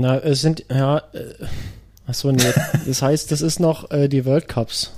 [0.00, 1.44] Na, es sind, ja, äh,
[2.06, 2.42] achso, nee,
[2.86, 4.92] das heißt, das ist noch äh, die World Cups.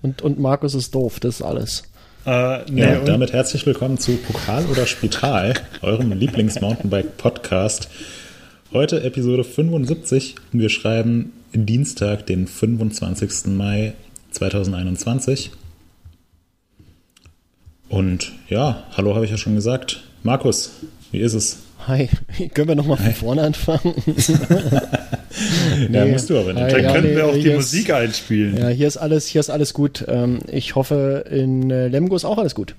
[0.00, 1.82] Und, und Markus ist doof, das ist alles.
[2.24, 7.90] Äh, nee, ja, damit herzlich willkommen zu Pokal oder Spital, eurem Lieblings-Mountainbike-Podcast.
[8.72, 10.36] Heute Episode 75.
[10.52, 13.48] Wir schreiben Dienstag, den 25.
[13.48, 13.92] Mai
[14.30, 15.50] 2021.
[17.90, 20.02] Und ja, hallo habe ich ja schon gesagt.
[20.22, 20.70] Markus,
[21.12, 21.58] wie ist es?
[21.86, 22.08] Hi,
[22.54, 23.94] können wir nochmal von vorne anfangen?
[25.88, 26.72] nee, ja, musst du aber nicht.
[26.72, 28.56] Dann ja, können nee, wir auch die Musik einspielen.
[28.56, 30.04] Ja, hier ist alles, hier ist alles gut.
[30.08, 32.74] Ähm, ich hoffe, in äh, Lemgo ist auch alles gut.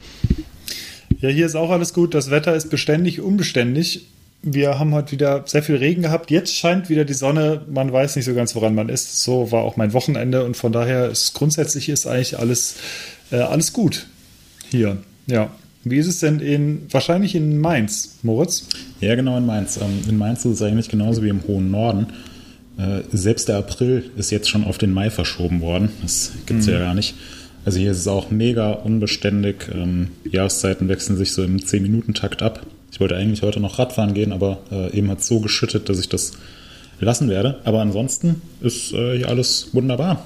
[1.22, 2.14] Ja, hier ist auch alles gut.
[2.14, 4.08] Das Wetter ist beständig, unbeständig.
[4.42, 6.30] Wir haben heute wieder sehr viel Regen gehabt.
[6.30, 7.62] Jetzt scheint wieder die Sonne.
[7.70, 9.24] Man weiß nicht so ganz, woran man ist.
[9.24, 12.76] So war auch mein Wochenende und von daher ist grundsätzlich ist eigentlich alles,
[13.32, 14.08] äh, alles gut
[14.70, 14.98] hier.
[15.28, 15.50] Ja.
[15.90, 18.68] Wie ist es denn in, wahrscheinlich in Mainz, Moritz?
[19.02, 19.78] Ja, genau in Mainz.
[19.78, 22.08] Ähm, in Mainz ist es eigentlich genauso wie im hohen Norden.
[22.78, 25.90] Äh, selbst der April ist jetzt schon auf den Mai verschoben worden.
[26.02, 26.74] Das gibt es mhm.
[26.74, 27.16] ja gar nicht.
[27.66, 29.68] Also hier ist es auch mega unbeständig.
[29.74, 32.66] Ähm, Jahreszeiten wechseln sich so im 10-Minuten-Takt ab.
[32.92, 36.00] Ich wollte eigentlich heute noch Radfahren gehen, aber äh, eben hat es so geschüttet, dass
[36.00, 36.34] ich das
[37.00, 37.60] lassen werde.
[37.64, 40.26] Aber ansonsten ist äh, hier alles wunderbar.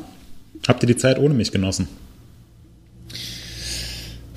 [0.68, 1.88] Habt ihr die Zeit ohne mich genossen?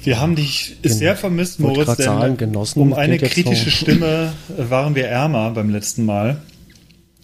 [0.05, 3.71] Wir haben dich sehr vermisst, Moritz, denn sagen, genossen um eine kritische.
[3.71, 6.39] Stimme waren wir ärmer beim letzten Mal.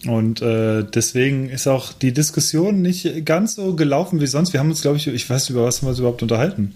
[0.07, 4.51] Und äh, deswegen ist auch die Diskussion nicht ganz so gelaufen wie sonst.
[4.51, 6.73] Wir haben uns, glaube ich, ich weiß über was haben wir uns überhaupt unterhalten.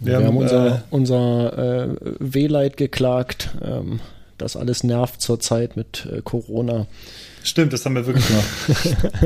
[0.00, 1.88] Wir, wir haben, haben, unser, äh, unser äh,
[2.18, 3.50] Wehleid geklagt.
[3.62, 4.00] Ähm,
[4.38, 6.86] das alles nervt zurzeit mit äh, Corona.
[7.44, 8.46] Stimmt, das haben wir wirklich gemacht.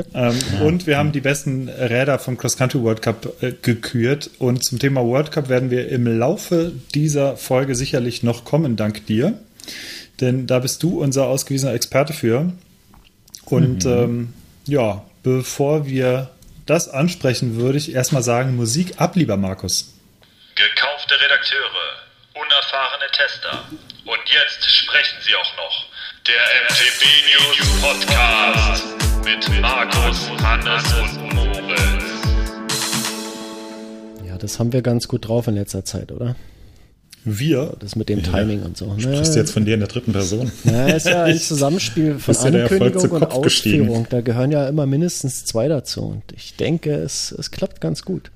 [0.15, 0.67] ähm, ja.
[0.67, 4.29] Und wir haben die besten Räder vom Cross Country World Cup äh, gekürt.
[4.41, 9.07] Und zum Thema World Cup werden wir im Laufe dieser Folge sicherlich noch kommen, dank
[9.07, 9.39] dir.
[10.21, 12.53] Denn da bist du unser ausgewiesener Experte für.
[13.45, 13.93] Und mhm.
[13.93, 14.35] ähm,
[14.67, 16.31] ja, bevor wir
[16.67, 19.95] das ansprechen, würde ich erstmal sagen, Musik ab, lieber Markus.
[20.57, 22.03] Gekaufte Redakteure,
[22.35, 23.65] unerfahrene Tester.
[24.05, 25.88] Und jetzt sprechen sie auch noch.
[26.29, 26.37] Der
[26.69, 27.03] MTB
[27.33, 28.85] News Podcast
[29.25, 32.05] mit Markus, Hannes und Moritz.
[34.27, 36.37] Ja, das haben wir ganz gut drauf in letzter Zeit, oder?
[37.25, 37.75] Wir?
[37.79, 38.95] Das mit dem Timing und so.
[38.99, 40.53] Sprichst du jetzt von dir in der dritten Person?
[40.65, 43.43] Ja, ist ja ein Zusammenspiel von Ankündigung und Ausführung.
[43.43, 44.07] Gestiegen.
[44.11, 46.03] Da gehören ja immer mindestens zwei dazu.
[46.03, 48.31] Und ich denke, es, es klappt ganz gut.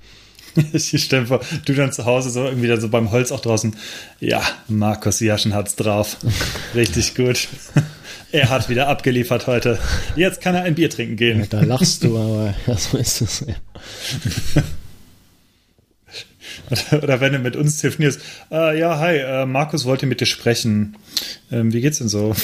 [0.73, 3.77] ich stelle vor, du dann zu Hause so irgendwie dann so beim Holz auch draußen.
[4.21, 6.17] Ja, Markus Jaschen hat's drauf.
[6.75, 7.49] Richtig gut.
[8.35, 9.79] Er hat wieder abgeliefert heute.
[10.17, 11.41] Jetzt kann er ein Bier trinken gehen.
[11.41, 13.45] Ja, da lachst du, aber ja, so ist es.
[13.47, 14.63] Ja.
[16.97, 20.97] Oder, wenn du mit uns telefonierst, äh, ja, hi, äh, Markus wollte mit dir sprechen.
[21.51, 22.35] Ähm, wie geht's denn so?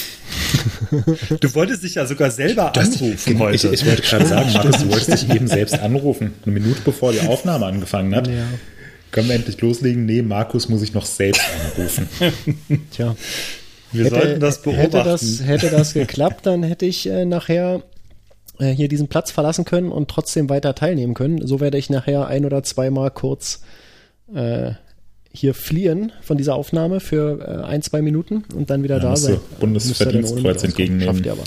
[1.39, 3.67] Du wolltest dich ja sogar selber anrufen genau, heute.
[3.67, 7.11] Ich, ich wollte gerade sagen, Markus, du wolltest dich eben selbst anrufen, eine Minute bevor
[7.11, 8.27] die Aufnahme angefangen hat.
[8.27, 8.45] Ja.
[9.11, 10.05] Können wir endlich loslegen?
[10.05, 11.41] Nee, Markus muss ich noch selbst
[11.75, 12.07] anrufen.
[12.91, 13.15] Tja.
[13.91, 14.91] Wir hätte, sollten das beobachten.
[14.91, 17.81] Hätte das, hätte das geklappt, dann hätte ich äh, nachher
[18.59, 21.45] äh, hier diesen Platz verlassen können und trotzdem weiter teilnehmen können.
[21.45, 23.61] So werde ich nachher ein oder zweimal kurz
[24.33, 24.73] äh,
[25.33, 29.15] hier fliehen von dieser Aufnahme für äh, ein, zwei Minuten und dann wieder ja, da
[29.15, 29.39] sein.
[29.59, 31.27] Bundesverdienstkreuz entgegennehmen.
[31.29, 31.43] aber.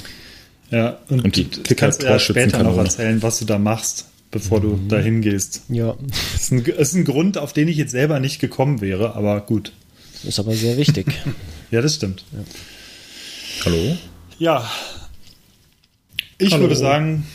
[0.70, 4.60] Ja, und, und die du kannst ja später noch erzählen, was du da machst, bevor
[4.60, 4.62] mhm.
[4.62, 5.62] du da hingehst.
[5.68, 5.96] Ja.
[6.32, 9.14] Das ist, ein, das ist ein Grund, auf den ich jetzt selber nicht gekommen wäre,
[9.14, 9.72] aber gut.
[10.24, 11.06] Ist aber sehr wichtig.
[11.70, 12.24] ja, das stimmt.
[12.32, 12.44] Ja.
[13.64, 13.96] Hallo?
[14.38, 14.70] Ja.
[16.38, 16.62] Ich Hallo.
[16.62, 17.26] würde sagen,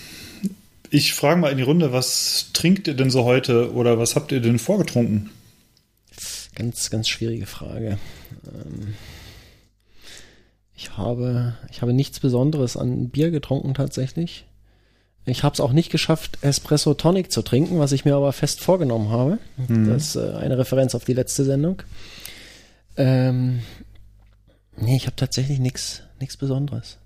[0.90, 4.32] ich frage mal in die Runde, was trinkt ihr denn so heute oder was habt
[4.32, 5.30] ihr denn vorgetrunken?
[6.58, 8.00] Ganz, ganz schwierige Frage.
[8.48, 8.96] Ähm,
[10.76, 14.48] ich habe, ich habe nichts Besonderes an Bier getrunken tatsächlich.
[15.26, 18.62] Ich habe es auch nicht geschafft, Espresso Tonic zu trinken, was ich mir aber fest
[18.62, 19.38] vorgenommen habe.
[19.68, 19.88] Mhm.
[19.88, 21.84] Das ist äh, eine Referenz auf die letzte Sendung.
[22.96, 23.60] Ähm,
[24.78, 26.98] nee, ich habe tatsächlich nichts nichts Besonderes.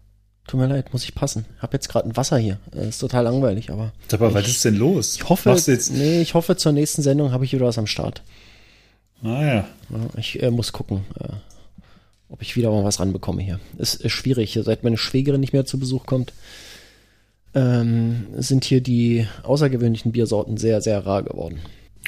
[0.47, 1.45] Tut mir leid, muss ich passen.
[1.59, 2.57] Hab jetzt gerade ein Wasser hier.
[2.73, 3.91] Äh, ist total langweilig, aber.
[4.13, 5.15] Aber ich, was ist denn los?
[5.15, 5.53] Ich hoffe,
[5.91, 8.21] nee, ich hoffe, zur nächsten Sendung habe ich wieder was am Start.
[9.23, 9.69] Ah ja.
[10.17, 11.27] ich äh, muss gucken, äh,
[12.29, 13.59] ob ich wieder mal was ranbekomme hier.
[13.77, 14.57] Es ist schwierig.
[14.63, 16.33] Seit meine Schwägerin nicht mehr zu Besuch kommt,
[17.53, 21.59] ähm, sind hier die außergewöhnlichen Biersorten sehr, sehr rar geworden.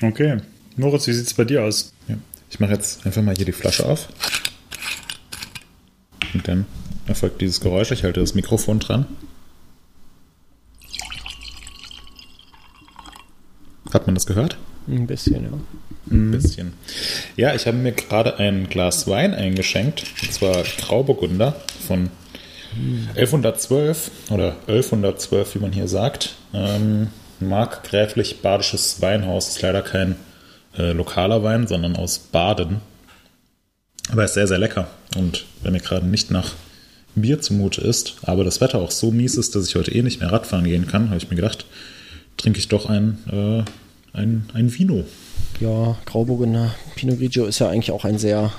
[0.02, 0.38] Okay.
[0.76, 1.94] Moritz, wie sieht es bei dir aus?
[2.08, 2.16] Ja.
[2.50, 4.08] Ich mache jetzt einfach mal hier die Flasche auf.
[6.34, 6.66] Und dann
[7.06, 7.92] erfolgt dieses Geräusch.
[7.92, 9.06] Ich halte das Mikrofon dran.
[13.92, 14.58] Hat man das gehört?
[14.88, 15.52] Ein bisschen, ja.
[16.12, 16.74] Ein bisschen.
[17.38, 21.56] Ja, ich habe mir gerade ein Glas Wein eingeschenkt, und zwar Grauburgunder
[21.88, 22.10] von
[23.16, 26.36] 1112 oder 1112, wie man hier sagt.
[26.54, 27.08] Ähm,
[27.40, 30.16] Markgräflich Badisches Weinhaus ist leider kein
[30.78, 32.82] äh, lokaler Wein, sondern aus Baden.
[34.12, 34.88] Aber ist sehr, sehr lecker.
[35.16, 36.54] Und wenn mir gerade nicht nach
[37.16, 40.20] Bier zumute ist, aber das Wetter auch so mies ist, dass ich heute eh nicht
[40.20, 41.66] mehr Radfahren gehen kann, habe ich mir gedacht,
[42.38, 43.64] trinke ich doch ein, äh,
[44.14, 45.04] ein, ein Vino.
[45.60, 48.52] Ja, Grauburgunder Pinot Grigio ist ja eigentlich auch ein sehr,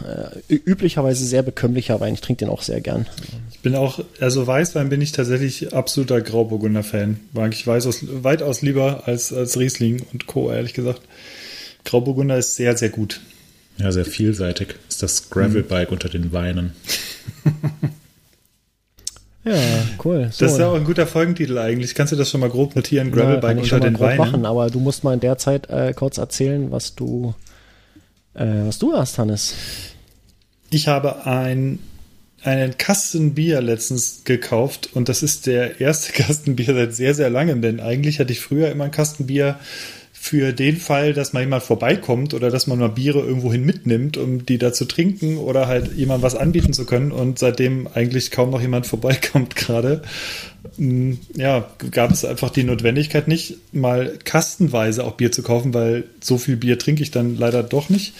[0.49, 2.15] äh, üblicherweise sehr bekömmlicher Wein.
[2.15, 3.06] Ich trinke den auch sehr gern.
[3.51, 7.21] Ich bin auch, also Weißwein bin ich tatsächlich absoluter Grauburgunder-Fan.
[7.33, 11.03] Mag ich weiß aus, weitaus lieber als, als Riesling und Co., ehrlich gesagt.
[11.85, 13.21] Grauburgunder ist sehr, sehr gut.
[13.79, 14.77] Ja, sehr vielseitig.
[14.89, 15.95] Ist das Gravelbike mhm.
[15.95, 16.73] unter den Weinen.
[19.44, 19.55] Ja,
[20.05, 20.29] cool.
[20.32, 21.94] So, das ist ja auch ein guter Folgentitel eigentlich.
[21.94, 23.11] Kannst du das schon mal grob notieren?
[23.11, 24.19] Gravelbike ja, unter den Weinen.
[24.19, 27.35] machen, aber du musst mal in der Zeit äh, kurz erzählen, was du,
[28.35, 29.55] äh, was du hast, Hannes.
[30.70, 31.79] Ich habe ein,
[32.43, 37.29] einen Kasten Bier letztens gekauft und das ist der erste Kasten Bier seit sehr, sehr
[37.29, 39.58] langem, denn eigentlich hatte ich früher immer ein Kasten Bier
[40.25, 44.47] für den Fall, dass mal jemand vorbeikommt oder dass man mal Biere irgendwohin mitnimmt, um
[44.47, 48.49] die da zu trinken oder halt jemand was anbieten zu können und seitdem eigentlich kaum
[48.49, 50.00] noch jemand vorbeikommt gerade,
[50.79, 56.05] mm, ja, gab es einfach die Notwendigkeit nicht, mal kastenweise auch Bier zu kaufen, weil
[56.23, 58.15] so viel Bier trinke ich dann leider doch nicht.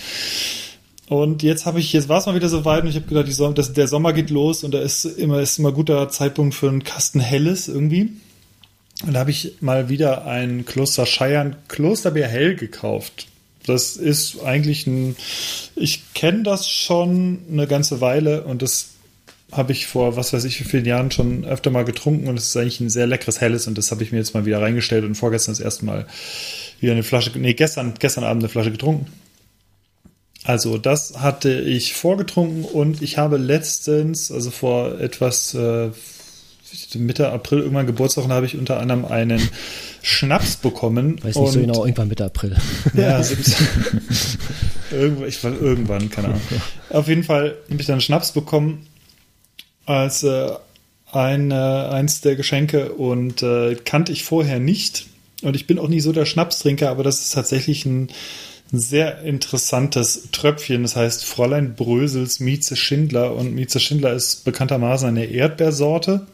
[1.09, 3.33] Und jetzt habe ich, jetzt war es mal wieder so weit und ich habe gedacht,
[3.33, 6.69] Sommer, das, der Sommer geht los und da ist immer, ist immer guter Zeitpunkt für
[6.69, 8.11] einen Kasten Helles irgendwie.
[9.02, 13.26] Und da habe ich mal wieder ein Kloster Scheiern Klosterbier Hell gekauft.
[13.67, 15.17] Das ist eigentlich ein,
[15.75, 18.91] ich kenne das schon eine ganze Weile und das
[19.52, 22.49] habe ich vor, was weiß ich, wie vielen Jahren schon öfter mal getrunken und es
[22.49, 25.05] ist eigentlich ein sehr leckeres Helles und das habe ich mir jetzt mal wieder reingestellt
[25.05, 26.06] und vorgestern das erste Mal
[26.81, 29.06] wieder eine Flasche, nee, gestern, gestern Abend eine Flasche getrunken.
[30.44, 35.90] Also das hatte ich vorgetrunken und ich habe letztens, also vor etwas, äh,
[36.97, 39.49] Mitte April irgendwann Geburtstag und habe ich unter anderem einen
[40.03, 41.23] Schnaps bekommen.
[41.23, 42.56] Weiß nicht so genau, irgendwann Mitte April.
[42.94, 43.23] Ja,
[44.91, 46.43] irgendwann, ich war irgendwann, keine Ahnung.
[46.91, 48.87] Auf jeden Fall habe ich dann Schnaps bekommen
[49.87, 50.50] als äh,
[51.12, 55.06] ein, äh, eins der Geschenke und äh, kannte ich vorher nicht.
[55.43, 58.09] Und ich bin auch nicht so der Schnapstrinker, aber das ist tatsächlich ein
[58.73, 60.82] sehr interessantes Tröpfchen.
[60.82, 63.35] Das heißt Fräulein Brösels Mieze Schindler.
[63.35, 66.26] Und Mieze Schindler ist bekanntermaßen eine Erdbeersorte.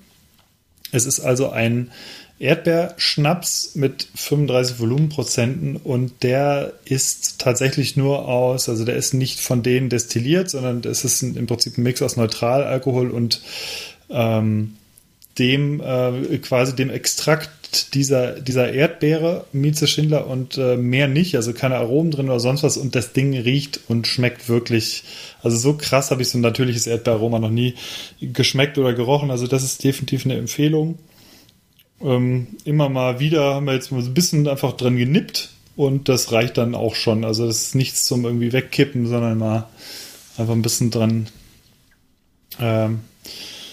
[0.92, 1.90] Es ist also ein
[2.40, 9.62] Erdbeerschnaps mit 35 Volumenprozenten und der ist tatsächlich nur aus, also der ist nicht von
[9.62, 13.42] denen destilliert, sondern es ist ein, im Prinzip ein Mix aus Neutralalkohol und
[14.08, 14.76] ähm,
[15.38, 17.50] dem äh, quasi dem Extrakt
[17.94, 22.62] dieser, dieser Erdbeere, Mieze Schindler und äh, mehr nicht, also keine Aromen drin oder sonst
[22.62, 22.76] was.
[22.76, 25.04] Und das Ding riecht und schmeckt wirklich,
[25.42, 27.74] also so krass habe ich so ein natürliches Erdbeeraroma noch nie
[28.20, 30.98] geschmeckt oder gerochen, also das ist definitiv eine Empfehlung.
[32.00, 36.08] Ähm, immer mal wieder haben wir jetzt mal so ein bisschen einfach dran genippt und
[36.08, 39.68] das reicht dann auch schon, also das ist nichts zum irgendwie wegkippen, sondern mal
[40.38, 41.28] einfach ein bisschen dran
[42.58, 43.00] ähm,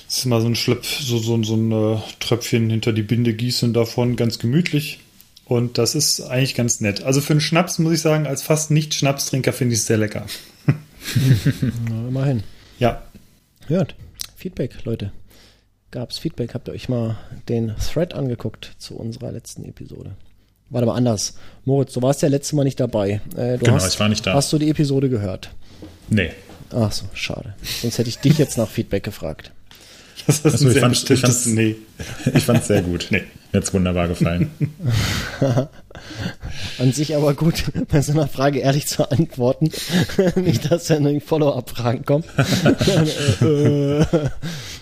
[0.08, 3.34] das ist mal so ein Schlepp, so, so, so ein äh, Tröpfchen hinter die Binde
[3.34, 5.00] gießen davon, ganz gemütlich.
[5.46, 7.04] Und das ist eigentlich ganz nett.
[7.04, 9.98] Also für einen Schnaps muss ich sagen, als fast nicht Schnapstrinker finde ich es sehr
[9.98, 10.26] lecker.
[11.90, 12.44] Na, immerhin.
[12.80, 13.04] Ja.
[13.68, 13.96] Hört.
[14.36, 15.12] Feedback, Leute.
[15.92, 16.54] Gab es Feedback?
[16.54, 17.18] Habt ihr euch mal
[17.48, 20.16] den Thread angeguckt zu unserer letzten Episode?
[20.70, 21.38] Warte mal anders.
[21.66, 23.22] Moritz, du warst ja letztes Mal nicht dabei.
[23.36, 24.34] Äh, genau, hast, ich war nicht da.
[24.34, 25.52] Hast du die Episode gehört?
[26.10, 26.32] Nee.
[26.72, 27.56] Ach so, schade.
[27.82, 29.52] Sonst hätte ich dich jetzt nach Feedback gefragt.
[30.28, 31.76] Das ist also, ein sehr fand, bestimmtes ich Nee.
[32.34, 33.08] Ich fand es sehr gut.
[33.10, 33.24] nee.
[33.54, 34.52] Mir hat wunderbar gefallen.
[36.80, 39.72] An sich aber gut, bei so einer Frage ehrlich zu antworten.
[40.36, 42.26] Nicht, dass dann irgendwie Follow-up-Fragen kommen.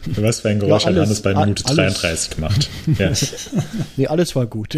[0.08, 2.70] Was für ein Geräusch ja, alles, hat Hannes bei Minute alles, 33 gemacht?
[2.98, 3.12] Ja.
[3.98, 4.75] nee, alles war gut.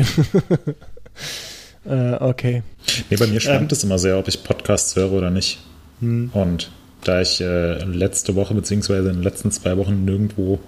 [1.86, 2.64] äh, okay.
[3.10, 5.60] Nee, bei mir schwankt ähm, es immer sehr, ob ich Podcasts höre oder nicht.
[6.02, 6.30] Hm.
[6.34, 6.72] Und
[7.08, 10.60] da ich äh, letzte Woche beziehungsweise in den letzten zwei Wochen nirgendwo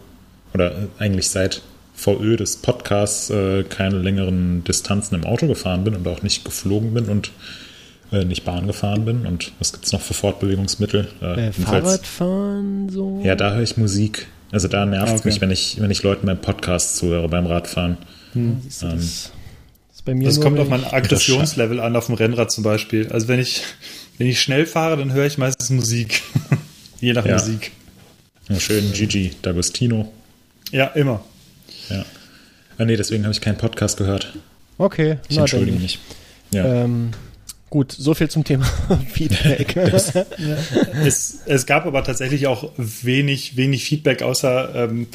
[0.54, 1.62] oder äh, eigentlich seit
[1.94, 6.94] VÖ des Podcasts äh, keine längeren Distanzen im Auto gefahren bin und auch nicht geflogen
[6.94, 7.32] bin und
[8.12, 9.26] äh, nicht Bahn gefahren bin.
[9.26, 11.08] Und was gibt es noch für Fortbewegungsmittel?
[11.22, 13.22] Äh, Fahrradfahren so?
[13.24, 14.28] Ja, da höre ich Musik.
[14.52, 15.30] Also da nervt es okay.
[15.30, 17.98] mich, wenn ich, wenn ich Leuten beim Podcast zuhöre, beim Radfahren.
[18.34, 18.42] Hm.
[18.44, 18.80] Ähm, das,
[20.06, 23.10] das, das kommt auf mein Aggressionslevel an, auf dem Rennrad zum Beispiel.
[23.12, 23.62] Also wenn ich
[24.20, 26.22] wenn ich schnell fahre, dann höre ich meistens Musik.
[27.02, 27.34] Je nach ja.
[27.34, 27.72] Musik.
[28.50, 30.10] Ja, schön Gigi D'Agostino.
[30.72, 31.24] Ja, immer.
[31.90, 32.06] Ja.
[32.78, 34.34] Ah, nee, deswegen habe ich keinen Podcast gehört.
[34.78, 36.00] Okay, ich entschuldige mich.
[36.52, 36.84] Ja.
[36.84, 37.12] Ähm,
[37.70, 38.66] Gut, so viel zum Thema
[39.12, 39.76] Feedback.
[41.06, 45.08] es, es gab aber tatsächlich auch wenig, wenig Feedback, außer ähm,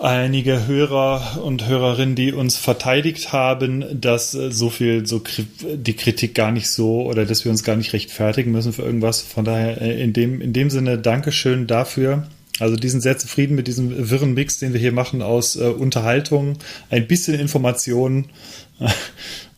[0.00, 5.22] einige Hörer und Hörerinnen, die uns verteidigt haben, dass äh, so viel, so
[5.62, 9.20] die Kritik gar nicht so oder dass wir uns gar nicht rechtfertigen müssen für irgendwas.
[9.20, 12.26] Von daher äh, in dem, in dem Sinne Dankeschön dafür.
[12.60, 15.64] Also die sind sehr zufrieden mit diesem wirren Mix, den wir hier machen aus äh,
[15.64, 16.58] Unterhaltung,
[16.90, 18.26] ein bisschen Information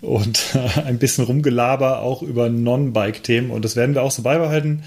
[0.00, 3.50] und äh, ein bisschen Rumgelaber auch über Non-Bike-Themen.
[3.50, 4.84] Und das werden wir auch so beibehalten.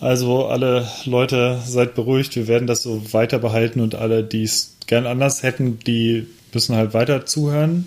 [0.00, 4.76] Also alle Leute, seid beruhigt, wir werden das so weiter behalten und alle, die es
[4.86, 7.86] gern anders hätten, die müssen halt weiter zuhören.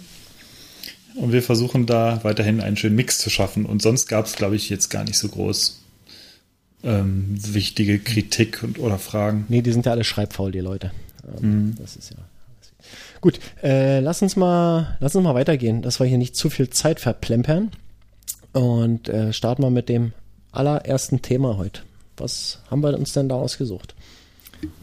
[1.15, 3.65] Und wir versuchen da weiterhin einen schönen Mix zu schaffen.
[3.65, 5.84] Und sonst gab es, glaube ich, jetzt gar nicht so groß
[6.85, 9.45] ähm, wichtige Kritik und, oder Fragen.
[9.49, 10.91] Nee, die sind ja alle schreibfaul, die Leute.
[11.41, 11.75] Ähm, mhm.
[11.77, 12.17] Das ist ja.
[13.21, 16.69] Gut, äh, lass uns mal, lass uns mal weitergehen, dass wir hier nicht zu viel
[16.69, 17.71] Zeit verplempern.
[18.53, 20.13] Und äh, starten wir mit dem
[20.51, 21.81] allerersten Thema heute.
[22.17, 23.95] Was haben wir uns denn da ausgesucht?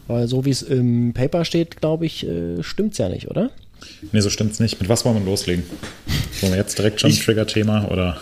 [0.07, 3.49] Weil so wie es im Paper steht, glaube ich, äh, es ja nicht, oder?
[4.11, 4.79] Nee, so stimmt's nicht.
[4.79, 5.63] Mit was wollen wir loslegen?
[6.41, 8.17] Wollen wir jetzt direkt schon ein Trigger-Thema oder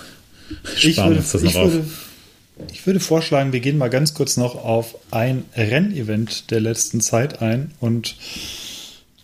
[0.75, 2.10] sparen würde, uns das noch auf?
[2.71, 7.41] Ich würde vorschlagen, wir gehen mal ganz kurz noch auf ein Rennevent der letzten Zeit
[7.41, 8.15] ein und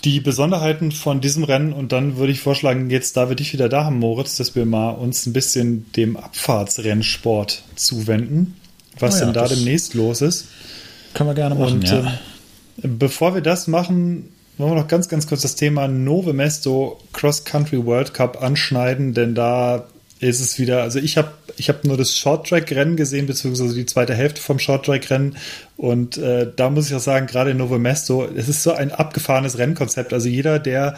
[0.04, 3.68] die Besonderheiten von diesem Rennen und dann würde ich vorschlagen, jetzt da wir dich wieder
[3.68, 8.56] da haben, Moritz, dass wir mal uns ein bisschen dem Abfahrtsrennsport zuwenden,
[9.00, 10.46] was oh ja, denn da demnächst los ist.
[11.14, 11.74] Können wir gerne machen.
[11.74, 12.20] Und, ja.
[12.84, 17.00] äh, bevor wir das machen, wollen wir noch ganz, ganz kurz das Thema Nove Mesto
[17.14, 19.88] Cross Country World Cup anschneiden, denn da
[20.20, 24.14] ist es wieder, also ich habe ich hab nur das Short-Track-Rennen gesehen, beziehungsweise die zweite
[24.14, 25.38] Hälfte vom Short-Track-Rennen.
[25.76, 28.92] Und äh, da muss ich auch sagen, gerade in Novo Mesto, es ist so ein
[28.92, 30.14] abgefahrenes Rennkonzept.
[30.14, 30.96] Also jeder, der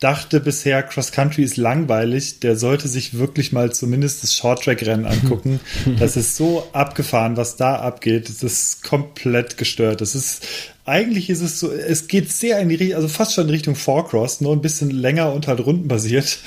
[0.00, 5.60] dachte bisher, Cross Country ist langweilig, der sollte sich wirklich mal zumindest das Short-Track-Rennen angucken.
[5.98, 8.28] das ist so abgefahren, was da abgeht.
[8.28, 10.00] Das ist komplett gestört.
[10.00, 10.46] Das ist,
[10.84, 13.74] eigentlich ist es so, es geht sehr in die Richtung, also fast schon in Richtung
[13.74, 16.38] Four-Cross, nur ein bisschen länger und halt rundenbasiert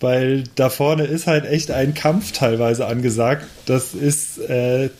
[0.00, 3.46] weil da vorne ist halt echt ein Kampf teilweise angesagt.
[3.66, 4.90] Das ist äh,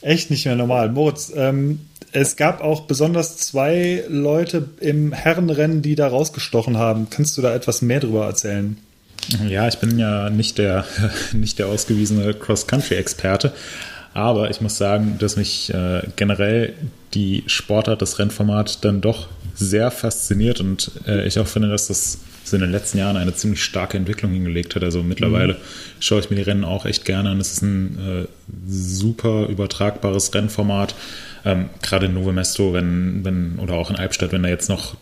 [0.00, 0.90] echt nicht mehr normal.
[0.90, 1.80] Moritz, ähm,
[2.12, 7.08] es gab auch besonders zwei Leute im Herrenrennen, die da rausgestochen haben.
[7.10, 8.78] Kannst du da etwas mehr drüber erzählen?
[9.46, 10.84] Ja, ich bin ja nicht der,
[11.32, 13.52] nicht der ausgewiesene Cross-Country-Experte,
[14.14, 16.74] aber ich muss sagen, dass mich äh, generell
[17.14, 22.18] die Sportart, das Rennformat dann doch sehr fasziniert und äh, ich auch finde, dass das
[22.56, 24.82] in den letzten Jahren eine ziemlich starke Entwicklung hingelegt hat.
[24.82, 25.58] Also mittlerweile mhm.
[26.00, 27.40] schaue ich mir die Rennen auch echt gerne an.
[27.40, 28.26] Es ist ein äh,
[28.66, 30.94] super übertragbares Rennformat.
[31.44, 34.96] Ähm, gerade in Novo Mesto, wenn, wenn, oder auch in Albstadt, wenn da jetzt noch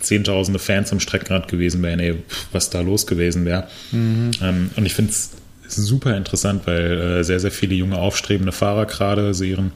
[0.00, 2.16] zehntausende Fans am Streckenrad gewesen wären, ey,
[2.52, 3.68] was da los gewesen wäre.
[3.92, 4.30] Mhm.
[4.42, 5.30] Ähm, und ich finde es
[5.68, 9.72] super interessant, weil äh, sehr, sehr viele junge aufstrebende Fahrer gerade so ihren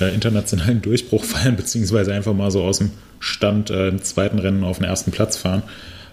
[0.00, 2.90] äh, internationalen Durchbruch feiern, beziehungsweise einfach mal so aus dem
[3.20, 5.62] Stand äh, im zweiten Rennen auf den ersten Platz fahren.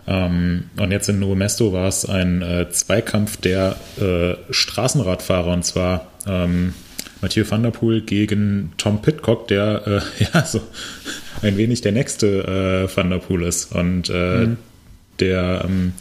[0.07, 5.63] Ähm, und jetzt in Nuevo Mesto war es ein äh, Zweikampf der äh, Straßenradfahrer und
[5.63, 6.73] zwar ähm,
[7.21, 9.87] Mathieu van der Poel gegen Tom Pitcock, der
[10.19, 10.61] äh, ja so
[11.41, 14.57] ein wenig der nächste äh, Van der Poel ist und äh, mhm.
[15.19, 15.93] der ähm,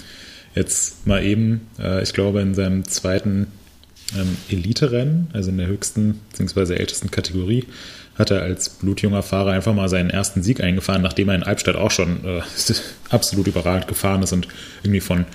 [0.55, 3.49] jetzt mal eben, äh, ich glaube, in seinem zweiten
[4.17, 6.75] ähm, Elite-Rennen, also in der höchsten bzw.
[6.75, 7.64] ältesten Kategorie,
[8.19, 11.77] hat er als blutjunger Fahrer einfach mal seinen ersten Sieg eingefahren, nachdem er in Albstadt
[11.77, 12.41] auch schon äh,
[13.11, 14.49] absolut überragend gefahren ist und
[14.83, 15.27] irgendwie von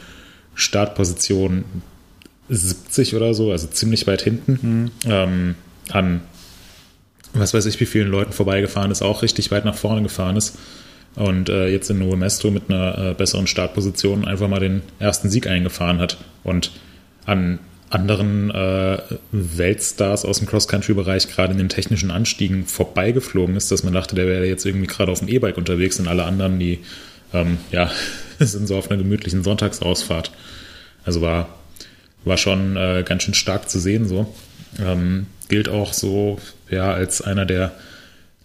[0.56, 1.63] Startposition
[2.50, 4.92] 70 oder so, also ziemlich weit hinten, mhm.
[5.06, 5.56] ähm,
[5.90, 6.22] an
[7.34, 10.58] was weiß ich, wie vielen Leuten vorbeigefahren ist, auch richtig weit nach vorne gefahren ist.
[11.16, 15.30] Und äh, jetzt in Nuevo Mesto mit einer äh, besseren Startposition einfach mal den ersten
[15.30, 16.18] Sieg eingefahren hat.
[16.44, 16.72] Und
[17.25, 17.60] an
[17.93, 18.97] anderen äh,
[19.31, 24.27] Weltstars aus dem Cross-Country-Bereich gerade in den technischen Anstiegen vorbeigeflogen ist, dass man dachte, der
[24.27, 26.79] wäre jetzt irgendwie gerade auf dem E-Bike unterwegs und alle anderen, die
[27.33, 27.91] ähm, ja,
[28.39, 30.31] sind so auf einer gemütlichen Sonntagsausfahrt.
[31.05, 31.50] Also war,
[32.25, 34.33] war schon äh, ganz schön stark zu sehen so.
[34.79, 37.73] Ähm, gilt auch so ja als einer der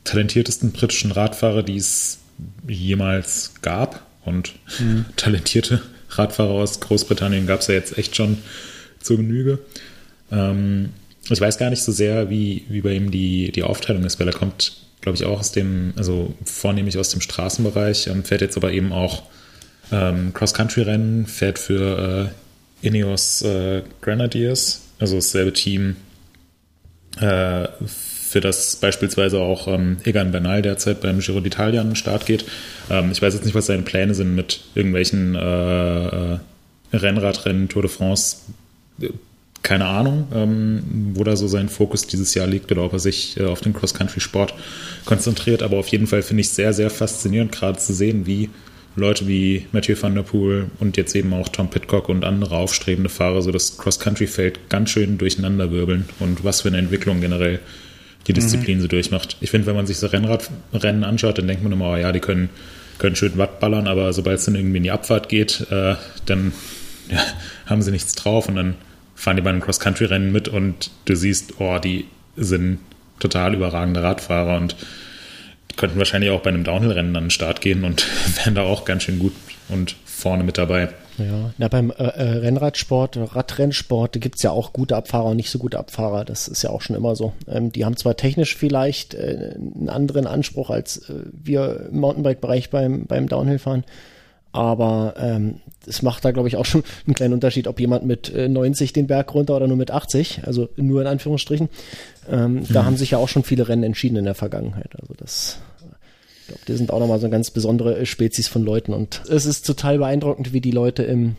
[0.05, 2.19] talentiertesten britischen Radfahrer, die es
[2.67, 4.03] jemals gab.
[4.25, 5.07] Und mhm.
[5.17, 8.39] talentierte Radfahrer aus Großbritannien gab es ja jetzt echt schon
[9.01, 9.59] zur Genüge.
[10.31, 10.91] Ähm,
[11.31, 14.29] ich weiß gar nicht so sehr, wie, wie bei ihm die, die Aufteilung ist, weil
[14.29, 18.57] er kommt, glaube ich, auch aus dem, also vornehmlich aus dem Straßenbereich, ähm, fährt jetzt
[18.57, 19.25] aber eben auch
[19.93, 22.31] ähm, Cross-Country-Rennen, fährt für
[22.83, 25.97] äh, Ineos äh, Grenadiers, also dasselbe Team,
[27.21, 32.27] äh, für das beispielsweise auch ähm, Egan Bernal derzeit beim Giro d'Italia an den Start
[32.27, 32.45] geht.
[32.91, 36.39] Ähm, ich weiß jetzt nicht, was seine Pläne sind mit irgendwelchen äh, äh
[36.91, 38.39] Rennradrennen, Tour de France
[39.63, 40.83] keine Ahnung, ähm,
[41.15, 43.75] wo da so sein Fokus dieses Jahr liegt oder ob er sich äh, auf den
[43.75, 44.55] Cross-Country-Sport
[45.05, 45.63] konzentriert.
[45.63, 48.51] Aber auf jeden Fall finde ich sehr, sehr faszinierend, gerade zu sehen, wie
[48.97, 53.11] Leute wie Matthew van der Poel und jetzt eben auch Tom Pitcock und andere aufstrebende
[53.11, 57.61] Fahrer so das Cross-Country-Feld ganz schön durcheinander wirbeln und was für eine Entwicklung generell
[58.27, 58.83] die Disziplin mhm.
[58.83, 59.37] so durchmacht.
[59.41, 62.21] Ich finde, wenn man sich so Rennradrennen anschaut, dann denkt man immer, oh ja, die
[62.21, 62.51] können,
[62.99, 65.95] können schön Watt ballern, aber sobald es dann irgendwie in die Abfahrt geht, äh,
[66.27, 66.53] dann
[67.11, 67.21] ja,
[67.67, 68.75] haben sie nichts drauf und dann
[69.19, 72.07] fahren die bei einem Cross-Country-Rennen mit und du siehst, oh, die
[72.37, 72.79] sind
[73.19, 74.77] total überragende Radfahrer und
[75.77, 78.07] könnten wahrscheinlich auch bei einem Downhill-Rennen an den Start gehen und
[78.37, 79.33] wären da auch ganz schön gut
[79.69, 80.91] und vorne mit dabei.
[81.19, 85.51] Ja, na, beim äh, äh Rennradsport, Radrennsport gibt es ja auch gute Abfahrer und nicht
[85.51, 86.25] so gute Abfahrer.
[86.25, 87.33] Das ist ja auch schon immer so.
[87.49, 92.71] Ähm, die haben zwar technisch vielleicht äh, einen anderen Anspruch als äh, wir im Mountainbike-Bereich
[92.71, 93.83] beim, beim Downhill-Fahren,
[94.53, 98.33] aber ähm, es macht da, glaube ich, auch schon einen kleinen Unterschied, ob jemand mit
[98.33, 101.69] äh, 90 den Berg runter oder nur mit 80, also nur in Anführungsstrichen.
[102.31, 102.67] Ähm, mhm.
[102.73, 104.91] Da haben sich ja auch schon viele Rennen entschieden in der Vergangenheit.
[105.01, 105.59] Also das,
[106.41, 108.93] ich glaube, die sind auch nochmal so eine ganz besondere äh, Spezies von Leuten.
[108.93, 111.37] Und es ist total beeindruckend, wie die Leute im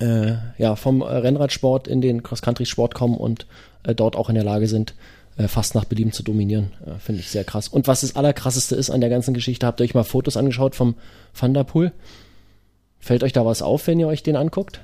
[0.00, 3.46] äh, ja, vom Rennradsport in den Cross-Country-Sport kommen und
[3.84, 4.94] äh, dort auch in der Lage sind,
[5.36, 6.72] äh, fast nach Belieben zu dominieren.
[6.84, 7.68] Äh, Finde ich sehr krass.
[7.68, 10.74] Und was das Allerkrasseste ist an der ganzen Geschichte, habt ihr euch mal Fotos angeschaut
[10.74, 10.96] vom
[11.38, 11.92] Thunderpool?
[13.02, 14.80] Fällt euch da was auf, wenn ihr euch den anguckt?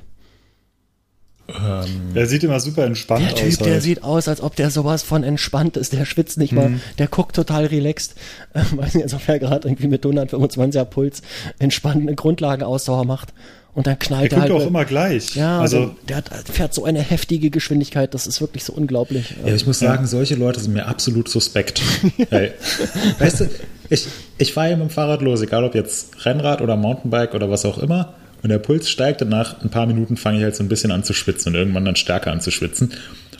[1.48, 3.58] Ähm, der sieht immer super entspannt der typ, aus.
[3.58, 3.82] Der halt.
[3.82, 5.92] sieht aus, als ob der sowas von entspannt ist.
[5.92, 6.70] Der schwitzt nicht mal.
[6.70, 6.80] Mhm.
[6.98, 8.16] Der guckt total relaxed.
[8.54, 11.22] Ähm, weiß nicht, als ob er gerade irgendwie mit 125er Puls
[11.58, 13.32] entspannt eine Grundlagenausdauer macht.
[13.78, 14.50] Und dann knallt der er halt.
[14.50, 15.37] auch immer gleich.
[15.37, 18.12] Ja, also, also der hat, fährt so eine heftige Geschwindigkeit.
[18.12, 19.37] Das ist wirklich so unglaublich.
[19.47, 21.80] Ja, ich muss sagen, solche Leute sind mir absolut suspekt.
[22.30, 22.50] hey,
[23.20, 23.49] weißt du,
[23.88, 27.50] ich, ich fahre hier mit dem Fahrrad los, egal ob jetzt Rennrad oder Mountainbike oder
[27.50, 28.14] was auch immer.
[28.42, 30.90] Und der Puls steigt und nach ein paar Minuten fange ich halt so ein bisschen
[30.90, 32.94] an zu schwitzen und irgendwann dann stärker an zu schwitzen.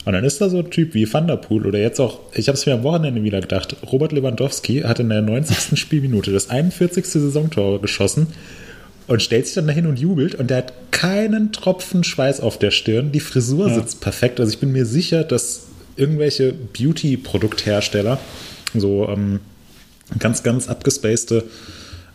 [0.05, 2.47] Und dann ist da so ein Typ wie Van der Poel oder jetzt auch, ich
[2.47, 5.77] habe es mir am Wochenende wieder gedacht, Robert Lewandowski hat in der 90.
[5.77, 7.05] Spielminute das 41.
[7.05, 8.27] Saisontor geschossen
[9.09, 12.69] und stellt sich dann dahin und jubelt und der hat keinen Tropfen Schweiß auf der
[12.69, 13.11] Stirn.
[13.11, 13.73] Die Frisur ja.
[13.73, 14.39] sitzt perfekt.
[14.39, 18.19] Also ich bin mir sicher, dass irgendwelche Beauty-Produkthersteller
[18.75, 19.39] so ähm,
[20.19, 21.45] ganz, ganz abgespacede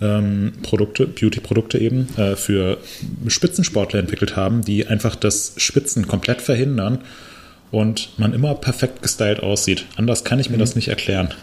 [0.00, 2.78] ähm, Produkte, Beauty-Produkte eben, äh, für
[3.26, 7.00] Spitzensportler entwickelt haben, die einfach das Spitzen komplett verhindern
[7.72, 9.84] und man immer perfekt gestylt aussieht.
[9.96, 10.60] Anders kann ich mir mhm.
[10.60, 11.34] das nicht erklären.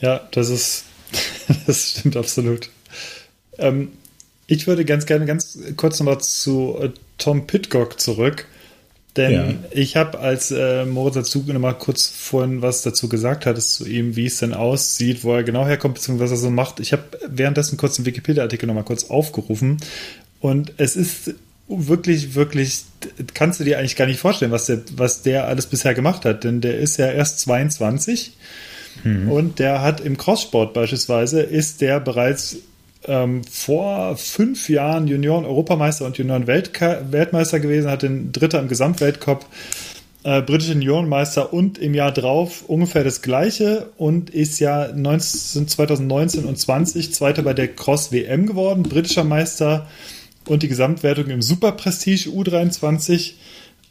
[0.00, 0.84] Ja, das ist,
[1.66, 2.70] das stimmt absolut.
[3.58, 3.92] Ähm,
[4.48, 8.46] ich würde ganz gerne ganz kurz nochmal zu äh, Tom Pitcock zurück.
[9.16, 9.54] Denn ja.
[9.72, 13.86] ich habe, als äh, Moritz dazu noch mal kurz vorhin was dazu gesagt hattest zu
[13.86, 16.80] ihm, wie es denn aussieht, wo er genau herkommt, beziehungsweise was er so macht.
[16.80, 19.78] Ich habe währenddessen kurz den Wikipedia-Artikel noch mal kurz aufgerufen.
[20.40, 21.34] Und es ist
[21.66, 22.84] wirklich, wirklich,
[23.34, 26.44] kannst du dir eigentlich gar nicht vorstellen, was der, was der alles bisher gemacht hat.
[26.44, 28.32] Denn der ist ja erst 22
[29.04, 29.30] mhm.
[29.30, 32.58] und der hat im Crosssport beispielsweise, ist der bereits
[33.06, 39.46] ähm, vor fünf Jahren Junioren-Europameister und Junioren-Weltmeister gewesen, hat den Dritter im Gesamtweltcup,
[40.24, 46.44] äh, britische Juniorenmeister und im Jahr drauf ungefähr das gleiche und ist ja 19, 2019
[46.44, 49.86] und 20 Zweiter bei der Cross WM geworden, britischer Meister
[50.46, 53.34] und die Gesamtwertung im Super Prestige U23.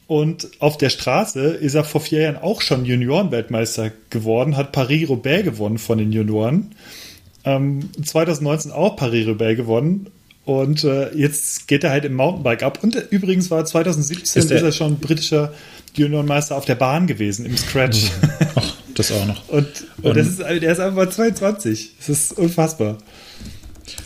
[0.08, 5.43] Und auf der Straße ist er vor vier Jahren auch schon Juniorenweltmeister geworden, hat Paris-Roubaix
[5.43, 6.72] gewonnen von den Junioren.
[7.43, 10.08] Ähm, 2019 auch Paris-Roubaix gewonnen.
[10.45, 12.80] Und äh, jetzt geht er halt im Mountainbike ab.
[12.82, 15.52] Und übrigens war 2017 ist, ist er schon britischer
[15.93, 18.06] Juniorenmeister auf der Bahn gewesen, im Scratch.
[18.56, 19.50] Ach, das auch noch.
[19.50, 21.95] Und, und, und das ist, der ist einfach 22.
[21.97, 22.97] Das ist unfassbar.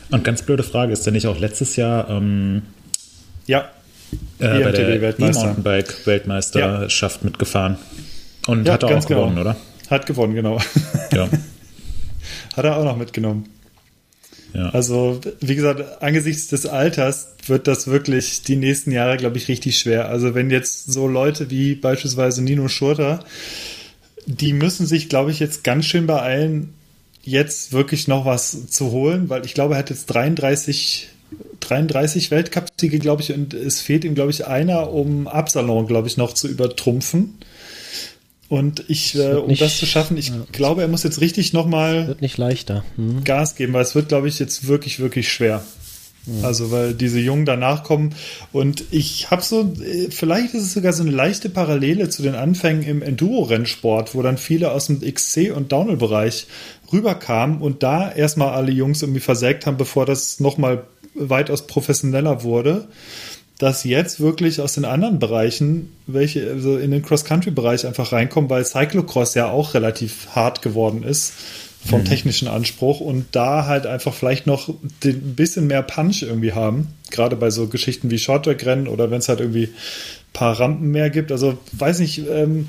[0.09, 2.63] Und ganz blöde Frage, ist der nicht auch letztes Jahr ähm,
[3.45, 3.69] ja.
[4.39, 7.25] äh, bei der E-Mountainbike-Weltmeisterschaft ja.
[7.25, 7.77] mitgefahren?
[8.47, 9.21] Und ja, hat er auch genau.
[9.21, 9.55] gewonnen, oder?
[9.89, 10.59] Hat gewonnen, genau.
[11.13, 11.29] Ja.
[12.55, 13.49] Hat er auch noch mitgenommen.
[14.53, 14.69] Ja.
[14.69, 19.77] Also, wie gesagt, angesichts des Alters wird das wirklich die nächsten Jahre, glaube ich, richtig
[19.79, 20.09] schwer.
[20.09, 23.23] Also, wenn jetzt so Leute wie beispielsweise Nino Schurter,
[24.25, 26.73] die müssen sich, glaube ich, jetzt ganz schön beeilen,
[27.23, 31.09] jetzt wirklich noch was zu holen, weil ich glaube, er hat jetzt 33,
[31.61, 36.17] 33 Weltcupsiege, glaube ich, und es fehlt ihm, glaube ich, einer, um Absalon, glaube ich,
[36.17, 37.37] noch zu übertrumpfen.
[38.51, 40.45] Und ich, äh, um nicht, das zu schaffen, ich ja.
[40.51, 42.09] glaube, er muss jetzt richtig nochmal.
[42.09, 42.83] Wird nicht leichter.
[42.97, 43.23] Hm.
[43.23, 45.63] Gas geben, weil es wird, glaube ich, jetzt wirklich, wirklich schwer.
[46.25, 46.43] Mhm.
[46.43, 48.13] Also, weil diese Jungen danach kommen.
[48.51, 52.35] Und ich habe so, äh, vielleicht ist es sogar so eine leichte Parallele zu den
[52.35, 56.47] Anfängen im Enduro-Rennsport, wo dann viele aus dem XC- und Downhill-Bereich
[56.91, 60.83] rüberkamen und da erstmal alle Jungs irgendwie versägt haben, bevor das nochmal
[61.13, 62.89] weitaus professioneller wurde.
[63.61, 68.65] Dass jetzt wirklich aus den anderen Bereichen welche also in den Cross-Country-Bereich einfach reinkommen, weil
[68.65, 71.33] Cyclocross ja auch relativ hart geworden ist
[71.85, 72.05] vom mhm.
[72.05, 76.87] technischen Anspruch und da halt einfach vielleicht noch ein bisschen mehr Punch irgendwie haben.
[77.11, 81.11] Gerade bei so Geschichten wie Shorttrack-Rennen oder wenn es halt irgendwie ein paar Rampen mehr
[81.11, 81.31] gibt.
[81.31, 82.67] Also weiß nicht, ähm,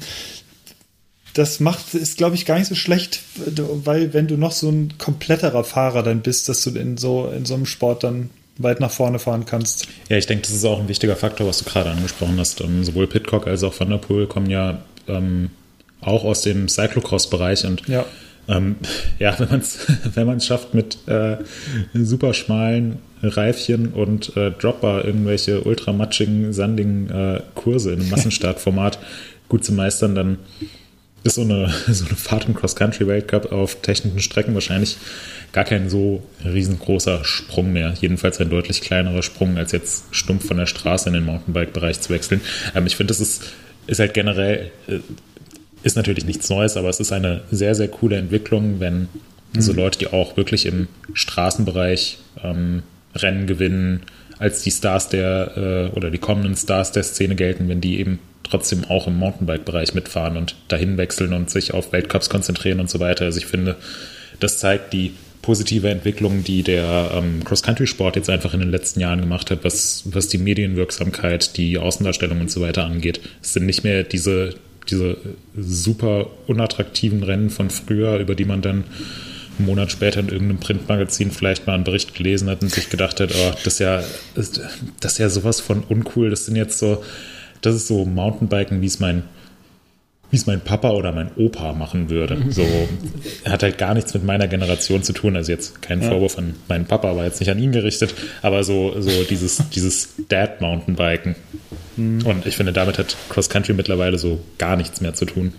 [1.33, 4.93] das macht, ist glaube ich gar nicht so schlecht, weil wenn du noch so ein
[4.99, 8.29] kompletterer Fahrer dann bist, dass du in so, in so einem Sport dann
[8.63, 9.87] weit nach vorne fahren kannst.
[10.09, 12.61] Ja, ich denke, das ist auch ein wichtiger Faktor, was du gerade angesprochen hast.
[12.61, 15.51] Ähm, sowohl Pitcock als auch Van der Poel kommen ja ähm,
[16.01, 18.05] auch aus dem Cyclocross-Bereich und ja.
[18.49, 18.77] Ähm,
[19.19, 21.39] ja, wenn man es wenn man's schafft, mit äh,
[21.95, 28.99] super schmalen Reifchen und äh, Dropper irgendwelche ultramatschigen, sandigen äh, Kurse in einem Massenstartformat
[29.49, 30.39] gut zu meistern, dann
[31.25, 34.97] ist so eine, so eine Fahrt im Cross-Country-Weltcup auf technischen Strecken wahrscheinlich
[35.53, 37.95] gar kein so riesengroßer Sprung mehr.
[38.01, 42.11] Jedenfalls ein deutlich kleinerer Sprung, als jetzt stumpf von der Straße in den Mountainbike-Bereich zu
[42.11, 42.41] wechseln.
[42.75, 43.45] Ähm, ich finde, das ist,
[43.87, 44.99] ist halt generell, äh,
[45.83, 49.09] ist natürlich nichts Neues, aber es ist eine sehr, sehr coole Entwicklung, wenn
[49.53, 49.61] mhm.
[49.61, 52.83] so Leute, die auch wirklich im Straßenbereich ähm,
[53.15, 54.03] Rennen gewinnen,
[54.39, 58.19] als die Stars der äh, oder die kommenden Stars der Szene gelten, wenn die eben
[58.43, 63.01] trotzdem auch im Mountainbike-Bereich mitfahren und dahin wechseln und sich auf Weltcups konzentrieren und so
[63.01, 63.25] weiter.
[63.25, 63.77] Also ich finde,
[64.41, 69.21] das zeigt die positive Entwicklung, die der ähm, Cross-Country-Sport jetzt einfach in den letzten Jahren
[69.21, 73.21] gemacht hat, was, was die Medienwirksamkeit, die Außendarstellung und so weiter angeht.
[73.43, 74.55] Es sind nicht mehr diese,
[74.89, 75.17] diese
[75.57, 78.85] super unattraktiven Rennen von früher, über die man dann
[79.59, 83.21] einen Monat später in irgendeinem Printmagazin vielleicht mal einen Bericht gelesen hat und sich gedacht
[83.21, 84.03] hat, oh, das ist ja,
[84.35, 86.31] das ist ja sowas von uncool.
[86.31, 87.03] Das sind jetzt so,
[87.63, 89.25] das ist so Mountainbiken, wie es mein
[90.33, 92.37] wie es mein Papa oder mein Opa machen würde.
[92.37, 92.53] Mhm.
[92.53, 92.67] So
[93.45, 95.37] hat halt gar nichts mit meiner Generation zu tun.
[95.37, 96.09] Also jetzt kein ja.
[96.09, 100.15] Vorwurf an meinen Papa, war jetzt nicht an ihn gerichtet, aber so, so dieses, dieses
[100.31, 101.37] Dad-Mountainbiken.
[101.99, 102.25] Mhm.
[102.25, 105.53] Und ich finde, damit hat Cross Country mittlerweile so gar nichts mehr zu tun.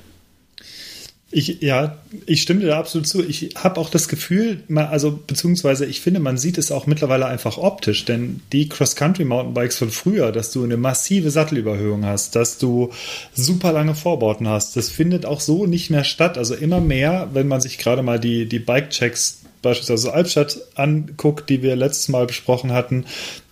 [1.35, 3.23] Ich, ja, ich stimme dir da absolut zu.
[3.23, 7.57] Ich habe auch das Gefühl, also beziehungsweise ich finde, man sieht es auch mittlerweile einfach
[7.57, 12.91] optisch, denn die Cross-Country-Mountainbikes von früher, dass du eine massive Sattelüberhöhung hast, dass du
[13.33, 16.37] super lange Vorbauten hast, das findet auch so nicht mehr statt.
[16.37, 21.63] Also immer mehr, wenn man sich gerade mal die, die Bike-Checks beispielsweise Albstadt anguckt, die
[21.63, 23.05] wir letztes Mal besprochen hatten,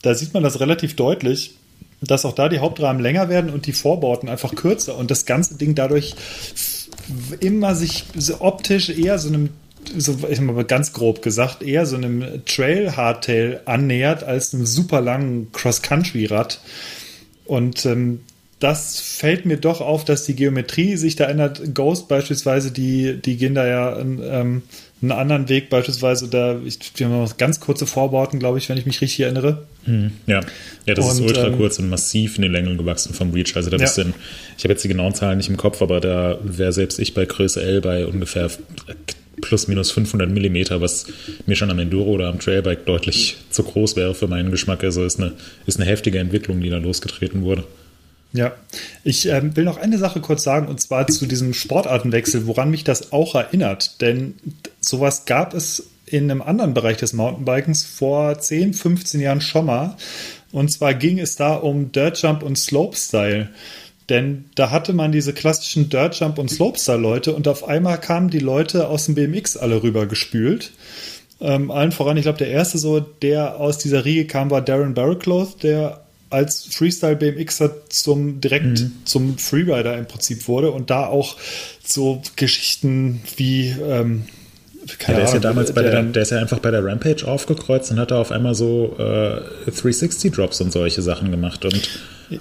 [0.03, 1.55] da sieht man das relativ deutlich
[2.01, 5.55] dass auch da die Hauptrahmen länger werden und die Vorbauten einfach kürzer und das ganze
[5.55, 6.15] Ding dadurch
[7.39, 9.49] immer sich so optisch eher so einem
[9.97, 15.01] so ich mal ganz grob gesagt, eher so einem Trail Hardtail annähert als einem super
[15.01, 16.61] langen Cross-Country-Rad.
[17.45, 18.21] Und ähm,
[18.59, 21.73] das fällt mir doch auf, dass die Geometrie sich da ändert.
[21.73, 24.61] Ghost beispielsweise, die, die gehen da ja ähm,
[25.01, 28.77] einen anderen Weg, beispielsweise da, ich, wir haben noch ganz kurze Vorbauten, glaube ich, wenn
[28.77, 29.65] ich mich richtig erinnere.
[29.85, 30.41] Mhm, ja.
[30.85, 33.55] ja, das und, ist ultra ähm, kurz und massiv in den Längen gewachsen vom Reach.
[33.55, 33.83] Also da ja.
[33.83, 34.13] bist du in,
[34.57, 37.25] ich habe jetzt die genauen Zahlen nicht im Kopf, aber da wäre selbst ich bei
[37.25, 38.49] Größe L bei ungefähr
[39.41, 41.07] plus minus 500 Millimeter, was
[41.47, 44.83] mir schon am Enduro oder am Trailbike deutlich zu groß wäre für meinen Geschmack.
[44.83, 45.33] Also ist eine,
[45.65, 47.63] ist eine heftige Entwicklung, die da losgetreten wurde.
[48.33, 48.53] Ja,
[49.03, 52.83] ich ähm, will noch eine Sache kurz sagen, und zwar zu diesem Sportartenwechsel, woran mich
[52.83, 53.99] das auch erinnert.
[54.01, 54.35] Denn
[54.79, 59.97] sowas gab es in einem anderen Bereich des Mountainbikens vor 10, 15 Jahren schon mal.
[60.51, 63.49] Und zwar ging es da um Dirt Jump und Slopestyle.
[64.09, 68.39] Denn da hatte man diese klassischen Dirt Jump und Slopestyle-Leute und auf einmal kamen die
[68.39, 70.71] Leute aus dem BMX alle rüber gespült.
[71.39, 74.93] Ähm, allen voran, ich glaube, der erste so, der aus dieser Riege kam, war Darren
[74.93, 78.91] Barraclough, der als Freestyle BMXer zum direkt mhm.
[79.05, 81.37] zum Freerider im Prinzip wurde und da auch
[81.83, 84.23] so Geschichten wie ähm,
[85.07, 87.27] ja, der ist ja damals bei der, der, der ist ja einfach bei der Rampage
[87.27, 91.89] aufgekreuzt und hat da auf einmal so äh, 360 Drops und solche Sachen gemacht und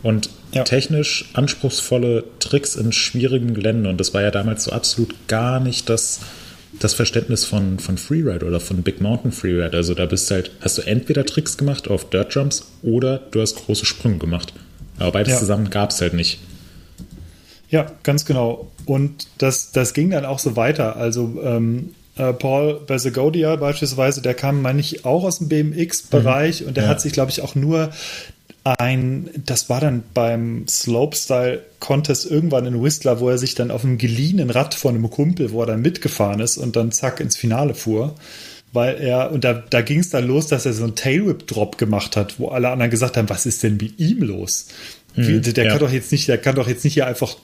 [0.03, 0.63] und ja.
[0.63, 5.89] technisch anspruchsvolle Tricks in schwierigen Geländen und das war ja damals so absolut gar nicht
[5.89, 6.21] das
[6.81, 9.77] das Verständnis von, von Freeride oder von Big Mountain Freeride.
[9.77, 13.57] Also da bist halt, hast du entweder Tricks gemacht auf Dirt Jumps oder du hast
[13.67, 14.53] große Sprünge gemacht.
[14.99, 15.39] Aber beides ja.
[15.39, 16.41] zusammen gab es halt nicht.
[17.69, 18.71] Ja, ganz genau.
[18.87, 20.97] Und das, das ging dann auch so weiter.
[20.97, 26.69] Also ähm, äh, Paul Bezegodia beispielsweise, der kam, meine ich, auch aus dem BMX-Bereich mhm.
[26.69, 26.91] und der ja.
[26.91, 27.91] hat sich, glaube ich, auch nur
[28.65, 33.99] ein, das war dann beim Slopestyle-Contest irgendwann in Whistler, wo er sich dann auf einem
[33.99, 37.75] geliehenen Rad von einem Kumpel, wo er dann mitgefahren ist und dann zack ins Finale
[37.75, 38.15] fuhr.
[38.73, 42.17] Weil er, und da, da ging es dann los, dass er so einen Tailwhip-Drop gemacht
[42.17, 44.69] hat, wo alle anderen gesagt haben, was ist denn mit ihm los?
[45.17, 45.71] Mhm, der ja.
[45.71, 47.35] kann doch jetzt nicht, der kann doch jetzt nicht hier einfach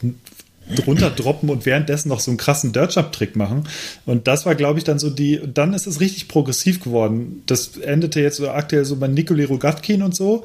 [0.75, 3.69] drunter droppen und währenddessen noch so einen krassen Dirtjump-Trick machen.
[4.05, 7.43] Und das war, glaube ich, dann so die, und dann ist es richtig progressiv geworden.
[7.47, 10.45] Das endete jetzt so aktuell so bei Nikoli Rogatkin und so.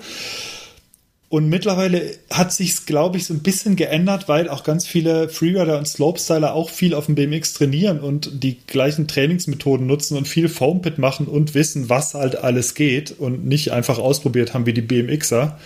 [1.31, 5.77] Und mittlerweile hat sich's, glaube ich, so ein bisschen geändert, weil auch ganz viele Freerider
[5.77, 10.49] und Slopestyler auch viel auf dem BMX trainieren und die gleichen Trainingsmethoden nutzen und viel
[10.49, 14.81] Foampit machen und wissen, was halt alles geht und nicht einfach ausprobiert haben wie die
[14.81, 15.57] BMXer.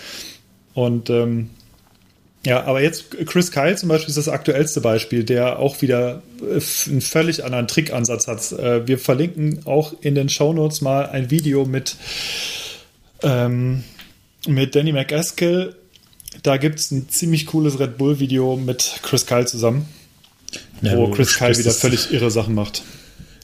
[0.75, 1.49] Und ähm,
[2.45, 6.61] ja, aber jetzt Chris Kyle zum Beispiel ist das aktuellste Beispiel, der auch wieder äh,
[6.91, 8.51] einen völlig anderen Trickansatz hat.
[8.51, 11.95] Äh, wir verlinken auch in den Show Notes mal ein Video mit
[13.23, 13.83] ähm,
[14.47, 15.75] mit Danny McAskill.
[16.43, 19.87] Da gibt es ein ziemlich cooles Red Bull-Video mit Chris Kyle zusammen,
[20.81, 22.83] ja, wo Chris Kyle wieder völlig irre Sachen macht.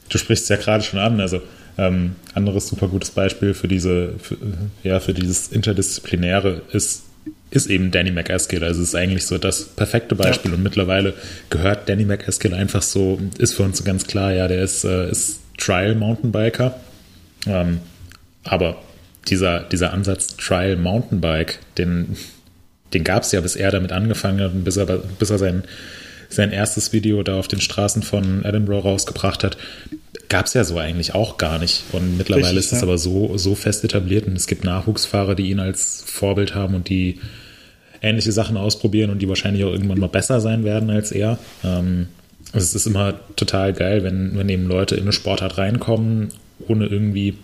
[0.08, 1.40] Du sprichst es ja gerade schon an, also
[1.78, 4.36] ähm, anderes super gutes Beispiel für diese, für,
[4.82, 7.04] ja, für dieses Interdisziplinäre ist,
[7.50, 8.62] ist eben Danny McAskill.
[8.62, 10.56] Also es ist eigentlich so das perfekte Beispiel ja.
[10.56, 11.14] und mittlerweile
[11.48, 15.10] gehört Danny McAskill einfach so, ist für uns so ganz klar, ja, der ist, äh,
[15.10, 16.78] ist Trial Mountainbiker.
[17.46, 17.80] Ähm,
[18.44, 18.76] aber
[19.28, 22.16] dieser, dieser Ansatz Trial Mountainbike, den,
[22.92, 25.64] den gab es ja, bis er damit angefangen hat und bis er, bis er sein,
[26.28, 29.56] sein erstes Video da auf den Straßen von Edinburgh rausgebracht hat,
[30.28, 31.84] gab es ja so eigentlich auch gar nicht.
[31.92, 32.84] Und mittlerweile Richtig, ist es ja.
[32.84, 36.88] aber so, so fest etabliert und es gibt Nachwuchsfahrer, die ihn als Vorbild haben und
[36.88, 37.20] die
[38.00, 41.38] ähnliche Sachen ausprobieren und die wahrscheinlich auch irgendwann mal besser sein werden als er.
[41.62, 42.08] Ähm,
[42.52, 46.30] es ist immer total geil, wenn, wenn eben Leute in eine Sportart reinkommen,
[46.66, 47.34] ohne irgendwie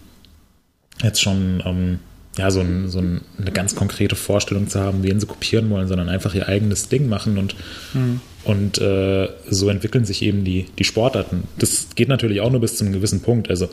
[1.02, 1.98] jetzt schon ähm,
[2.38, 5.88] ja, so, ein, so ein, eine ganz konkrete Vorstellung zu haben, wen sie kopieren wollen,
[5.88, 7.56] sondern einfach ihr eigenes Ding machen und,
[7.94, 8.20] mhm.
[8.44, 11.44] und äh, so entwickeln sich eben die, die Sportarten.
[11.58, 13.50] Das geht natürlich auch nur bis zu einem gewissen Punkt.
[13.50, 13.68] Also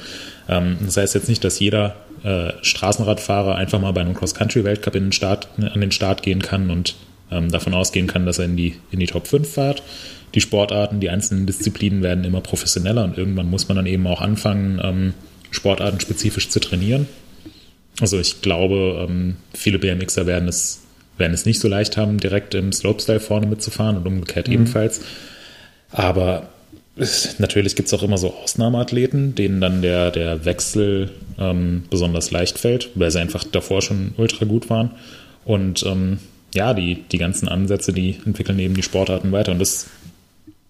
[0.50, 5.04] ähm, das heißt jetzt nicht, dass jeder äh, Straßenradfahrer einfach mal bei einem Cross-Country-Weltcup in
[5.04, 6.96] den Start, an den Start gehen kann und
[7.32, 9.84] ähm, davon ausgehen kann, dass er in die, in die Top 5 fährt.
[10.34, 14.22] Die Sportarten, die einzelnen Disziplinen werden immer professioneller und irgendwann muss man dann eben auch
[14.22, 15.14] anfangen, ähm,
[15.52, 17.08] Sportarten spezifisch zu trainieren.
[18.00, 20.82] Also ich glaube, ähm, viele BMXer werden es,
[21.18, 24.54] werden es nicht so leicht haben, direkt im Slopestyle vorne mitzufahren und umgekehrt mhm.
[24.54, 25.02] ebenfalls.
[25.92, 26.50] Aber
[27.40, 32.58] natürlich gibt es auch immer so Ausnahmeathleten, denen dann der, der Wechsel ähm, besonders leicht
[32.58, 34.92] fällt, weil sie einfach davor schon ultra gut waren.
[35.46, 36.20] Und ähm,
[36.54, 39.52] ja, die, die ganzen Ansätze, die entwickeln eben die Sportarten weiter.
[39.52, 39.88] Und das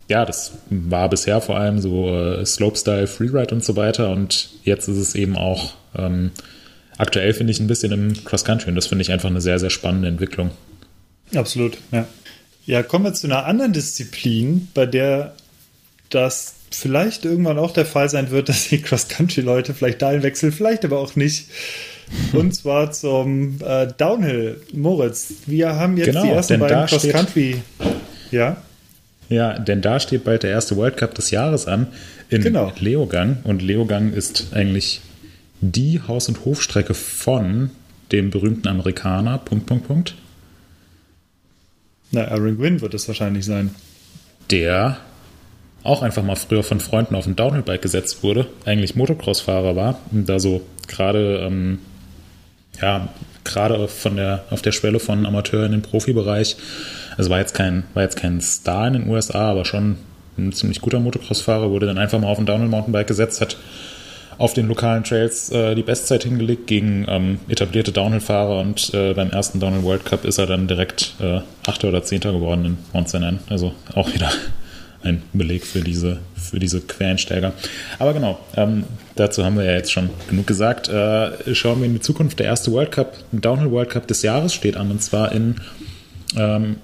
[0.08, 4.12] ja, das war bisher vor allem so äh, Slopestyle, Freeride und so weiter.
[4.12, 6.32] Und jetzt ist es eben auch ähm,
[6.98, 8.70] aktuell, finde ich, ein bisschen im Cross-Country.
[8.70, 10.52] Und das finde ich einfach eine sehr, sehr spannende Entwicklung.
[11.34, 12.08] Absolut, ja.
[12.66, 15.36] Ja, kommen wir zu einer anderen Disziplin, bei der
[16.10, 20.86] das vielleicht irgendwann auch der Fall sein wird, dass die Cross-Country-Leute vielleicht dahin wechseln, vielleicht
[20.86, 21.48] aber auch nicht.
[22.34, 24.62] Und zwar zum äh, Downhill.
[24.74, 27.64] Moritz, wir haben jetzt genau, die ersten beiden Cross-Country.
[28.30, 28.58] Ja.
[29.30, 31.88] Ja, denn da steht bald der erste World Cup des Jahres an
[32.30, 32.72] in genau.
[32.80, 33.38] Leogang.
[33.44, 35.02] Und Leogang ist eigentlich
[35.62, 37.72] die Haus- und Hofstrecke von
[38.12, 39.38] dem berühmten Amerikaner.
[39.40, 40.16] Punkt, Punkt, Punkt.
[42.12, 43.74] Na, Aaron Gwynn wird es wahrscheinlich sein.
[44.52, 44.98] Der
[45.84, 50.28] auch einfach mal früher von Freunden auf ein Downhill-Bike gesetzt wurde, eigentlich Motocross-Fahrer war und
[50.28, 51.80] da so gerade ähm,
[52.82, 53.10] ja,
[53.44, 56.58] gerade von der, auf der Schwelle von Amateur in den Profibereich
[57.18, 59.98] also war jetzt kein, war jetzt kein Star in den USA, aber schon
[60.38, 63.58] ein ziemlich guter Motocross-Fahrer, wurde dann einfach mal auf ein Downhill-Mountainbike gesetzt, hat
[64.38, 69.30] auf den lokalen Trails äh, die Bestzeit hingelegt gegen ähm, etablierte Downhill-Fahrer und äh, beim
[69.30, 73.08] ersten Downhill World Cup ist er dann direkt äh, Achter oder Zehnter geworden in Mount
[73.08, 73.24] St.
[73.50, 74.30] Also auch wieder
[75.06, 77.54] ein Beleg für diese, für diese Quereinsteiger.
[78.00, 78.84] Aber genau, ähm,
[79.16, 80.90] dazu haben wir ja jetzt schon genug gesagt.
[80.90, 82.40] Äh, schauen wir in die Zukunft.
[82.40, 85.56] Der erste World Cup, Downhill World Cup des Jahres steht an und zwar in
[86.36, 86.78] ähm,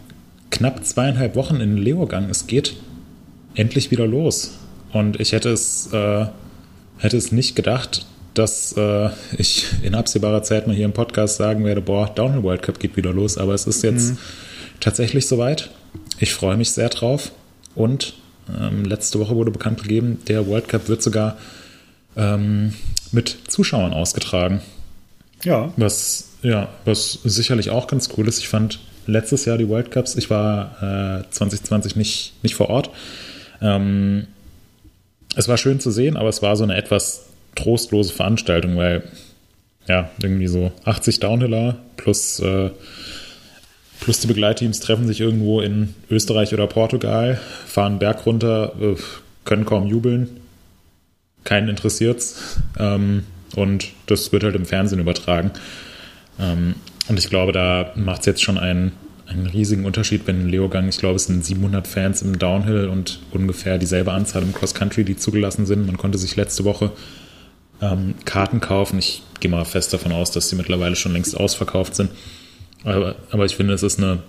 [0.51, 2.29] knapp zweieinhalb Wochen in Leogang.
[2.29, 2.75] Es geht
[3.55, 4.51] endlich wieder los.
[4.93, 6.25] Und ich hätte es, äh,
[6.99, 11.65] hätte es nicht gedacht, dass äh, ich in absehbarer Zeit mal hier im Podcast sagen
[11.65, 13.37] werde, boah, Downhill World Cup geht wieder los.
[13.37, 14.17] Aber es ist jetzt mhm.
[14.79, 15.71] tatsächlich soweit.
[16.19, 17.31] Ich freue mich sehr drauf.
[17.75, 18.13] Und
[18.59, 21.37] ähm, letzte Woche wurde bekannt gegeben, der World Cup wird sogar
[22.15, 22.73] ähm,
[23.11, 24.61] mit Zuschauern ausgetragen.
[25.43, 25.73] Ja.
[25.77, 28.39] Was, ja, was sicherlich auch ganz cool ist.
[28.39, 30.15] Ich fand letztes Jahr die World Cups.
[30.15, 32.89] Ich war äh, 2020 nicht, nicht vor Ort.
[33.61, 34.27] Ähm,
[35.35, 39.03] es war schön zu sehen, aber es war so eine etwas trostlose Veranstaltung, weil
[39.87, 42.69] ja, irgendwie so 80 Downhiller plus, äh,
[44.01, 48.95] plus die Begleitteams treffen sich irgendwo in Österreich oder Portugal, fahren Berg runter, äh,
[49.45, 50.41] können kaum jubeln,
[51.45, 52.59] keinen interessiert's.
[52.77, 53.23] Ähm,
[53.55, 55.51] und das wird halt im Fernsehen übertragen.
[56.39, 56.75] Ähm,
[57.07, 58.93] und ich glaube, da macht es jetzt schon einen,
[59.27, 63.77] einen riesigen Unterschied, wenn Leogang, ich glaube, es sind 700 Fans im Downhill und ungefähr
[63.77, 65.85] dieselbe Anzahl im Cross Country, die zugelassen sind.
[65.85, 66.91] Man konnte sich letzte Woche
[67.81, 68.97] ähm, Karten kaufen.
[68.97, 72.09] Ich gehe mal fest davon aus, dass sie mittlerweile schon längst ausverkauft sind.
[72.83, 74.19] Aber, aber ich finde, es ist eine,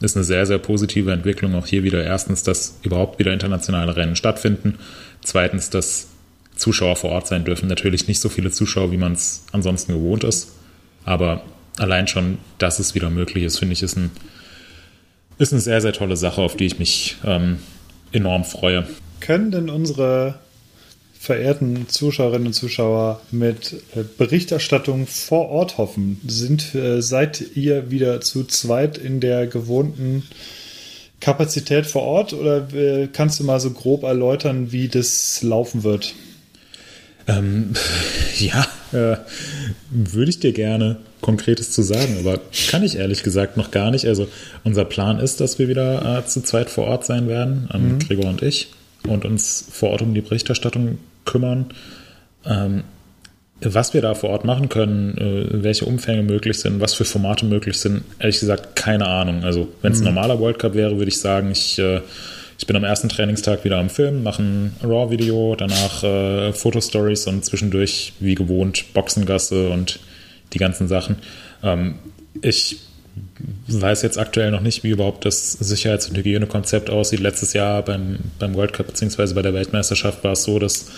[0.00, 1.54] ist eine sehr, sehr positive Entwicklung.
[1.54, 4.78] Auch hier wieder erstens, dass überhaupt wieder internationale Rennen stattfinden.
[5.22, 6.08] Zweitens, dass
[6.54, 7.68] Zuschauer vor Ort sein dürfen.
[7.68, 10.52] Natürlich nicht so viele Zuschauer, wie man es ansonsten gewohnt ist.
[11.04, 11.42] Aber
[11.78, 14.10] allein schon, dass es wieder möglich ist, finde ich, ist, ein,
[15.38, 17.58] ist eine sehr, sehr tolle Sache, auf die ich mich ähm,
[18.12, 18.86] enorm freue.
[19.20, 20.38] Können denn unsere
[21.18, 26.20] verehrten Zuschauerinnen und Zuschauer mit äh, Berichterstattung vor Ort hoffen?
[26.26, 30.24] Sind, äh, seid ihr wieder zu zweit in der gewohnten
[31.20, 36.14] Kapazität vor Ort oder äh, kannst du mal so grob erläutern, wie das laufen wird?
[37.26, 37.74] Ähm,
[38.38, 39.16] ja, äh,
[39.90, 44.06] würde ich dir gerne Konkretes zu sagen, aber kann ich ehrlich gesagt noch gar nicht.
[44.06, 44.28] Also
[44.62, 47.98] unser Plan ist, dass wir wieder zu zweit vor Ort sein werden, ähm, mhm.
[47.98, 48.68] Gregor und ich,
[49.06, 51.66] und uns vor Ort um die Berichterstattung kümmern.
[52.44, 52.84] Ähm,
[53.60, 57.46] was wir da vor Ort machen können, äh, welche Umfänge möglich sind, was für Formate
[57.46, 59.44] möglich sind, ehrlich gesagt keine Ahnung.
[59.44, 60.14] Also wenn es ein mhm.
[60.14, 62.00] normaler World Cup wäre, würde ich sagen, ich äh,
[62.58, 67.44] ich bin am ersten Trainingstag wieder am Film, mache ein Raw-Video, danach äh, Fotostories und
[67.44, 70.00] zwischendurch, wie gewohnt, Boxengasse und
[70.54, 71.16] die ganzen Sachen.
[71.62, 71.96] Ähm,
[72.40, 72.78] ich
[73.68, 77.20] weiß jetzt aktuell noch nicht, wie überhaupt das Sicherheits- und Hygienekonzept aussieht.
[77.20, 79.34] Letztes Jahr beim, beim World Cup bzw.
[79.34, 80.90] bei der Weltmeisterschaft war es so, dass,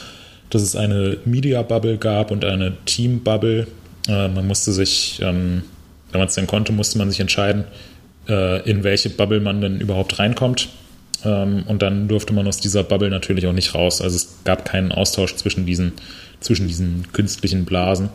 [0.50, 3.66] dass es eine Media-Bubble gab und eine Team-Bubble.
[4.09, 5.62] Äh, man musste sich, ähm,
[6.12, 7.64] wenn man es denn konnte, musste man sich entscheiden,
[8.28, 10.68] äh, in welche Bubble man denn überhaupt reinkommt.
[11.24, 14.00] Ähm, und dann durfte man aus dieser Bubble natürlich auch nicht raus.
[14.00, 15.92] Also es gab keinen Austausch zwischen diesen,
[16.40, 18.11] zwischen diesen künstlichen Blasen.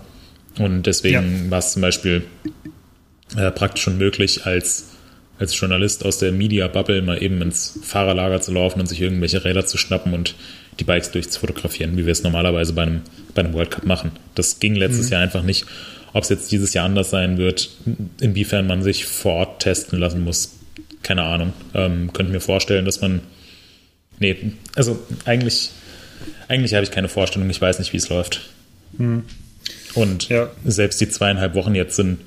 [0.59, 1.51] Und deswegen ja.
[1.51, 2.23] war es zum Beispiel
[3.37, 4.89] äh, praktisch schon möglich, als,
[5.39, 9.65] als Journalist aus der Media-Bubble mal eben ins Fahrerlager zu laufen und sich irgendwelche Räder
[9.65, 10.35] zu schnappen und
[10.79, 13.01] die Bikes durchzufotografieren, wie wir es normalerweise bei einem,
[13.33, 14.11] bei einem World Cup machen.
[14.35, 15.13] Das ging letztes mhm.
[15.13, 15.65] Jahr einfach nicht.
[16.13, 17.71] Ob es jetzt dieses Jahr anders sein wird,
[18.19, 20.53] inwiefern man sich vor Ort testen lassen muss,
[21.01, 21.53] keine Ahnung.
[21.73, 23.21] Ähm, könnte mir vorstellen, dass man.
[24.19, 25.71] Nee, also eigentlich,
[26.47, 28.41] eigentlich habe ich keine Vorstellung, ich weiß nicht, wie es läuft.
[28.97, 29.23] Hm.
[29.95, 30.51] Und ja.
[30.65, 32.19] selbst die zweieinhalb Wochen jetzt sind,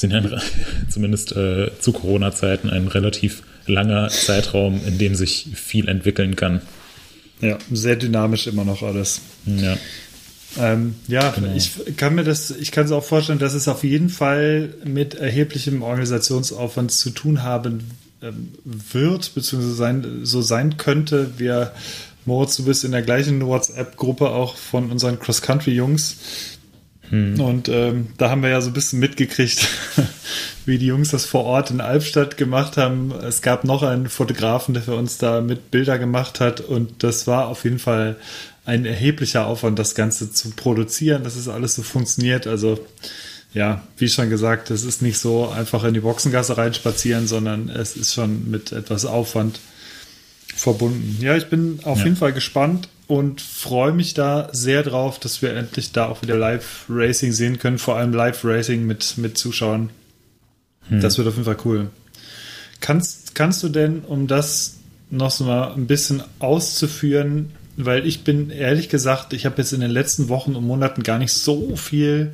[0.00, 0.22] sind ja
[0.88, 6.62] zumindest äh, zu Corona-Zeiten ein relativ langer Zeitraum, in dem sich viel entwickeln kann.
[7.40, 9.20] Ja, sehr dynamisch immer noch alles.
[9.46, 9.76] Ja.
[10.56, 11.54] Ähm, ja, genau.
[11.54, 15.14] ich kann mir das, ich kann es auch vorstellen, dass es auf jeden Fall mit
[15.14, 17.90] erheblichem Organisationsaufwand zu tun haben
[18.22, 21.38] ähm, wird, beziehungsweise sein, so sein könnte.
[21.38, 21.72] Wir,
[22.24, 26.16] Moritz, du bist in der gleichen WhatsApp-Gruppe auch von unseren Cross-Country-Jungs.
[27.10, 27.40] Hm.
[27.40, 29.68] Und ähm, da haben wir ja so ein bisschen mitgekriegt,
[30.66, 33.12] wie die Jungs das vor Ort in Albstadt gemacht haben.
[33.12, 36.60] Es gab noch einen Fotografen, der für uns da mit Bilder gemacht hat.
[36.60, 38.16] Und das war auf jeden Fall
[38.64, 42.46] ein erheblicher Aufwand, das Ganze zu produzieren, dass es alles so funktioniert.
[42.46, 42.78] Also
[43.54, 47.96] ja, wie schon gesagt, es ist nicht so einfach in die Boxengasse reinspazieren, sondern es
[47.96, 49.58] ist schon mit etwas Aufwand
[50.54, 51.18] verbunden.
[51.20, 52.04] Ja, ich bin auf ja.
[52.04, 56.36] jeden Fall gespannt und freue mich da sehr drauf, dass wir endlich da auch wieder
[56.36, 59.90] Live-Racing sehen können, vor allem Live-Racing mit, mit Zuschauern.
[60.88, 61.00] Hm.
[61.00, 61.90] Das wird auf jeden Fall cool.
[62.80, 64.76] Kannst, kannst du denn, um das
[65.10, 69.80] noch so mal ein bisschen auszuführen, weil ich bin ehrlich gesagt, ich habe jetzt in
[69.80, 72.32] den letzten Wochen und Monaten gar nicht so viel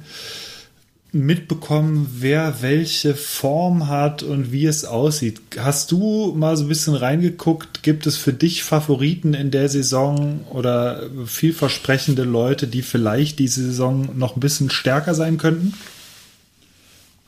[1.15, 5.41] mitbekommen, wer welche Form hat und wie es aussieht.
[5.57, 7.83] Hast du mal so ein bisschen reingeguckt?
[7.83, 14.11] Gibt es für dich Favoriten in der Saison oder vielversprechende Leute, die vielleicht diese Saison
[14.17, 15.75] noch ein bisschen stärker sein könnten?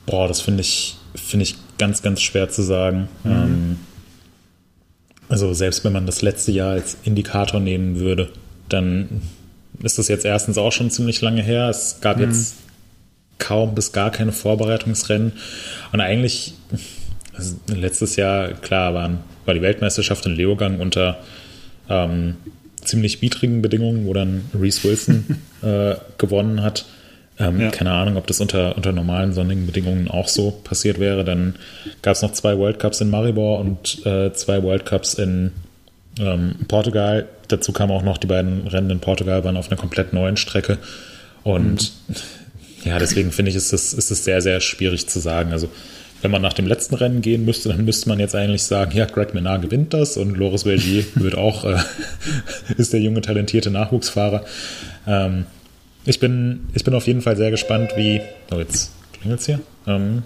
[0.05, 3.07] Boah, das finde ich, finde ich ganz, ganz schwer zu sagen.
[3.23, 3.31] Mhm.
[3.31, 3.79] Ähm,
[5.29, 8.31] also selbst wenn man das letzte Jahr als Indikator nehmen würde,
[8.69, 9.21] dann
[9.83, 11.69] ist das jetzt erstens auch schon ziemlich lange her.
[11.69, 12.23] Es gab mhm.
[12.23, 12.55] jetzt
[13.39, 15.33] kaum bis gar keine Vorbereitungsrennen.
[15.91, 16.53] Und eigentlich,
[17.33, 21.19] also letztes Jahr, klar, waren, war die Weltmeisterschaft in Leogang unter
[21.89, 22.35] ähm,
[22.83, 26.85] ziemlich widrigen Bedingungen, wo dann Reese Wilson äh, gewonnen hat.
[27.39, 27.69] Ähm, ja.
[27.69, 31.23] Keine Ahnung, ob das unter, unter normalen sonnigen Bedingungen auch so passiert wäre.
[31.23, 31.55] Dann
[32.01, 35.51] gab es noch zwei World Cups in Maribor und äh, zwei World Cups in
[36.19, 37.27] ähm, Portugal.
[37.47, 40.79] Dazu kamen auch noch die beiden Rennen in Portugal, waren auf einer komplett neuen Strecke.
[41.43, 42.15] Und mhm.
[42.87, 45.51] Ja, deswegen finde ich, ist es, ist es sehr, sehr schwierig zu sagen.
[45.51, 45.69] Also,
[46.21, 49.05] wenn man nach dem letzten Rennen gehen müsste, dann müsste man jetzt eigentlich sagen, ja,
[49.05, 51.77] Greg Menard gewinnt das und Loris Belgier wird auch, äh,
[52.77, 54.45] ist der junge, talentierte Nachwuchsfahrer.
[55.05, 55.45] Ähm,
[56.05, 58.21] ich bin, ich bin auf jeden Fall sehr gespannt, wie.
[58.51, 59.59] Oh, jetzt klingelt es hier.
[59.85, 60.23] Ähm,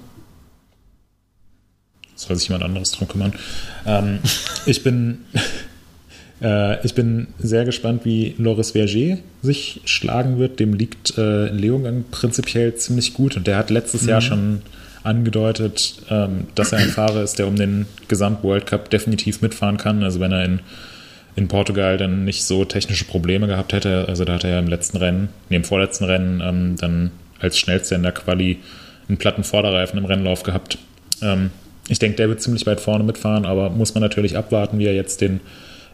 [2.16, 3.34] soll sich jemand anderes drum kümmern.
[3.86, 4.20] Ähm,
[4.66, 5.26] ich bin.
[6.42, 10.60] Äh, ich bin sehr gespannt, wie Loris Verger sich schlagen wird.
[10.60, 14.10] Dem liegt äh, Leogang prinzipiell ziemlich gut und der hat letztes mhm.
[14.10, 14.62] Jahr schon
[15.04, 20.04] angedeutet, ähm, dass er ein Fahrer ist, der um den Gesamt-World Cup definitiv mitfahren kann.
[20.04, 20.60] Also wenn er in,
[21.36, 24.68] in Portugal dann nicht so technische Probleme gehabt hätte, also da hat er ja im
[24.68, 28.60] letzten Rennen, nee, im vorletzten Rennen ähm, dann als schnellster in der Quali
[29.08, 30.78] einen platten Vorderreifen im Rennlauf gehabt.
[31.22, 31.50] Ähm,
[31.88, 34.94] ich denke, der wird ziemlich weit vorne mitfahren, aber muss man natürlich abwarten, wie er
[34.94, 35.42] jetzt den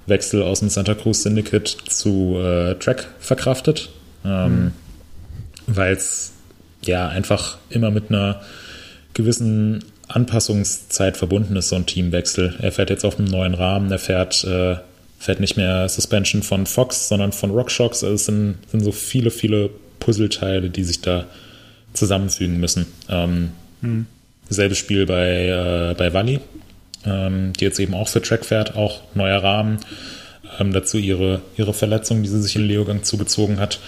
[0.07, 3.89] Wechsel aus dem Santa Cruz Syndicate zu äh, Track verkraftet.
[4.25, 4.71] Ähm, mhm.
[5.67, 6.33] Weil es
[6.81, 8.41] ja einfach immer mit einer
[9.13, 12.55] gewissen Anpassungszeit verbunden ist, so ein Teamwechsel.
[12.61, 14.77] Er fährt jetzt auf einem neuen Rahmen, er fährt, äh,
[15.19, 18.03] fährt nicht mehr Suspension von Fox, sondern von RockShox.
[18.03, 21.25] Also es sind, sind so viele, viele Puzzleteile, die sich da
[21.93, 22.85] zusammenfügen müssen.
[23.09, 23.51] Ähm,
[23.81, 24.05] hm.
[24.49, 26.39] Selbes Spiel bei, äh, bei Wally,
[27.07, 29.79] ähm, die jetzt eben auch für Track fährt, auch neuer Rahmen.
[30.59, 33.79] Ähm, dazu ihre, ihre Verletzung, die sie sich in Leogang zugezogen hat.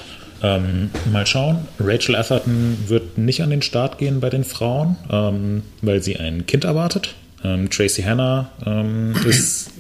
[0.42, 1.68] Ähm, mal schauen.
[1.80, 6.46] Rachel Atherton wird nicht an den Start gehen bei den Frauen, ähm, weil sie ein
[6.46, 7.14] Kind erwartet.
[7.44, 9.72] Ähm, Tracy Hanna ähm, ist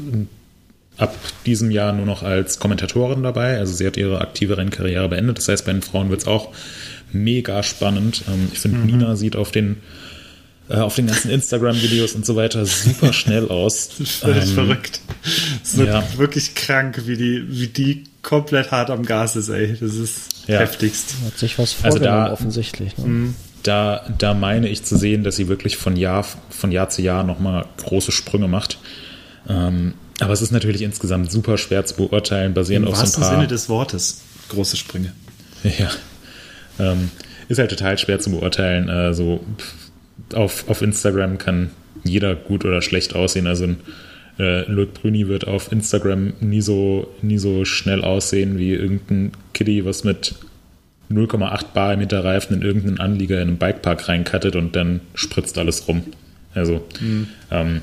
[0.97, 1.15] ab
[1.45, 3.57] diesem Jahr nur noch als Kommentatorin dabei.
[3.57, 5.37] Also sie hat ihre aktive Rennkarriere beendet.
[5.37, 6.49] Das heißt, bei den Frauen wird es auch
[7.13, 8.23] mega spannend.
[8.27, 8.85] Ähm, ich finde, mhm.
[8.85, 9.77] Nina sieht auf den
[10.77, 13.89] auf den ganzen Instagram-Videos und so weiter super schnell aus.
[13.99, 15.01] Das ist völlig ähm, verrückt.
[15.61, 16.03] Das ist ja.
[16.17, 19.75] wirklich krank, wie die, wie die komplett hart am Gas ist, ey.
[19.79, 20.59] Das ist ja.
[20.59, 21.15] heftigst.
[21.25, 22.97] Hat sich was vorgenommen, also da, offensichtlich.
[22.97, 23.05] Ne?
[23.05, 23.35] Mhm.
[23.63, 27.23] Da, da meine ich zu sehen, dass sie wirklich von Jahr, von Jahr zu Jahr
[27.23, 28.77] nochmal große Sprünge macht.
[29.47, 33.21] Ähm, aber es ist natürlich insgesamt super schwer zu beurteilen, basierend Im auf so ein
[33.21, 33.33] paar...
[33.33, 35.13] Im Sinne des Wortes, große Sprünge.
[35.63, 35.89] Ja.
[36.79, 37.11] Ähm,
[37.49, 38.87] ist halt total schwer zu beurteilen.
[38.87, 39.43] Äh, so
[40.35, 41.71] auf, auf Instagram kann
[42.03, 43.47] jeder gut oder schlecht aussehen.
[43.47, 43.77] Also ein
[44.39, 49.85] äh, Luke Brüni wird auf Instagram nie so, nie so schnell aussehen wie irgendein Kitty,
[49.85, 50.35] was mit
[51.11, 55.57] 0,8 Bar mit der Reifen in irgendeinen Anlieger in einen Bikepark reinkattet und dann spritzt
[55.57, 56.03] alles rum.
[56.53, 57.27] Also mhm.
[57.51, 57.81] ähm,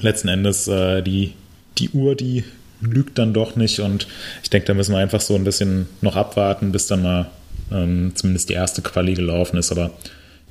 [0.00, 1.32] letzten Endes äh, die,
[1.78, 2.44] die Uhr, die
[2.80, 4.06] lügt dann doch nicht und
[4.42, 7.30] ich denke, da müssen wir einfach so ein bisschen noch abwarten, bis dann mal
[7.70, 9.92] ähm, zumindest die erste Quali gelaufen ist, aber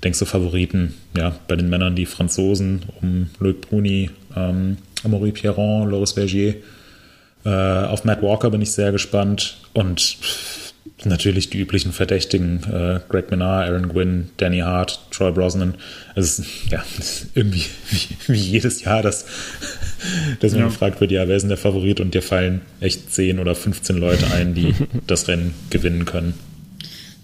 [0.04, 5.90] denke so Favoriten, ja, bei den Männern die Franzosen um Loic Bruni, ähm, Amaury Pierron,
[5.90, 6.56] Loris Vergier.
[7.44, 10.18] Äh, auf Matt Walker bin ich sehr gespannt und
[11.06, 15.76] natürlich die üblichen Verdächtigen, äh, Greg Menard, Aaron Gwynn, Danny Hart, Troy Brosnan.
[16.16, 16.84] Also ja,
[17.36, 19.26] irgendwie wie, wie, jedes Jahr, dass,
[20.40, 20.68] dass man ja.
[20.68, 22.00] gefragt wird, ja, wer ist denn der Favorit?
[22.00, 24.76] Und dir fallen echt 10 oder 15 Leute ein, die
[25.08, 26.34] das Rennen gewinnen können.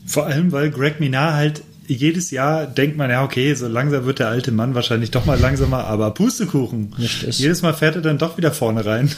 [0.05, 4.19] Vor allem, weil Greg Minard halt jedes Jahr denkt man, ja, okay, so langsam wird
[4.19, 6.93] der alte Mann wahrscheinlich doch mal langsamer, aber Pustekuchen.
[6.97, 9.09] Jedes Mal fährt er dann doch wieder vorne rein.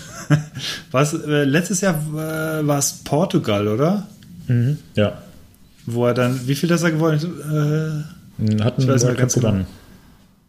[0.91, 4.07] Was, äh, letztes Jahr äh, war es Portugal, oder?
[4.47, 5.17] Mhm, ja.
[5.85, 8.05] Wo er dann, wie viel ist er gewonnen?
[8.39, 9.67] Äh, hat einen World Cup gewonnen.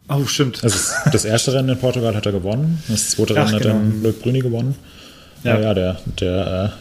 [0.07, 0.63] Oh, stimmt.
[0.63, 0.77] Also
[1.11, 2.83] das erste Rennen in Portugal hat er gewonnen.
[2.87, 3.75] Das zweite Rennen Ach, hat genau.
[3.75, 4.75] dann Luc Brüni gewonnen.
[5.43, 6.73] Ja, ja, der, der,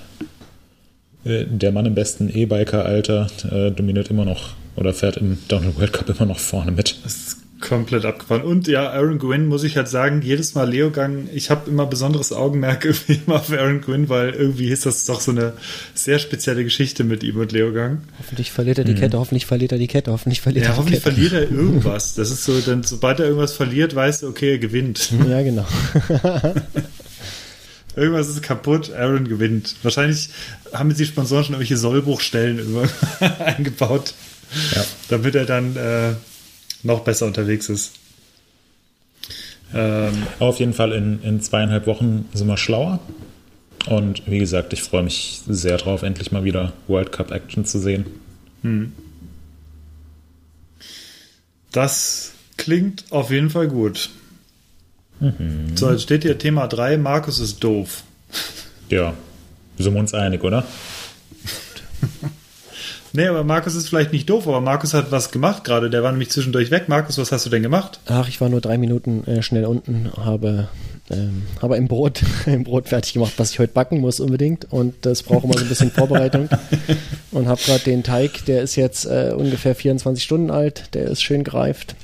[1.24, 5.92] äh, der Mann im besten E-Biker-Alter äh, dominiert immer noch oder fährt im Downhill World
[5.92, 6.98] Cup immer noch vorne mit.
[7.04, 8.42] Das ist komplett abgefahren.
[8.42, 12.32] Und ja, Aaron Gwynn muss ich halt sagen, jedes Mal Leogang, ich habe immer besonderes
[12.32, 12.86] Augenmerk
[13.26, 15.52] immer auf Aaron Gwynn, weil irgendwie ist das doch so eine
[15.94, 17.98] sehr spezielle Geschichte mit ihm und Leogang.
[18.18, 18.98] Hoffentlich verliert er die mhm.
[19.00, 21.14] Kette, hoffentlich verliert er die Kette, hoffentlich verliert ja, er die hoffentlich Kette.
[21.14, 22.14] verliert er irgendwas.
[22.14, 25.12] Das ist so, dann sobald er irgendwas verliert, weißt du, okay, er gewinnt.
[25.28, 25.66] Ja, genau.
[27.96, 29.74] Irgendwas ist kaputt, Aaron gewinnt.
[29.82, 30.28] Wahrscheinlich
[30.72, 32.60] haben die Sponsoren schon irgendwelche Sollbruchstellen
[33.40, 34.14] eingebaut
[34.74, 34.84] ja.
[35.08, 36.12] damit er dann äh,
[36.82, 37.92] noch besser unterwegs ist.
[39.72, 43.00] Ähm, Auf jeden Fall in, in zweieinhalb Wochen sind wir schlauer.
[43.86, 47.78] Und wie gesagt, ich freue mich sehr drauf, endlich mal wieder World Cup Action zu
[47.78, 48.06] sehen.
[48.62, 48.92] Hm.
[51.72, 54.10] Das klingt auf jeden Fall gut.
[55.20, 55.76] Mhm.
[55.76, 58.02] So, jetzt steht hier Thema 3, Markus ist doof.
[58.88, 59.14] Ja,
[59.78, 60.64] sind wir uns einig, oder?
[63.12, 65.90] Nee, aber Markus ist vielleicht nicht doof, aber Markus hat was gemacht gerade.
[65.90, 66.88] Der war nämlich zwischendurch weg.
[66.88, 68.00] Markus, was hast du denn gemacht?
[68.06, 70.68] Ach, ich war nur drei Minuten äh, schnell unten, habe,
[71.10, 74.72] ähm, habe ein Brot, ein Brot fertig gemacht, was ich heute backen muss unbedingt.
[74.72, 76.48] Und das braucht immer so ein bisschen Vorbereitung.
[77.32, 80.94] Und habe gerade den Teig, der ist jetzt äh, ungefähr 24 Stunden alt.
[80.94, 81.96] Der ist schön gereift.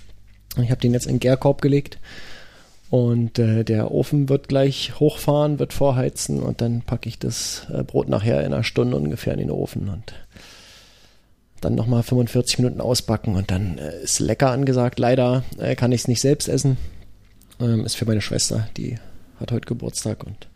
[0.60, 1.98] Ich habe den jetzt in den Gärkorb gelegt.
[2.90, 7.82] Und äh, der Ofen wird gleich hochfahren, wird vorheizen und dann packe ich das äh,
[7.82, 10.14] Brot nachher in einer Stunde ungefähr in den Ofen und
[11.66, 14.98] dann nochmal 45 Minuten ausbacken und dann äh, ist lecker angesagt.
[14.98, 16.76] Leider äh, kann ich es nicht selbst essen.
[17.60, 18.98] Ähm, ist für meine Schwester, die
[19.40, 20.48] hat heute Geburtstag und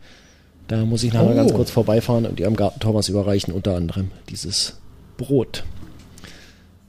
[0.67, 1.35] da muss ich nachher oh.
[1.35, 4.77] ganz kurz vorbeifahren und ihr am Garten Thomas überreichen, unter anderem dieses
[5.17, 5.65] Brot,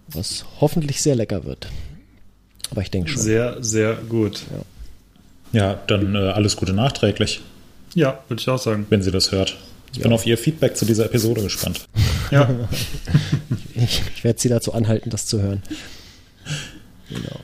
[0.09, 1.69] was hoffentlich sehr lecker wird.
[2.71, 3.21] Aber ich denke schon.
[3.21, 4.45] Sehr, sehr gut.
[5.53, 7.41] Ja, dann äh, alles Gute nachträglich,
[7.95, 8.87] Ja, würde ich auch sagen.
[8.89, 9.57] wenn Sie das hört.
[9.93, 11.87] Ich bin auf Ihr Feedback zu dieser Episode gespannt.
[12.33, 12.49] Ja,
[13.75, 15.63] Ich, ich werde Sie dazu anhalten, das zu hören.
[17.09, 17.41] Genau.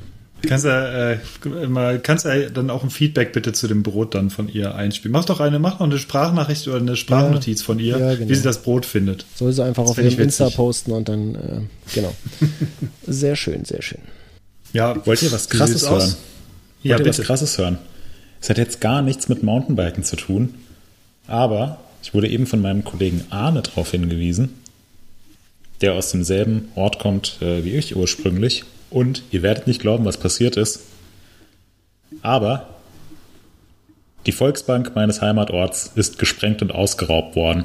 [0.47, 1.19] kannst ja, äh,
[1.69, 5.13] mal, kannst ja dann auch ein Feedback bitte zu dem Brot dann von ihr einspielen.
[5.13, 8.31] Mach doch eine, mach noch eine Sprachnachricht oder eine Sprachnotiz von ihr, ja, genau.
[8.31, 9.25] wie sie das Brot findet.
[9.35, 11.61] Soll sie einfach Das auf ihrem Insta posten und dann, äh,
[11.95, 12.15] genau.
[13.07, 14.01] Sehr schön, sehr schön.
[14.73, 16.03] Ja, Wollt ihr was Krasses sieht's aus?
[16.05, 16.15] hören?
[16.83, 17.27] Ja, Wollt ihr was bitte.
[17.27, 17.79] Krasses hören?
[18.41, 20.55] Es hat jetzt gar nichts mit Mountainbiken zu tun,
[21.27, 24.51] aber ich wurde eben von meinem Kollegen Arne darauf hingewiesen,
[25.81, 28.65] der aus demselben Ort kommt äh, wie ich ursprünglich.
[28.91, 30.81] Und ihr werdet nicht glauben, was passiert ist.
[32.23, 32.69] Aber
[34.27, 37.65] die Volksbank meines Heimatorts ist gesprengt und ausgeraubt worden.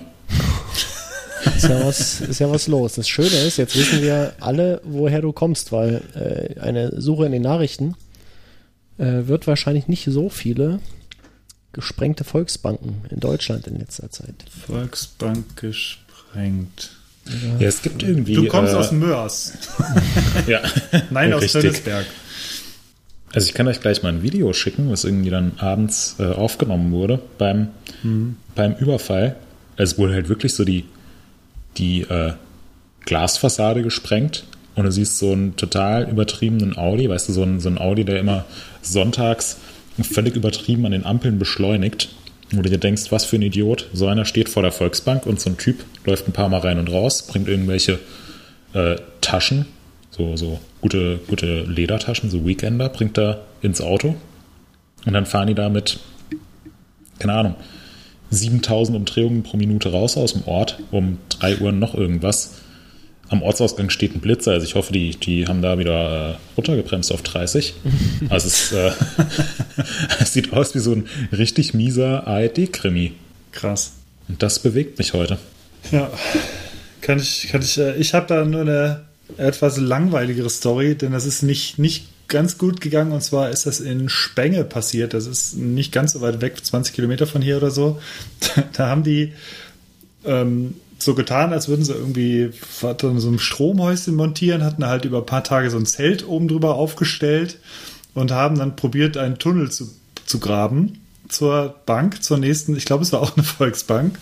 [1.57, 2.93] Ist ja, was, ist ja was los.
[2.93, 7.31] Das Schöne ist, jetzt wissen wir alle, woher du kommst, weil äh, eine Suche in
[7.33, 7.95] den Nachrichten
[8.97, 10.79] äh, wird wahrscheinlich nicht so viele
[11.73, 14.35] gesprengte Volksbanken in Deutschland in letzter Zeit.
[14.67, 16.91] Volksbank gesprengt.
[17.59, 18.33] Ja, es gibt irgendwie.
[18.33, 19.53] Du kommst äh, aus Mörs.
[20.47, 20.61] Ja,
[21.09, 21.51] Nein, aus.
[21.51, 22.05] Tönnesberg.
[23.33, 26.91] Also ich kann euch gleich mal ein Video schicken, was irgendwie dann abends äh, aufgenommen
[26.91, 27.69] wurde beim,
[28.53, 29.37] beim Überfall.
[29.75, 30.85] Es wurde halt wirklich so die,
[31.77, 32.33] die äh,
[33.05, 34.43] Glasfassade gesprengt
[34.75, 38.05] und du siehst so einen total übertriebenen Audi, weißt du, so ein, so ein Audi,
[38.05, 38.45] der immer
[38.81, 39.57] sonntags
[40.01, 42.09] völlig übertrieben an den Ampeln beschleunigt.
[42.53, 43.89] Wo du dir denkst, was für ein Idiot.
[43.93, 46.77] So einer steht vor der Volksbank und so ein Typ läuft ein paar Mal rein
[46.77, 47.99] und raus, bringt irgendwelche
[48.73, 49.65] äh, Taschen,
[50.11, 54.15] so, so gute, gute Ledertaschen, so Weekender, bringt er ins Auto.
[55.05, 55.99] Und dann fahren die da mit,
[57.19, 57.55] keine Ahnung,
[58.29, 62.61] 7000 Umdrehungen pro Minute raus aus dem Ort, um 3 Uhr noch irgendwas.
[63.33, 67.11] Am Ortsausgang steht ein Blitzer, also ich hoffe, die, die haben da wieder äh, runtergebremst
[67.11, 67.73] auf 30.
[68.29, 68.91] Also es, äh,
[70.19, 73.13] es sieht aus wie so ein richtig mieser ARD-Krimi.
[73.51, 73.93] Krass.
[74.27, 75.39] Und das bewegt mich heute.
[75.91, 76.11] Ja,
[77.01, 79.01] kann ich, kann ich, äh, ich habe da nur eine
[79.37, 83.79] etwas langweiligere Story, denn das ist nicht, nicht ganz gut gegangen und zwar ist das
[83.79, 85.15] in Spenge passiert.
[85.15, 87.99] Das ist nicht ganz so weit weg, 20 Kilometer von hier oder so.
[88.73, 89.33] Da haben die
[90.23, 95.25] ähm, so getan, als würden sie irgendwie so einem Stromhäuschen montieren, hatten halt über ein
[95.25, 97.59] paar Tage so ein Zelt oben drüber aufgestellt
[98.13, 99.89] und haben dann probiert, einen Tunnel zu,
[100.25, 104.19] zu graben zur Bank, zur nächsten, ich glaube, es war auch eine Volksbank,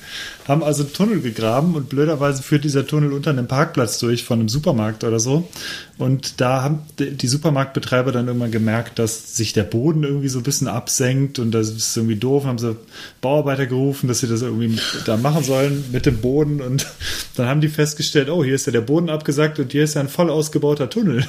[0.47, 4.39] haben also einen Tunnel gegraben und blöderweise führt dieser Tunnel unter einem Parkplatz durch von
[4.39, 5.49] einem Supermarkt oder so.
[5.97, 10.43] Und da haben die Supermarktbetreiber dann irgendwann gemerkt, dass sich der Boden irgendwie so ein
[10.43, 12.45] bisschen absenkt und das ist irgendwie doof.
[12.45, 12.75] Haben sie
[13.19, 16.87] Bauarbeiter gerufen, dass sie das irgendwie da machen sollen mit dem Boden und
[17.35, 20.01] dann haben die festgestellt, oh, hier ist ja der Boden abgesackt und hier ist ja
[20.01, 21.25] ein voll ausgebauter Tunnel.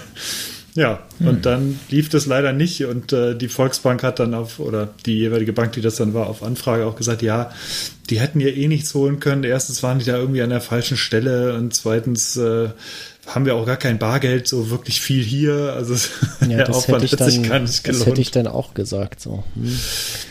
[0.75, 4.89] Ja, und dann lief das leider nicht und äh, die Volksbank hat dann auf, oder
[5.05, 7.51] die jeweilige Bank, die das dann war, auf Anfrage auch gesagt, ja,
[8.09, 9.45] die hätten ja eh nichts holen können.
[9.45, 12.71] Erstens waren die da irgendwie an der falschen Stelle und zweitens äh,
[13.27, 15.75] haben wir auch gar kein Bargeld, so wirklich viel hier.
[15.77, 15.95] Also
[16.41, 18.07] Ja, der das Aufwand hätte sich dann, gar nicht das gelohnt.
[18.07, 19.21] hätte ich dann auch gesagt.
[19.21, 19.45] So.
[19.55, 19.79] Hm.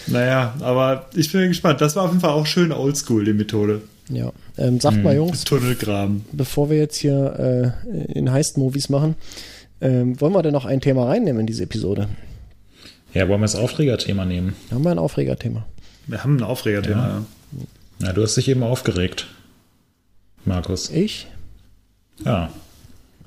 [0.08, 1.82] naja, aber ich bin gespannt.
[1.82, 3.82] Das war auf jeden Fall auch schön oldschool, die Methode.
[4.10, 6.26] Ja, ähm, sagt mal, Jungs, Tunnelgraben.
[6.34, 9.16] bevor wir jetzt hier äh, in Heist-Movies machen,
[9.82, 12.08] ähm, wollen wir denn noch ein Thema reinnehmen in diese Episode?
[13.14, 14.56] Ja, wollen wir das Aufregerthema nehmen?
[14.72, 15.66] Haben wir ein Aufregerthema.
[16.08, 17.08] Wir haben ein Aufregerthema.
[17.08, 17.08] Ja.
[18.00, 18.08] Ja.
[18.08, 19.28] Ja, du hast dich eben aufgeregt,
[20.46, 20.90] Markus.
[20.90, 21.28] Ich?
[22.26, 22.50] Ja,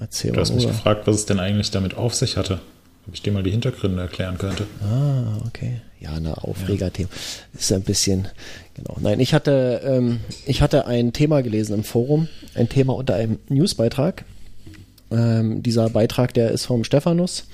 [0.01, 0.73] Erzähl du mal, hast mich oder?
[0.73, 2.59] gefragt, was es denn eigentlich damit auf sich hatte.
[3.07, 4.67] Ob ich dir mal die Hintergründe erklären könnte.
[4.83, 5.83] Ah, okay.
[6.01, 7.09] Ja, eine Aufregerthema.
[7.53, 8.29] Ist ein bisschen,
[8.75, 8.97] genau.
[9.01, 13.39] Nein, ich hatte, ähm, ich hatte ein Thema gelesen im Forum, ein Thema unter einem
[13.49, 14.25] Newsbeitrag.
[15.15, 17.47] Ähm, dieser Beitrag, der ist vom Stephanus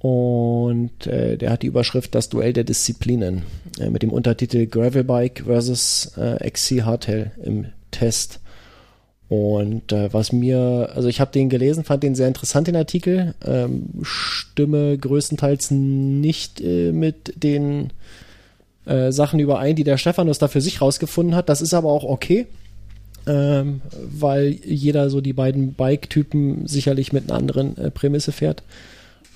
[0.00, 3.42] und äh, der hat die Überschrift Das Duell der Disziplinen
[3.78, 8.40] äh, mit dem Untertitel Gravelbike versus äh, XC Hardtail im Test.
[9.28, 13.34] Und äh, was mir, also ich habe den gelesen, fand den sehr interessant, den Artikel.
[13.46, 17.92] Ähm, stimme größtenteils nicht äh, mit den
[18.86, 21.48] äh, Sachen überein, die der Stephanus da für sich rausgefunden hat.
[21.48, 22.46] Das ist aber auch okay,
[23.26, 28.62] ähm, weil jeder so die beiden Bike-Typen sicherlich mit einer anderen äh, Prämisse fährt.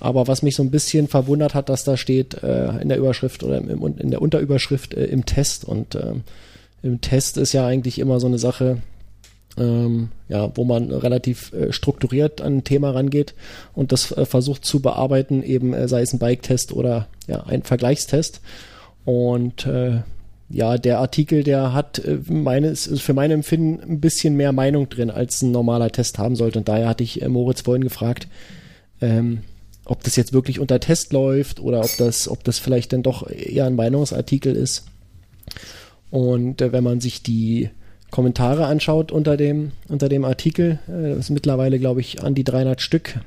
[0.00, 3.42] Aber was mich so ein bisschen verwundert hat, dass da steht äh, in der Überschrift
[3.42, 5.64] oder im, in der Unterüberschrift äh, im Test.
[5.64, 6.22] Und ähm,
[6.82, 8.78] im Test ist ja eigentlich immer so eine Sache,
[9.56, 13.34] ähm, ja, wo man relativ äh, strukturiert an ein Thema rangeht
[13.72, 17.62] und das äh, versucht zu bearbeiten, eben äh, sei es ein Bike-Test oder ja, ein
[17.62, 18.40] Vergleichstest.
[19.04, 20.00] Und äh,
[20.54, 25.10] ja, der Artikel, der hat äh, meines, für mein Empfinden ein bisschen mehr Meinung drin,
[25.10, 26.60] als ein normaler Test haben sollte.
[26.60, 28.28] Und daher hatte ich äh, Moritz vorhin gefragt,
[29.00, 29.40] ähm,
[29.84, 33.28] ob das jetzt wirklich unter Test läuft oder ob das, ob das vielleicht dann doch
[33.28, 34.84] eher ein Meinungsartikel ist.
[36.10, 37.70] Und äh, wenn man sich die
[38.12, 42.44] Kommentare anschaut unter dem, unter dem Artikel, äh, das ist mittlerweile, glaube ich, an die
[42.44, 43.18] 300 Stück,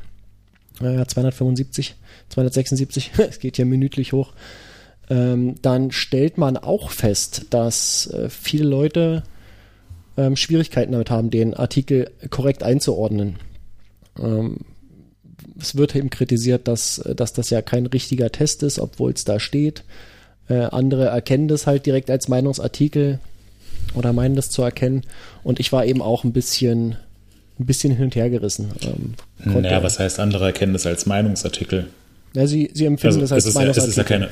[0.79, 1.95] äh, 275,
[2.29, 4.31] 276, es geht hier minütlich hoch,
[5.09, 9.23] ähm, dann stellt man auch fest, dass äh, viele Leute
[10.17, 13.37] ähm, Schwierigkeiten damit haben, den Artikel korrekt einzuordnen.
[14.19, 14.57] Ähm,
[15.59, 19.39] es wird eben kritisiert, dass, dass das ja kein richtiger Test ist, obwohl es da
[19.39, 19.83] steht.
[20.49, 23.19] Äh, andere erkennen das halt direkt als Meinungsartikel
[23.95, 25.01] oder meinen das zu erkennen.
[25.43, 26.97] Und ich war eben auch ein bisschen,
[27.59, 28.71] ein bisschen hin und her gerissen.
[28.81, 31.87] Ähm, naja, was heißt andere erkennen das als Meinungsartikel?
[32.33, 33.83] Ja, sie, sie empfinden also, das als es ist Meinungsartikel.
[33.83, 34.29] Ja, es ist ja keine,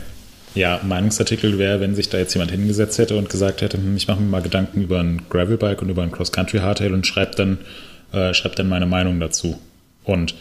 [0.55, 4.07] ja, Meinungsartikel wäre, wenn sich da jetzt jemand hingesetzt hätte und gesagt hätte, hm, ich
[4.07, 7.57] mache mir mal Gedanken über ein Gravelbike und über ein Cross-Country-Hardtail und schreibt dann,
[8.13, 9.59] äh, schreibt dann meine Meinung dazu.
[10.05, 10.33] Und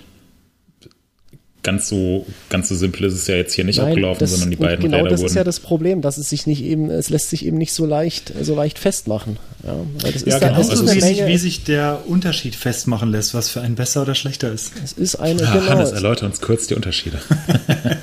[1.62, 4.50] ganz so, ganz so simpel ist es ja jetzt hier nicht Nein, abgelaufen, das, sondern
[4.50, 5.28] die beiden genau Räder das wurden.
[5.30, 7.86] ist ja das Problem, dass es sich nicht eben, es lässt sich eben nicht so
[7.86, 9.38] leicht, so leicht festmachen.
[9.66, 10.54] Ja, weil das Ja, ist, genau.
[10.56, 13.76] da, es Also ist wie, sich, wie sich der Unterschied festmachen lässt, was für ein
[13.76, 14.72] besser oder schlechter ist.
[14.84, 17.18] es ist eine, Ah, genau, Hannes, es- erläuter uns kurz die Unterschiede.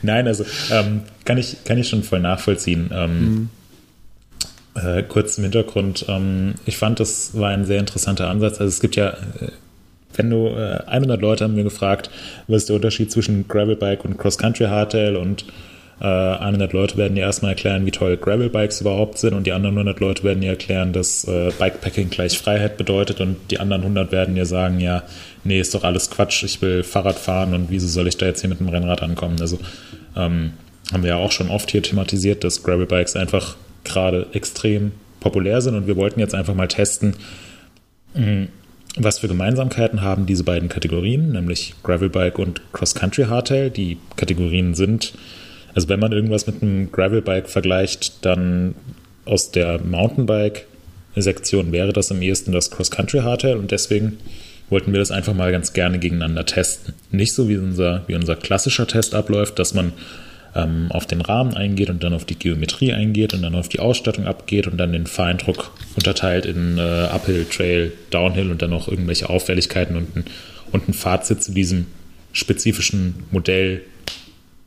[0.02, 2.90] Nein, also ähm, kann, ich, kann ich schon voll nachvollziehen.
[2.92, 3.50] Ähm,
[4.74, 8.60] äh, kurz im Hintergrund, ähm, ich fand, das war ein sehr interessanter Ansatz.
[8.60, 9.50] Also es gibt ja, äh,
[10.14, 12.10] wenn du, äh, 100 Leute haben mir gefragt,
[12.46, 15.44] was ist der Unterschied zwischen Gravelbike und Cross-Country-Hardtail und
[16.00, 19.76] äh, 100 Leute werden dir erstmal erklären, wie toll Gravelbikes überhaupt sind und die anderen
[19.76, 24.10] 100 Leute werden dir erklären, dass äh, Bikepacking gleich Freiheit bedeutet und die anderen 100
[24.10, 25.02] werden dir sagen, ja,
[25.44, 28.40] nee, ist doch alles Quatsch, ich will Fahrrad fahren und wieso soll ich da jetzt
[28.40, 29.40] hier mit dem Rennrad ankommen?
[29.40, 29.58] Also
[30.16, 30.52] ähm,
[30.92, 35.74] haben wir ja auch schon oft hier thematisiert, dass Gravelbikes einfach gerade extrem populär sind
[35.74, 37.14] und wir wollten jetzt einfach mal testen,
[38.14, 38.48] mh,
[38.96, 43.70] was für Gemeinsamkeiten haben diese beiden Kategorien, nämlich Gravelbike und Cross-Country Hardtail.
[43.70, 45.12] Die Kategorien sind,
[45.74, 48.74] also wenn man irgendwas mit einem Gravelbike vergleicht, dann
[49.26, 54.18] aus der Mountainbike-Sektion wäre das am ehesten das Cross-Country Hardtail und deswegen
[54.70, 56.94] wollten wir das einfach mal ganz gerne gegeneinander testen.
[57.10, 59.92] Nicht so wie unser, wie unser klassischer Test abläuft, dass man
[60.54, 63.80] ähm, auf den Rahmen eingeht und dann auf die Geometrie eingeht und dann auf die
[63.80, 68.88] Ausstattung abgeht und dann den Feindruck unterteilt in äh, Uphill, Trail, Downhill und dann noch
[68.88, 70.24] irgendwelche Auffälligkeiten und ein,
[70.72, 71.86] und ein Fazit zu diesem
[72.32, 73.82] spezifischen Modell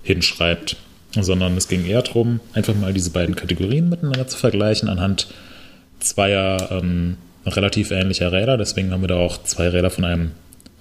[0.04, 0.76] hinschreibt,
[1.18, 5.28] sondern es ging eher darum, einfach mal diese beiden Kategorien miteinander zu vergleichen anhand
[6.00, 8.58] zweier ähm, relativ ähnlicher Räder.
[8.58, 10.32] Deswegen haben wir da auch zwei Räder von einem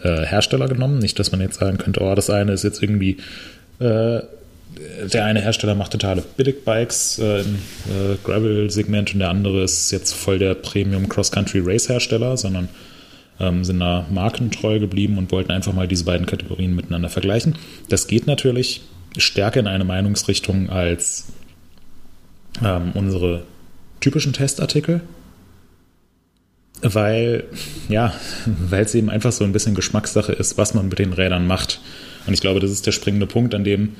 [0.03, 0.99] äh, Hersteller genommen.
[0.99, 3.19] Nicht, dass man jetzt sagen könnte, oh, das eine ist jetzt irgendwie
[3.79, 4.21] äh,
[5.13, 10.13] der eine Hersteller macht totale Billig-Bikes äh, im äh, Gravel-Segment und der andere ist jetzt
[10.13, 12.69] voll der Premium Cross-Country-Race-Hersteller, sondern
[13.41, 17.57] ähm, sind da markentreu geblieben und wollten einfach mal diese beiden Kategorien miteinander vergleichen.
[17.89, 18.83] Das geht natürlich
[19.17, 21.27] stärker in eine Meinungsrichtung als
[22.65, 23.43] ähm, unsere
[24.01, 25.01] typischen Testartikel,
[26.83, 27.45] weil
[27.89, 28.13] ja,
[28.47, 31.81] weil es eben einfach so ein bisschen Geschmackssache ist, was man mit den Rädern macht.
[32.27, 33.97] Und ich glaube, das ist der springende Punkt, an dem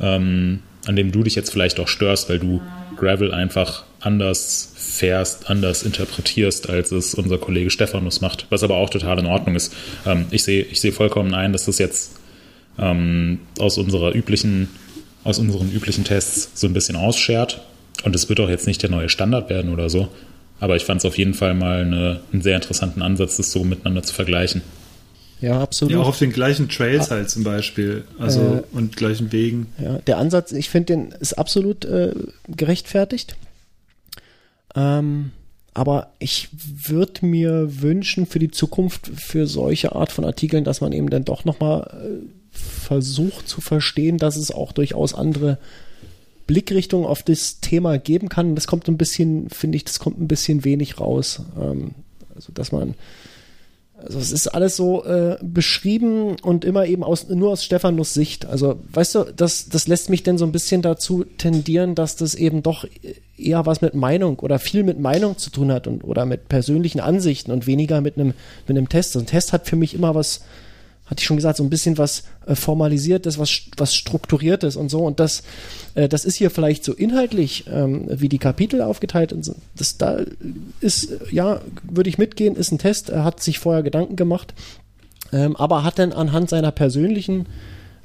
[0.00, 2.60] ähm, an dem du dich jetzt vielleicht auch störst, weil du
[2.96, 8.90] Gravel einfach anders fährst, anders interpretierst, als es unser Kollege Stephanus macht, was aber auch
[8.90, 9.74] total in Ordnung ist.
[10.04, 12.12] Ähm, ich sehe ich sehe vollkommen ein, dass das jetzt
[12.78, 14.68] ähm, aus unserer üblichen,
[15.24, 17.62] aus unseren üblichen Tests so ein bisschen ausschert.
[18.04, 20.08] Und es wird auch jetzt nicht der neue Standard werden oder so.
[20.62, 23.64] Aber ich fand es auf jeden Fall mal eine, einen sehr interessanten Ansatz, das so
[23.64, 24.62] miteinander zu vergleichen.
[25.40, 25.92] ja, absolut.
[25.92, 28.04] Ja, auch auf den gleichen Trails halt zum Beispiel.
[28.20, 29.72] Also Äh, und gleichen Wegen.
[29.82, 32.14] Ja, der Ansatz, ich finde, den ist absolut äh,
[32.46, 33.34] gerechtfertigt.
[34.76, 35.32] Ähm,
[35.74, 40.92] aber ich würde mir wünschen für die Zukunft, für solche Art von Artikeln, dass man
[40.92, 45.58] eben dann doch nochmal äh, versucht zu verstehen, dass es auch durchaus andere
[46.52, 48.54] Blickrichtungen auf das Thema geben kann.
[48.54, 51.40] Das kommt ein bisschen, finde ich, das kommt ein bisschen wenig raus.
[51.58, 51.92] Ähm,
[52.34, 52.94] also, dass man
[54.04, 58.46] also es ist alles so äh, beschrieben und immer eben aus, nur aus Stephanus Sicht.
[58.46, 62.34] Also, weißt du, das, das lässt mich dann so ein bisschen dazu tendieren, dass das
[62.34, 62.84] eben doch
[63.36, 67.00] eher was mit Meinung oder viel mit Meinung zu tun hat und oder mit persönlichen
[67.00, 68.34] Ansichten und weniger mit einem,
[68.66, 69.16] mit einem Test.
[69.16, 70.42] ein Test hat für mich immer was,
[71.12, 75.00] hatte ich schon gesagt, so ein bisschen was äh, formalisiertes, was, was strukturiertes und so.
[75.00, 75.42] Und das,
[75.94, 79.58] äh, das ist hier vielleicht so inhaltlich, ähm, wie die Kapitel aufgeteilt sind.
[79.76, 80.22] Das da
[80.80, 83.10] ist, äh, ja, würde ich mitgehen, ist ein Test.
[83.10, 84.54] Er hat sich vorher Gedanken gemacht,
[85.34, 87.44] ähm, aber hat dann anhand seiner persönlichen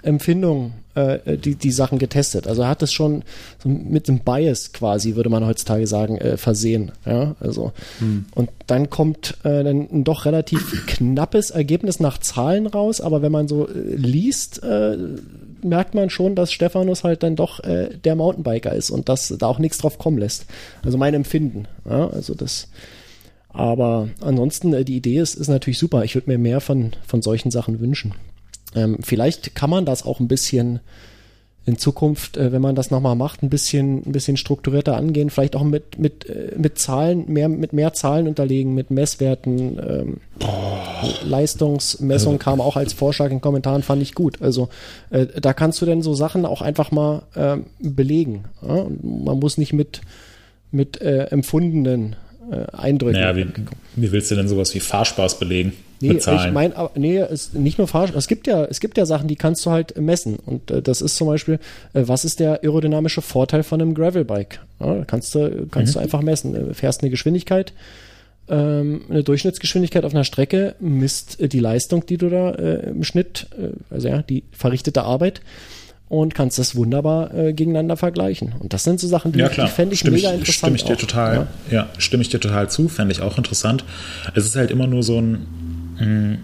[0.08, 2.48] Empfindung äh, die, die Sachen getestet.
[2.48, 3.24] Also er hat es schon
[3.62, 6.92] so mit dem Bias quasi, würde man heutzutage sagen, äh, versehen.
[7.06, 8.26] Ja, also hm.
[8.34, 13.32] und dann kommt äh, dann ein doch relativ knappes Ergebnis nach Zahlen raus, aber wenn
[13.32, 14.98] man so äh, liest, äh,
[15.62, 19.48] merkt man schon, dass Stephanus halt dann doch äh, der Mountainbiker ist und dass da
[19.48, 20.46] auch nichts drauf kommen lässt.
[20.84, 21.68] Also mein Empfinden.
[21.90, 22.70] Ja, also das.
[23.50, 26.04] Aber ansonsten, die Idee ist, ist natürlich super.
[26.04, 28.14] Ich würde mir mehr von, von solchen Sachen wünschen.
[28.76, 30.80] Ähm, vielleicht kann man das auch ein bisschen
[31.68, 35.56] in Zukunft, äh, wenn man das nochmal macht, ein bisschen, ein bisschen strukturierter angehen, vielleicht
[35.56, 39.78] auch mit, mit, äh, mit Zahlen, mehr, mit mehr Zahlen unterlegen, mit Messwerten.
[39.78, 40.18] Ähm,
[41.26, 44.42] Leistungsmessung also, kam auch als Vorschlag in Kommentaren, fand ich gut.
[44.42, 44.70] Also
[45.10, 48.46] äh, da kannst du denn so Sachen auch einfach mal äh, belegen.
[48.66, 48.86] Ja?
[49.02, 50.00] Man muss nicht mit,
[50.72, 52.16] mit äh, empfundenen
[52.50, 53.20] äh, Eindrücken.
[53.20, 53.46] Naja, wie,
[53.98, 55.74] wie willst du denn sowas wie Fahrspaß belegen?
[56.00, 59.28] Nee, ich meine, nee, es, nicht nur Fahr es gibt ja, es gibt ja Sachen,
[59.28, 60.38] die kannst du halt messen.
[60.46, 61.56] Und äh, das ist zum Beispiel,
[61.94, 64.60] äh, was ist der aerodynamische Vorteil von einem Gravelbike?
[64.80, 66.00] Ja, kannst du, kannst mhm.
[66.00, 66.54] du einfach messen.
[66.54, 67.74] Du fährst eine Geschwindigkeit,
[68.50, 73.04] ähm, eine Durchschnittsgeschwindigkeit auf einer Strecke, misst äh, die Leistung, die du da äh, im
[73.04, 75.42] Schnitt, äh, also ja, die verrichtete Arbeit
[76.10, 78.54] und kannst das wunderbar äh, gegeneinander vergleichen.
[78.60, 80.56] Und das sind so Sachen, die, ja, die fände ich stimme mega ich, interessant.
[80.56, 81.48] Stimme ich dir auch, total, ja?
[81.70, 83.84] ja, stimme ich dir total zu, fände ich auch interessant.
[84.34, 85.67] Es ist halt immer nur so ein
[85.98, 86.38] hm.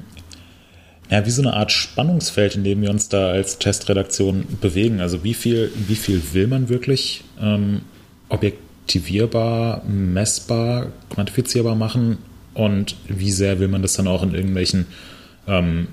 [1.10, 5.01] ja, wie so eine Art Spannungsfeld, in dem wir uns da als Testredaktion bewegen.
[5.01, 7.82] Also wie viel, wie viel will man wirklich ähm,
[8.30, 12.18] objektivierbar, messbar, quantifizierbar machen
[12.54, 14.88] und wie sehr will man das dann auch in irgendwelchen
[15.47, 15.88] ähm,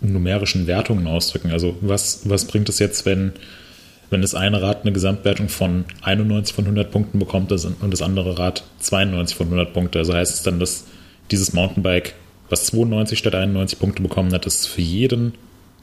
[0.00, 1.50] numerischen Wertungen ausdrücken?
[1.50, 3.32] Also was, was bringt es jetzt, wenn,
[4.10, 8.38] wenn das eine Rad eine Gesamtwertung von 91 von 100 Punkten bekommt und das andere
[8.38, 9.98] Rad 92 von 100 Punkte?
[9.98, 10.84] Also heißt es dann, dass
[11.30, 12.14] dieses Mountainbike
[12.48, 15.34] was 92 statt 91 Punkte bekommen hat, ist für jeden,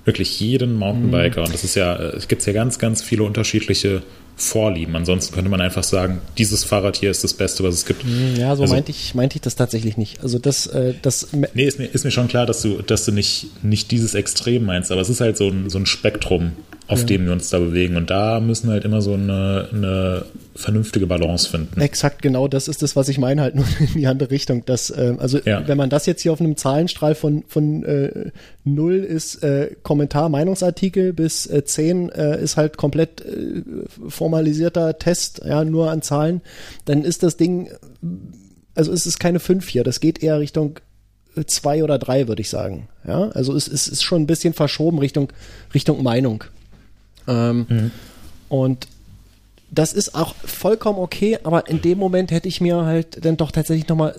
[0.05, 1.41] wirklich jeden Mountainbiker.
[1.41, 1.45] Mhm.
[1.45, 4.03] Und das ist ja, es gibt ja ganz, ganz viele unterschiedliche
[4.35, 4.95] Vorlieben.
[4.95, 8.03] Ansonsten könnte man einfach sagen, dieses Fahrrad hier ist das Beste, was es gibt.
[8.03, 10.23] Mhm, ja, so also, meinte ich, meinte ich das tatsächlich nicht.
[10.23, 11.27] Also das, äh, das.
[11.31, 14.65] Nee, ist mir, ist mir schon klar, dass du, dass du nicht, nicht dieses Extrem
[14.65, 16.53] meinst, aber es ist halt so ein, so ein Spektrum,
[16.87, 17.05] auf ja.
[17.05, 17.95] dem wir uns da bewegen.
[17.95, 21.79] Und da müssen wir halt immer so eine, eine vernünftige Balance finden.
[21.81, 24.65] Exakt, genau, das ist das, was ich meine, halt nur in die andere Richtung.
[24.65, 25.67] Dass, äh, also ja.
[25.67, 28.31] wenn man das jetzt hier auf einem Zahlenstrahl von, von äh,
[28.63, 33.63] 0 ist äh, Kommentar, Meinungsartikel bis äh, 10 äh, ist halt komplett äh,
[34.07, 36.41] formalisierter Test, ja, nur an Zahlen,
[36.85, 37.69] dann ist das Ding,
[38.75, 40.79] also es ist keine 5 hier, das geht eher Richtung
[41.47, 42.87] zwei oder drei, würde ich sagen.
[43.07, 45.31] Ja, also es, es ist schon ein bisschen verschoben Richtung,
[45.73, 46.43] Richtung Meinung.
[47.27, 47.91] Ähm, mhm.
[48.49, 48.87] Und
[49.73, 53.51] das ist auch vollkommen okay, aber in dem Moment hätte ich mir halt dann doch
[53.51, 54.15] tatsächlich nochmal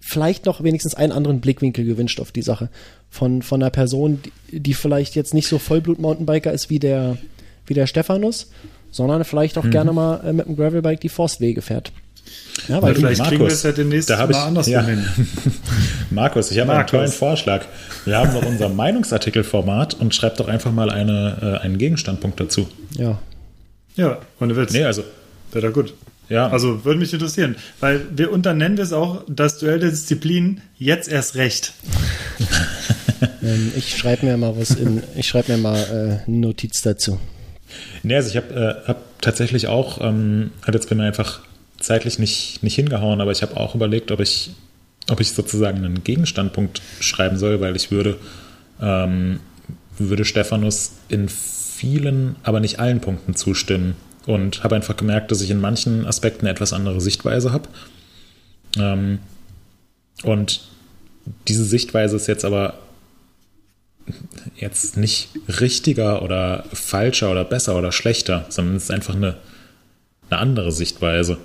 [0.00, 2.68] vielleicht noch wenigstens einen anderen Blickwinkel gewünscht auf die Sache.
[3.10, 7.18] Von, von einer Person, die, die vielleicht jetzt nicht so Vollblut-Mountainbiker ist wie der,
[7.66, 8.50] wie der Stephanus,
[8.90, 9.70] sondern vielleicht auch mhm.
[9.70, 11.92] gerne mal äh, mit dem Gravelbike die Forstwege fährt.
[12.68, 14.82] Ja, weil vielleicht Markus, kriegen wir es ja demnächst da mal anders ja.
[14.82, 15.04] hin.
[16.10, 17.64] Markus, ich habe einen tollen Vorschlag.
[18.04, 22.68] Wir haben noch unser Meinungsartikelformat und schreibt doch einfach mal eine, äh, einen Gegenstandpunkt dazu.
[22.96, 23.18] Ja.
[23.96, 24.72] Ja, ohne Witz.
[24.72, 25.04] Nee, also.
[25.52, 25.94] Wäre da gut.
[26.28, 26.48] Ja.
[26.48, 29.90] Also würde mich interessieren, weil wir und dann nennen wir es auch das Duell der
[29.90, 31.74] Disziplinen jetzt erst recht.
[33.42, 37.20] ähm, ich schreibe mir mal was in, ich schreibe mir mal äh, eine Notiz dazu.
[38.02, 41.40] Nee, also ich habe äh, hab tatsächlich auch, ähm, hat jetzt bei mir einfach
[41.78, 44.52] zeitlich nicht, nicht hingehauen, aber ich habe auch überlegt, ob ich,
[45.10, 48.16] ob ich sozusagen einen Gegenstandpunkt schreiben soll, weil ich würde,
[48.80, 49.40] ähm,
[49.98, 51.28] würde Stephanus in
[51.82, 56.46] vielen, aber nicht allen Punkten zustimmen und habe einfach gemerkt, dass ich in manchen Aspekten
[56.46, 57.68] eine etwas andere Sichtweise habe.
[58.78, 59.18] Ähm,
[60.22, 60.60] und
[61.48, 62.78] diese Sichtweise ist jetzt aber
[64.54, 65.30] jetzt nicht
[65.60, 69.38] richtiger oder falscher oder besser oder schlechter, sondern es ist einfach eine,
[70.30, 71.38] eine andere Sichtweise.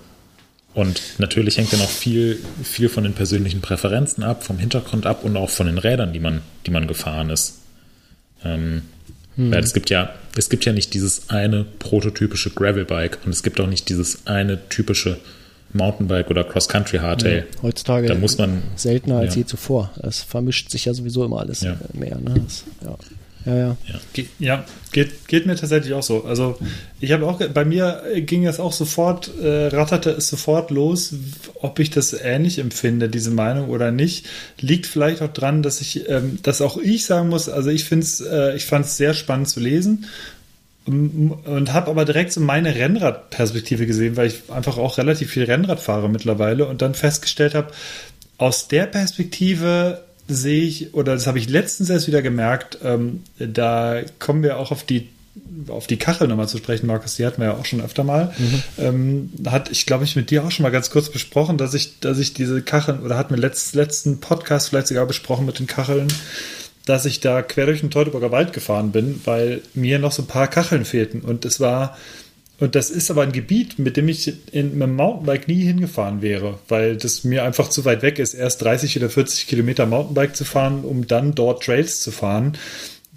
[0.75, 5.23] Und natürlich hängt ja noch viel, viel von den persönlichen Präferenzen ab, vom Hintergrund ab
[5.23, 7.57] und auch von den Rädern, die man, die man gefahren ist.
[8.43, 8.83] Ähm,
[9.37, 9.51] hm.
[9.51, 13.61] Weil es gibt ja, es gibt ja nicht dieses eine prototypische Gravelbike und es gibt
[13.61, 15.17] auch nicht dieses eine typische
[15.73, 17.45] Mountainbike oder Cross-Country Hardtail.
[17.51, 19.41] Ja, heutzutage da muss man, seltener als ja.
[19.41, 19.91] je zuvor.
[20.01, 21.77] Es vermischt sich ja sowieso immer alles ja.
[21.93, 22.17] mehr.
[22.17, 22.41] Ne?
[22.43, 22.97] Das, ja.
[23.47, 23.77] Ja, ja.
[23.87, 26.25] Ja, ja geht, geht mir tatsächlich auch so.
[26.25, 26.57] Also
[26.99, 31.13] ich habe auch, bei mir ging es auch sofort, äh, ratterte es sofort los,
[31.61, 34.25] ob ich das ähnlich empfinde, diese Meinung oder nicht.
[34.59, 38.03] Liegt vielleicht auch dran, dass ich, ähm, dass auch ich sagen muss, also ich finde
[38.05, 40.05] es, äh, ich fand es sehr spannend zu lesen
[40.87, 45.81] und habe aber direkt so meine Rennradperspektive gesehen, weil ich einfach auch relativ viel Rennrad
[45.81, 47.73] fahre mittlerweile und dann festgestellt habe,
[48.37, 54.01] aus der Perspektive sehe ich, oder das habe ich letztens erst wieder gemerkt, ähm, da
[54.19, 55.09] kommen wir auch auf die
[55.67, 58.33] auf die Kachel nochmal zu sprechen, Markus, die hatten wir ja auch schon öfter mal.
[58.37, 58.63] Mhm.
[58.77, 61.99] Ähm, hat ich, glaube ich, mit dir auch schon mal ganz kurz besprochen, dass ich,
[61.99, 65.67] dass ich diese Kacheln, oder hat mir letzt, letzten Podcast vielleicht sogar besprochen mit den
[65.67, 66.07] Kacheln,
[66.85, 70.27] dass ich da quer durch den Teutoburger Wald gefahren bin, weil mir noch so ein
[70.27, 71.21] paar Kacheln fehlten.
[71.21, 71.97] Und es war,
[72.59, 76.21] und das ist aber ein Gebiet, mit dem ich in, mit dem Mountainbike nie hingefahren
[76.21, 80.35] wäre, weil das mir einfach zu weit weg ist, erst 30 oder 40 Kilometer Mountainbike
[80.35, 82.57] zu fahren, um dann dort Trails zu fahren.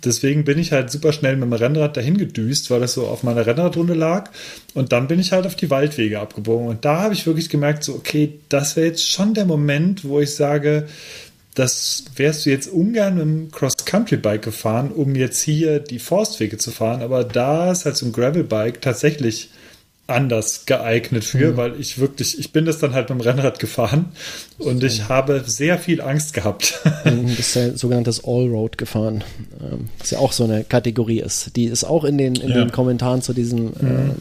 [0.04, 3.22] Deswegen bin ich halt super schnell mit dem Rennrad dahin gedüst, weil das so auf
[3.22, 4.30] meiner Rennradrunde lag.
[4.72, 6.68] Und dann bin ich halt auf die Waldwege abgebogen.
[6.68, 10.20] Und da habe ich wirklich gemerkt, so, okay, das wäre jetzt schon der Moment, wo
[10.20, 10.86] ich sage,
[11.60, 16.70] das wärst du jetzt ungern mit dem Cross-Country-Bike gefahren, um jetzt hier die Forstwege zu
[16.70, 19.50] fahren, aber da ist halt so ein Gravel-Bike tatsächlich
[20.06, 21.56] anders geeignet für, mhm.
[21.56, 24.06] weil ich wirklich, ich bin das dann halt mit dem Rennrad gefahren
[24.58, 26.80] und ich habe sehr viel Angst gehabt.
[27.04, 29.22] Du bist ja sogenanntes Allroad gefahren,
[29.62, 31.54] ähm, was ja auch so eine Kategorie ist.
[31.56, 32.56] Die ist auch in den, in ja.
[32.56, 34.16] den Kommentaren zu diesem mhm.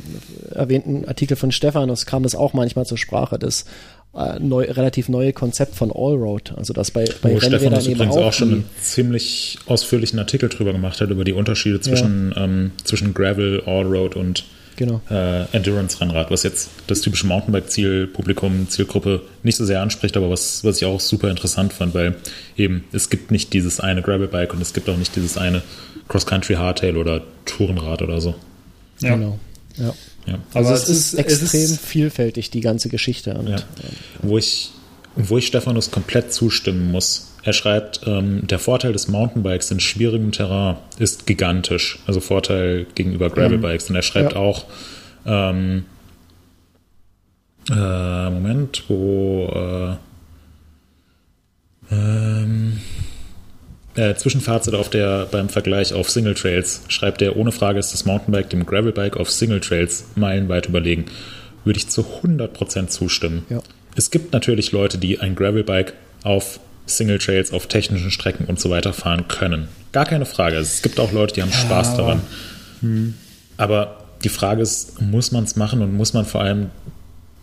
[0.51, 3.65] äh, erwähnten Artikel von Stefan, kam das auch manchmal zur Sprache, das
[4.15, 6.53] äh, neu, relativ neue Konzept von Allroad.
[6.57, 10.49] Also das bei, bei Wo Stefan das übrigens auch, auch schon einen ziemlich ausführlichen Artikel
[10.49, 12.43] drüber gemacht hat, über die Unterschiede zwischen, ja.
[12.43, 14.45] ähm, zwischen Gravel, Allroad und
[14.75, 15.01] genau.
[15.11, 20.77] äh, Endurance-Rennrad, was jetzt das typische Mountainbike-Zielpublikum, Zielgruppe nicht so sehr anspricht, aber was, was
[20.77, 22.15] ich auch super interessant fand, weil
[22.57, 25.61] eben es gibt nicht dieses eine Gravel-Bike und es gibt auch nicht dieses eine
[26.07, 28.33] Cross-Country-Hardtail oder Tourenrad oder so.
[29.01, 29.15] Ja.
[29.15, 29.39] Genau.
[29.77, 29.93] Ja.
[30.29, 30.39] Ja.
[30.53, 33.33] Also es, es, ist extrem es ist, vielfältig, die ganze Geschichte.
[33.35, 33.57] Und, ja.
[34.21, 34.71] Wo ich,
[35.15, 37.27] wo ich Stephanus komplett zustimmen muss.
[37.43, 41.99] Er schreibt, ähm, der Vorteil des Mountainbikes in schwierigem Terrain ist gigantisch.
[42.05, 43.89] Also Vorteil gegenüber Gravelbikes.
[43.89, 43.93] Mhm.
[43.93, 44.39] Und er schreibt ja.
[44.39, 44.65] auch,
[45.25, 45.85] ähm,
[47.69, 49.97] äh, Moment, wo
[51.91, 52.79] äh, ähm,
[53.99, 58.05] äh, Zwischenfazit auf der, beim Vergleich auf Single Trails schreibt er, ohne Frage ist das
[58.05, 61.05] Mountainbike dem Gravelbike auf Single Trails meilenweit überlegen.
[61.65, 63.45] Würde ich zu 100% zustimmen.
[63.49, 63.59] Ja.
[63.95, 65.93] Es gibt natürlich Leute, die ein Gravelbike
[66.23, 69.67] auf Single Trails, auf technischen Strecken und so weiter fahren können.
[69.91, 70.55] Gar keine Frage.
[70.55, 72.21] Es gibt auch Leute, die haben ja, Spaß daran.
[72.79, 73.13] Hm.
[73.57, 76.69] Aber die Frage ist, muss man es machen und muss man vor allem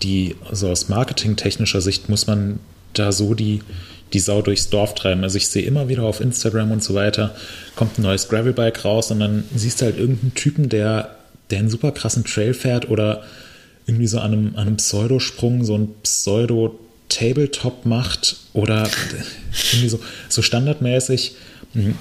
[0.03, 2.59] die, so aus marketingtechnischer Sicht, muss man
[2.95, 3.61] da so die,
[4.13, 5.23] die Sau durchs Dorf treiben.
[5.25, 7.35] Also ich sehe immer wieder auf Instagram und so weiter,
[7.75, 11.17] kommt ein neues Gravelbike raus und dann siehst du halt irgendeinen Typen, der,
[11.51, 13.25] der einen super krassen Trail fährt oder
[13.87, 18.89] irgendwie so an einem, an einem Pseudosprung so ein Pseudo-Tabletop macht oder
[19.73, 21.35] irgendwie so, so standardmäßig.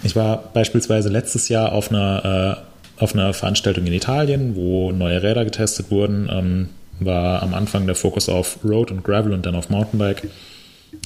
[0.03, 2.63] Ich war beispielsweise letztes Jahr auf einer,
[2.97, 6.29] äh, auf einer Veranstaltung in Italien, wo neue Räder getestet wurden.
[6.31, 10.29] Ähm, war am Anfang der Fokus auf Road und Gravel und dann auf Mountainbike.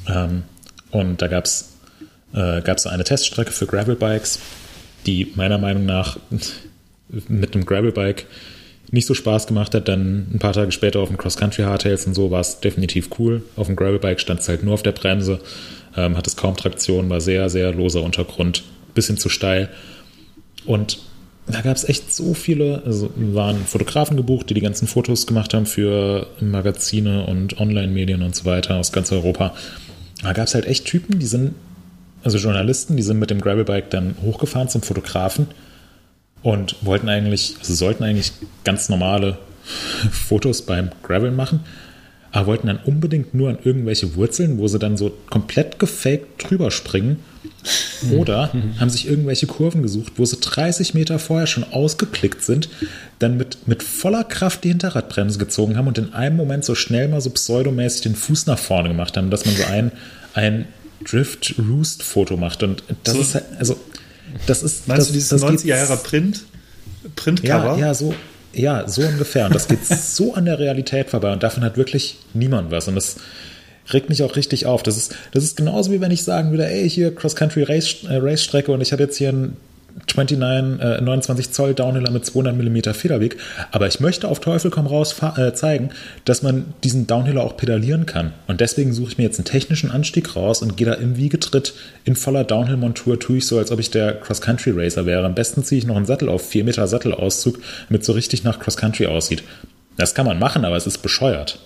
[0.07, 0.43] Ähm,
[0.91, 1.73] und da gab es
[2.33, 4.39] äh, gab's eine Teststrecke für Gravelbikes,
[5.05, 6.17] die meiner Meinung nach
[7.27, 8.25] mit einem Gravelbike
[8.91, 9.87] nicht so Spaß gemacht hat.
[9.87, 13.43] Dann ein paar Tage später auf dem Cross-Country Hardtails und so war es definitiv cool.
[13.55, 15.39] Auf dem Gravelbike stand es halt nur auf der Bremse,
[15.95, 18.63] ähm, hat es kaum Traktion, war sehr, sehr loser Untergrund,
[18.93, 19.69] bisschen zu steil.
[20.65, 20.99] Und
[21.47, 25.53] da gab es echt so viele, also waren Fotografen gebucht, die die ganzen Fotos gemacht
[25.55, 29.55] haben für Magazine und Online-Medien und so weiter aus ganz Europa.
[30.21, 31.55] Da gab es halt echt Typen, die sind,
[32.23, 35.47] also Journalisten, die sind mit dem Gravelbike dann hochgefahren zum Fotografen
[36.41, 39.37] und wollten eigentlich, also sollten eigentlich ganz normale
[40.11, 41.61] Fotos beim Gravel machen,
[42.31, 46.71] aber wollten dann unbedingt nur an irgendwelche Wurzeln, wo sie dann so komplett gefaked drüber
[46.71, 47.17] springen.
[48.11, 52.69] Oder haben sich irgendwelche Kurven gesucht, wo sie 30 Meter vorher schon ausgeklickt sind,
[53.19, 57.07] dann mit, mit voller Kraft die Hinterradbremse gezogen haben und in einem Moment so schnell
[57.09, 59.91] mal so pseudomäßig den Fuß nach vorne gemacht haben, dass man so ein,
[60.33, 60.65] ein
[61.05, 62.63] Drift-Roost-Foto macht.
[62.63, 63.21] Und das so.
[63.21, 63.79] ist halt, also,
[64.45, 64.87] das ist.
[64.87, 66.43] Meinst das, du dieses 90er Jahre Print?
[67.15, 67.77] Printcover?
[67.77, 68.13] Ja, ja, so,
[68.53, 69.45] ja, so ungefähr.
[69.45, 72.87] Und das geht so an der Realität vorbei und davon hat wirklich niemand was.
[72.87, 73.17] Und das
[73.93, 74.83] regt mich auch richtig auf.
[74.83, 78.81] Das ist, das ist genauso wie wenn ich sagen würde, ey, hier Cross-Country-Race-Strecke äh, und
[78.81, 79.57] ich habe jetzt hier ein
[80.15, 83.37] 29, äh, 29 Zoll Downhiller mit 200 mm Federweg.
[83.71, 85.89] Aber ich möchte auf Teufel komm raus äh, zeigen,
[86.25, 88.33] dass man diesen Downhiller auch pedalieren kann.
[88.47, 91.73] Und deswegen suche ich mir jetzt einen technischen Anstieg raus und gehe da im Wiegetritt
[92.05, 95.25] in voller Downhill-Montur, tue ich so, als ob ich der Cross-Country-Racer wäre.
[95.25, 98.59] Am besten ziehe ich noch einen Sattel auf, 4 Meter Sattelauszug, damit so richtig nach
[98.59, 99.43] Cross-Country aussieht.
[99.97, 101.59] Das kann man machen, aber es ist bescheuert.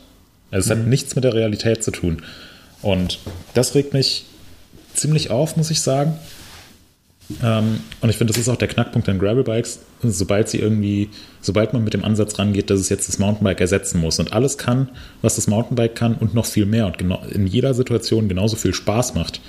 [0.53, 0.81] Also es mhm.
[0.83, 2.21] hat nichts mit der Realität zu tun.
[2.81, 3.19] Und
[3.53, 4.25] das regt mich
[4.93, 6.13] ziemlich auf, muss ich sagen.
[7.41, 11.09] Ähm, und ich finde, das ist auch der Knackpunkt an Gravelbikes, sobald sie irgendwie,
[11.41, 14.57] sobald man mit dem Ansatz rangeht, dass es jetzt das Mountainbike ersetzen muss und alles
[14.57, 14.89] kann,
[15.21, 18.73] was das Mountainbike kann und noch viel mehr und genau, in jeder Situation genauso viel
[18.73, 19.39] Spaß macht,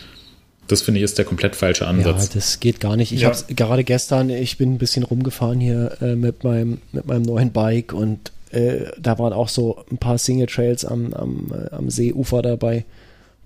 [0.67, 2.29] Das finde ich ist der komplett falsche Ansatz.
[2.29, 3.13] Ja, das geht gar nicht.
[3.13, 3.29] Ich Ja.
[3.29, 7.51] habe gerade gestern, ich bin ein bisschen rumgefahren hier äh, mit meinem mit meinem neuen
[7.51, 8.33] Bike und
[9.01, 12.85] da waren auch so ein paar Single Trails am am, äh, am Seeufer dabei.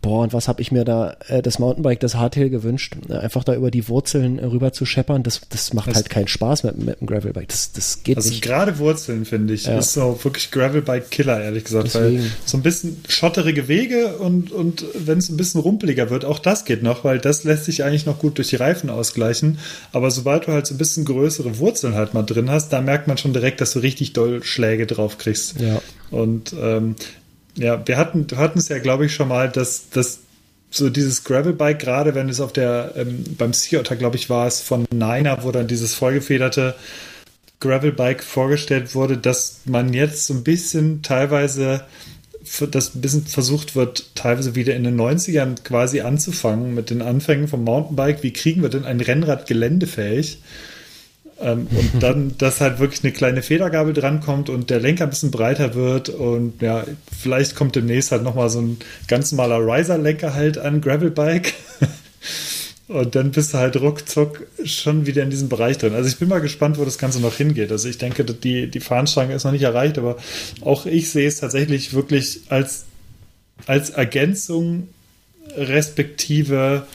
[0.00, 3.42] Boah, und was habe ich mir da äh, das Mountainbike, das Hardtail gewünscht, äh, einfach
[3.42, 5.24] da über die Wurzeln äh, rüber zu scheppern.
[5.24, 7.48] Das das macht Das- halt keinen Spaß mit, mit dem Gravelbike.
[7.48, 8.42] Das das geht Also nicht.
[8.42, 9.78] gerade Wurzeln, finde ich, Ja.
[9.78, 11.94] ist so wirklich Gravelbike-Killer, ehrlich gesagt.
[11.96, 12.32] Weil Deswegen.
[12.44, 16.64] so ein bisschen schotterige Wege und, und wenn es ein bisschen rumpeliger wird, auch das
[16.64, 19.58] geht noch, weil das lässt sich eigentlich noch gut durch die Reifen ausgleichen.
[19.92, 23.08] Aber sobald du halt so ein bisschen größere Wurzeln halt mal drin hast, da merkt
[23.08, 25.60] man schon direkt, dass du richtig doll Schläge drauf kriegst.
[25.60, 25.82] Ja.
[26.10, 26.94] Und ähm,
[27.58, 30.20] ja, wir hatten, es ja, glaube ich, schon mal, dass, dass
[30.70, 34.46] so dieses Gravelbike, gerade wenn es auf der, ähm, beim Sea Otter, glaube ich, war
[34.46, 36.74] es von Niner, wo dann dieses vollgefederte
[37.60, 41.84] Gravelbike vorgestellt wurde, dass man jetzt so ein bisschen teilweise,
[42.70, 47.48] dass ein bisschen versucht wird, teilweise wieder in den 90ern quasi anzufangen mit den Anfängen
[47.48, 48.22] vom Mountainbike.
[48.22, 50.40] Wie kriegen wir denn ein Rennrad geländefähig?
[51.40, 55.30] Ähm, und dann, dass halt wirklich eine kleine Federgabel drankommt und der Lenker ein bisschen
[55.30, 56.84] breiter wird und ja,
[57.16, 61.54] vielleicht kommt demnächst halt nochmal so ein ganz normaler Riser-Lenker halt an Gravelbike.
[62.88, 65.94] Und dann bist du halt ruckzuck schon wieder in diesem Bereich drin.
[65.94, 67.70] Also ich bin mal gespannt, wo das Ganze noch hingeht.
[67.70, 70.16] Also ich denke, die, die Fahnenstange ist noch nicht erreicht, aber
[70.62, 72.86] auch ich sehe es tatsächlich wirklich als,
[73.66, 74.88] als Ergänzung
[75.54, 76.86] respektive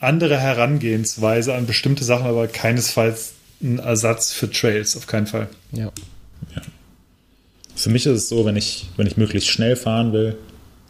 [0.00, 5.48] andere Herangehensweise an bestimmte Sachen, aber keinesfalls ein Ersatz für Trails, auf keinen Fall.
[5.72, 5.90] Ja.
[7.76, 10.36] Für mich ist es so, wenn ich, wenn ich möglichst schnell fahren will,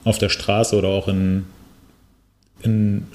[0.05, 1.45] auf der Straße oder auch in,
[2.63, 3.09] in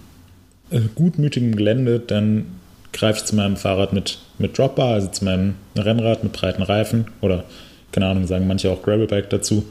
[0.72, 2.48] äh, gutmütigem Gelände, dann
[2.92, 7.06] greife ich zu meinem Fahrrad mit, mit Dropbar, also zu meinem Rennrad mit breiten Reifen
[7.22, 7.46] oder,
[7.94, 9.66] keine Ahnung, sagen manche auch Gravelbike dazu.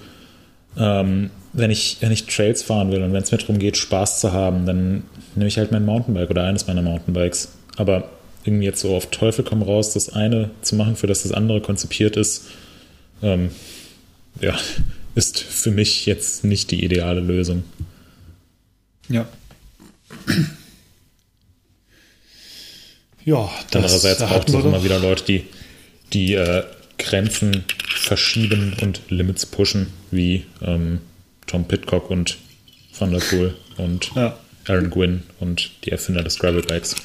[0.79, 4.21] Ähm, wenn, ich, wenn ich Trails fahren will und wenn es mir darum geht, Spaß
[4.21, 5.03] zu haben, dann
[5.35, 7.53] nehme ich halt mein Mountainbike oder eines meiner Mountainbikes.
[7.77, 8.09] Aber
[8.45, 11.61] irgendwie jetzt so auf Teufel komm raus, das eine zu machen, für das das andere
[11.61, 12.45] konzipiert ist,
[13.23, 13.51] ähm,
[14.41, 14.59] ja,
[15.15, 17.65] ist für mich jetzt nicht die ideale Lösung.
[19.09, 19.29] Ja.
[23.25, 25.45] Ja, Andererseits braucht es auch immer wieder Leute, die
[26.13, 26.65] die äh,
[26.99, 31.01] Grenzen verschieben und Limits pushen, wie ähm,
[31.47, 32.39] Tom Pitcock und
[32.99, 34.39] Van der Poel und Ja.
[34.67, 36.97] Aaron Gwynn und die Erfinder des Gravelbikes.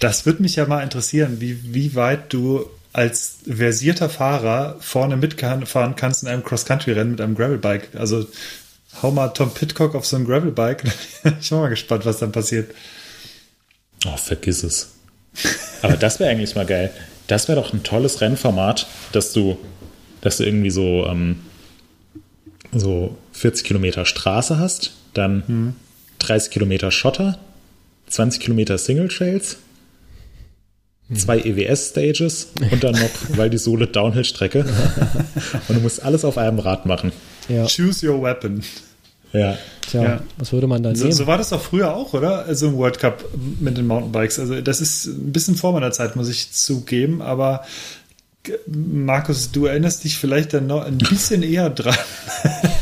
[0.00, 5.96] Das würde mich ja mal interessieren, wie, wie weit du als versierter Fahrer vorne mitfahren
[5.96, 7.90] kannst in einem Cross-Country-Rennen mit einem Gravelbike.
[7.94, 8.26] Also
[9.02, 10.84] hau mal Tom Pitcock auf so ein Gravelbike.
[11.40, 12.74] ich bin mal gespannt, was dann passiert.
[14.06, 14.92] Oh, vergiss es.
[15.82, 16.90] Aber das wäre eigentlich mal geil.
[17.26, 19.58] Das wäre doch ein tolles Rennformat, dass du,
[20.20, 21.40] dass du irgendwie so, ähm,
[22.72, 25.74] so 40 Kilometer Straße hast, dann
[26.20, 27.38] 30 Kilometer Schotter,
[28.08, 29.58] 20 Kilometer Single Trails,
[31.14, 34.64] zwei EWS-Stages und dann noch, weil die Sohle Downhill-Strecke.
[35.68, 37.12] und du musst alles auf einem Rad machen.
[37.48, 37.66] Ja.
[37.66, 38.62] Choose your weapon.
[39.32, 39.56] Ja.
[39.88, 40.20] Tja, Ja.
[40.38, 41.12] was würde man da So, nehmen?
[41.16, 42.44] so war das doch früher auch, oder?
[42.46, 43.24] Also im World Cup
[43.60, 44.38] mit den Mountainbikes.
[44.38, 47.64] Also das ist ein bisschen vor meiner Zeit, muss ich zugeben, aber
[48.66, 51.94] Markus, du erinnerst dich vielleicht dann noch ein bisschen eher dran.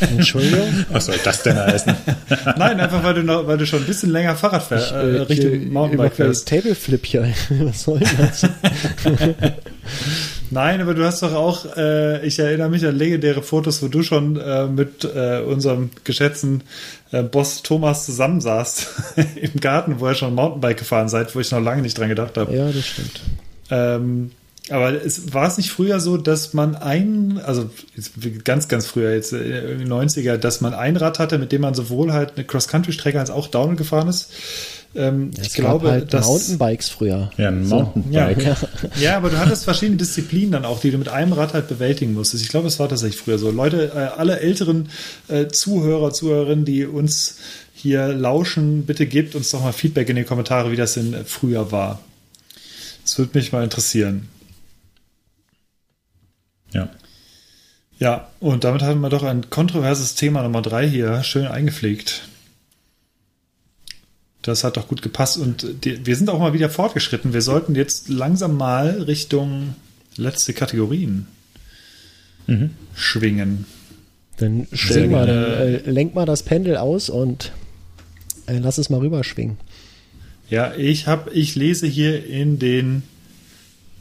[0.01, 0.85] Entschuldigung.
[0.91, 1.95] Was soll das denn heißen?
[2.57, 5.21] Nein, einfach weil du noch, weil du schon ein bisschen länger Fahrrad fährst, äh, Äh,
[5.23, 6.49] Richtung Mountainbike fährst.
[6.49, 7.33] Tableflip hier.
[7.61, 8.47] Was soll das?
[10.51, 14.03] Nein, aber du hast doch auch, äh, ich erinnere mich an legendäre Fotos, wo du
[14.03, 16.63] schon äh, mit äh, unserem geschätzten
[17.13, 18.89] äh, Boss Thomas zusammensaßt
[19.37, 22.37] im Garten, wo ihr schon Mountainbike gefahren seid, wo ich noch lange nicht dran gedacht
[22.37, 22.55] habe.
[22.55, 23.21] ja, das stimmt.
[23.71, 24.31] Ähm,
[24.71, 27.69] aber es, war es nicht früher so, dass man ein, also
[28.45, 31.61] ganz, ganz früher, jetzt äh, in den 90er, dass man ein Rad hatte, mit dem
[31.61, 34.33] man sowohl halt eine Cross-Country-Strecke als auch Downhill gefahren ist?
[34.97, 36.27] Ähm, Es ich glaube, gab halt dass.
[36.27, 37.31] Mountainbikes früher.
[37.37, 38.43] Ja, ein Ja, Mountainbike.
[38.45, 38.57] ja.
[39.01, 42.15] ja, aber du hattest verschiedene Disziplinen dann auch, die du mit einem Rad halt bewältigen
[42.15, 42.43] musstest.
[42.43, 43.51] Ich glaube, es war tatsächlich früher so.
[43.51, 44.89] Leute, äh, alle älteren
[45.29, 47.37] äh, Zuhörer, Zuhörerinnen, die uns
[47.75, 51.71] hier lauschen, bitte gebt uns doch mal Feedback in die Kommentare, wie das denn früher
[51.71, 52.01] war.
[53.03, 54.29] Das würde mich mal interessieren.
[56.75, 56.91] Ja.
[57.99, 62.29] Ja, und damit haben wir doch ein kontroverses Thema Nummer drei hier schön eingepflegt.
[64.43, 67.33] Das hat doch gut gepasst und die, wir sind auch mal wieder fortgeschritten.
[67.33, 69.75] Wir sollten jetzt langsam mal Richtung
[70.17, 71.27] letzte Kategorien
[72.95, 73.65] schwingen.
[74.37, 77.53] Dann schwing mal, dann, äh, lenk mal das Pendel aus und
[78.47, 79.57] äh, lass es mal rüberschwingen.
[80.51, 83.03] Ja, ich habe, ich lese hier in den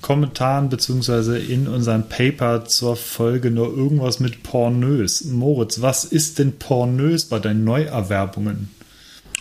[0.03, 5.23] Kommentaren beziehungsweise in unserem Paper zur Folge nur irgendwas mit pornös.
[5.23, 8.69] Moritz, was ist denn pornös bei deinen Neuerwerbungen?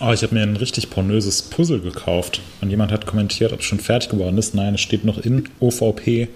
[0.00, 2.40] Oh, ich habe mir ein richtig pornöses Puzzle gekauft.
[2.60, 4.54] Und jemand hat kommentiert, ob es schon fertig geworden ist.
[4.54, 6.28] Nein, es steht noch in OVP.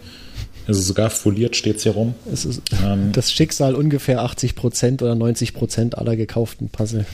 [0.66, 2.14] Also sogar foliert steht es hier rum.
[2.30, 7.06] Es ist ähm, das Schicksal ungefähr 80% oder 90% aller gekauften Puzzle.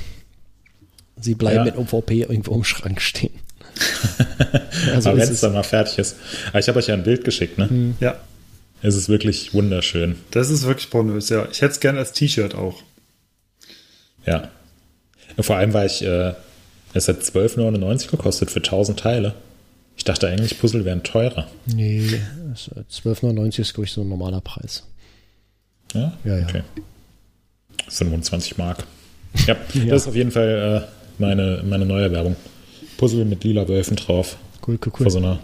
[1.21, 1.65] Sie bleiben ja.
[1.65, 3.35] mit OVP irgendwo im Schrank stehen.
[4.95, 6.17] also Aber wenn es dann mal fertig ist.
[6.49, 7.69] Aber ich habe euch ja ein Bild geschickt, ne?
[7.69, 7.97] Hm.
[8.01, 8.17] Ja.
[8.83, 10.17] Es ist wirklich wunderschön.
[10.33, 11.47] Das ist wirklich pornös, ja.
[11.51, 12.83] Ich hätte es gerne als T-Shirt auch.
[14.27, 14.51] Ja.
[15.39, 16.35] Vor allem war ich, äh,
[16.93, 19.35] es hat 12,99 gekostet für 1000 Teile.
[19.97, 21.47] Ich dachte eigentlich, Puzzle wären teurer.
[21.67, 22.21] Nee,
[22.55, 24.85] 12,99 ist, glaube ich, so ein normaler Preis.
[25.95, 26.13] Ja?
[26.25, 26.45] Ja, ja.
[26.45, 26.63] Okay.
[27.89, 28.85] 25 Mark.
[29.47, 29.85] Ja, ja.
[29.87, 32.37] das ist auf jeden Fall äh, meine, meine neue Werbung.
[32.97, 34.37] Puzzle mit lila Wölfen drauf.
[34.67, 35.03] Cool, cool, cool.
[35.05, 35.41] Vor so einer,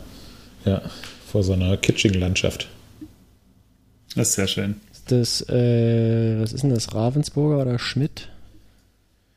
[0.64, 0.82] ja,
[1.26, 2.68] vor so einer kitschigen Landschaft.
[4.14, 4.76] Das ist sehr schön.
[5.07, 6.94] Das, äh, was ist denn das?
[6.94, 8.28] Ravensburger oder Schmidt?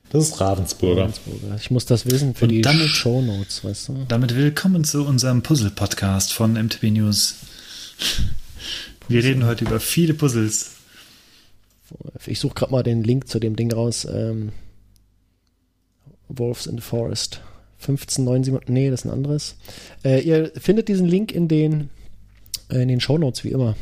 [0.09, 1.03] Das ist Ravensburger.
[1.03, 1.55] Ravensburger.
[1.55, 4.05] Ich muss das wissen für Und die damit, Show Notes, weißt du?
[4.09, 7.35] Damit willkommen zu unserem Puzzle-Podcast von MTB News.
[9.07, 10.71] Wir reden heute über viele Puzzles.
[12.25, 14.05] Ich suche gerade mal den Link zu dem Ding raus.
[14.05, 14.51] Ähm,
[16.27, 17.41] Wolves in the Forest.
[17.81, 18.69] 1597.
[18.69, 19.55] Nee, das ist ein anderes.
[20.03, 21.89] Äh, ihr findet diesen Link in den,
[22.69, 23.75] äh, in den Show Notes wie immer.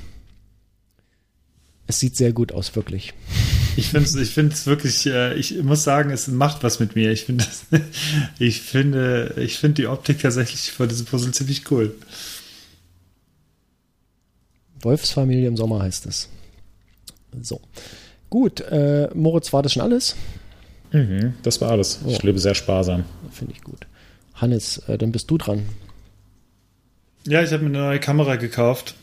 [1.87, 3.13] Es sieht sehr gut aus, wirklich.
[3.75, 7.11] Ich finde es ich find's wirklich, äh, ich muss sagen, es macht was mit mir.
[7.11, 7.45] Ich finde,
[8.39, 11.95] ich finde, ich finde die Optik tatsächlich von diesem Puzzle ziemlich cool.
[14.81, 16.29] Wolfsfamilie im Sommer heißt es.
[17.41, 17.61] So.
[18.29, 20.15] Gut, äh, Moritz, war das schon alles?
[20.91, 21.99] Mhm, das war alles.
[22.05, 22.09] Oh.
[22.09, 23.05] Ich lebe sehr sparsam.
[23.31, 23.87] Finde ich gut.
[24.35, 25.65] Hannes, äh, dann bist du dran.
[27.25, 28.95] Ja, ich habe mir eine neue Kamera gekauft.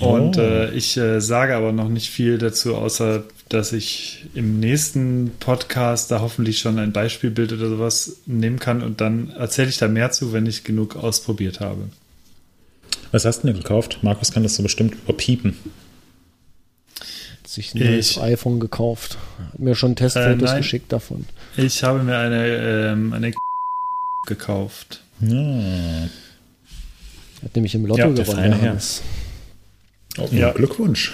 [0.00, 0.40] Und oh.
[0.40, 6.10] äh, ich äh, sage aber noch nicht viel dazu, außer dass ich im nächsten Podcast
[6.10, 10.10] da hoffentlich schon ein Beispielbild oder sowas nehmen kann und dann erzähle ich da mehr
[10.10, 11.90] zu, wenn ich genug ausprobiert habe.
[13.10, 13.98] Was hast du denn gekauft?
[14.00, 15.58] Markus kann das so bestimmt überpiepen.
[17.52, 19.18] Sich ein neues ich, iPhone gekauft.
[19.52, 21.26] Hat mir schon Testfotos äh, geschickt davon.
[21.58, 23.34] Ich habe mir eine, ähm, eine
[24.26, 25.02] gekauft.
[25.20, 26.08] Ja.
[27.42, 28.78] Hat nämlich im Lotto ja, gewonnen.
[30.16, 30.52] Oh, ja.
[30.52, 31.12] Glückwunsch.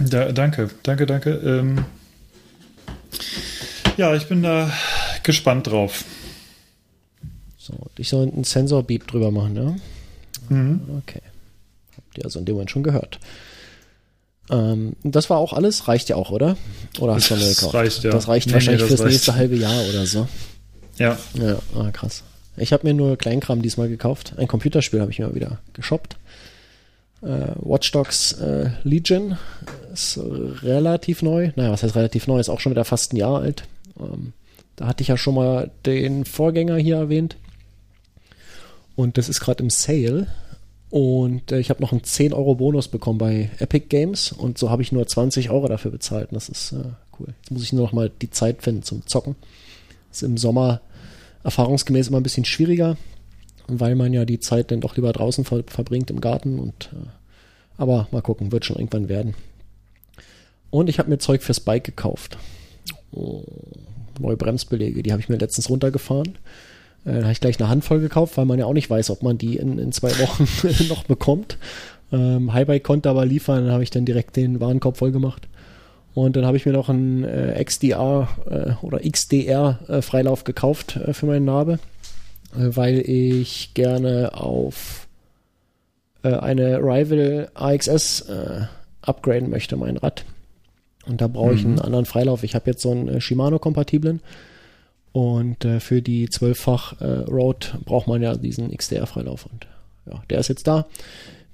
[0.00, 1.30] Da, danke, danke, danke.
[1.30, 1.84] Ähm,
[3.96, 4.68] ja, ich bin da
[5.22, 6.04] gespannt drauf.
[7.58, 9.76] So, ich soll einen Sensor-Beep drüber machen, ne?
[10.48, 10.80] Mhm.
[10.98, 11.22] Okay.
[11.96, 13.20] Habt ihr also in dem Moment schon gehört.
[14.50, 16.56] Ähm, das war auch alles, reicht ja auch, oder?
[17.00, 17.62] Oder hast du noch gekauft?
[17.62, 18.10] Das reicht, ja.
[18.10, 19.12] Das reicht nee, wahrscheinlich nee, das fürs reicht.
[19.12, 20.28] nächste halbe Jahr oder so.
[20.98, 21.18] Ja.
[21.34, 22.22] Ja, ah, krass.
[22.56, 24.34] Ich habe mir nur Kleinkram diesmal gekauft.
[24.36, 26.16] Ein Computerspiel habe ich mir wieder geshoppt.
[27.22, 29.36] Äh, Watch Dogs äh, Legion
[29.92, 30.18] ist
[30.62, 31.50] relativ neu.
[31.56, 32.38] Naja, was heißt relativ neu?
[32.38, 33.64] Ist auch schon wieder fast ein Jahr alt.
[33.98, 34.32] Ähm,
[34.76, 37.36] da hatte ich ja schon mal den Vorgänger hier erwähnt.
[38.94, 40.28] Und das ist gerade im Sale.
[40.90, 44.32] Und äh, ich habe noch einen 10 Euro Bonus bekommen bei Epic Games.
[44.32, 46.30] Und so habe ich nur 20 Euro dafür bezahlt.
[46.30, 46.84] Und das ist äh,
[47.18, 47.34] cool.
[47.42, 49.36] Jetzt muss ich nur noch mal die Zeit finden zum Zocken.
[50.12, 50.80] ist im Sommer
[51.42, 52.96] erfahrungsgemäß immer ein bisschen schwieriger
[53.68, 57.08] weil man ja die Zeit dann doch lieber draußen ver verbringt im Garten und äh,
[57.78, 59.34] aber mal gucken, wird schon irgendwann werden.
[60.70, 62.38] Und ich habe mir Zeug fürs Bike gekauft.
[63.12, 63.44] Oh,
[64.18, 66.38] neue Bremsbelege, die habe ich mir letztens runtergefahren.
[67.06, 69.22] Äh, da habe ich gleich eine Handvoll gekauft, weil man ja auch nicht weiß, ob
[69.22, 70.46] man die in, in zwei Wochen
[70.88, 71.56] noch bekommt.
[72.12, 75.48] Ähm, Highbike konnte aber liefern, dann habe ich dann direkt den Warenkorb voll gemacht.
[76.14, 80.96] Und dann habe ich mir noch einen äh, XDR äh, oder XDR äh, Freilauf gekauft
[80.96, 81.78] äh, für meinen Narbe.
[82.54, 85.06] Äh, weil ich gerne auf
[86.22, 88.24] eine Rival AXS
[89.00, 90.24] upgraden möchte, mein Rad.
[91.06, 91.72] Und da brauche ich mhm.
[91.72, 92.42] einen anderen Freilauf.
[92.42, 94.20] Ich habe jetzt so einen Shimano-kompatiblen.
[95.16, 99.46] Und äh, für die 12-fach äh, Road braucht man ja diesen XDR-Freilauf.
[99.46, 99.66] Und
[100.04, 100.86] ja, der ist jetzt da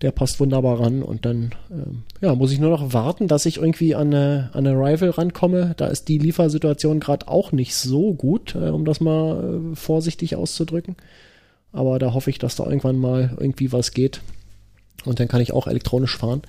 [0.03, 3.59] der passt wunderbar ran und dann ähm, ja, muss ich nur noch warten, dass ich
[3.59, 5.75] irgendwie an eine, an eine Rival rankomme.
[5.77, 10.35] Da ist die Liefersituation gerade auch nicht so gut, äh, um das mal äh, vorsichtig
[10.35, 10.97] auszudrücken.
[11.73, 14.21] Aber da hoffe ich, dass da irgendwann mal irgendwie was geht.
[15.05, 16.43] Und dann kann ich auch elektronisch fahren.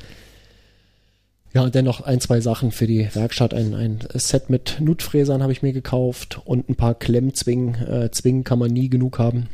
[1.54, 3.54] Ja, und dann ein, zwei Sachen für die Werkstatt.
[3.54, 7.76] Ein, ein Set mit Nutfräsern habe ich mir gekauft und ein paar Klemmzwingen.
[7.76, 9.50] Äh, Zwingen kann man nie genug haben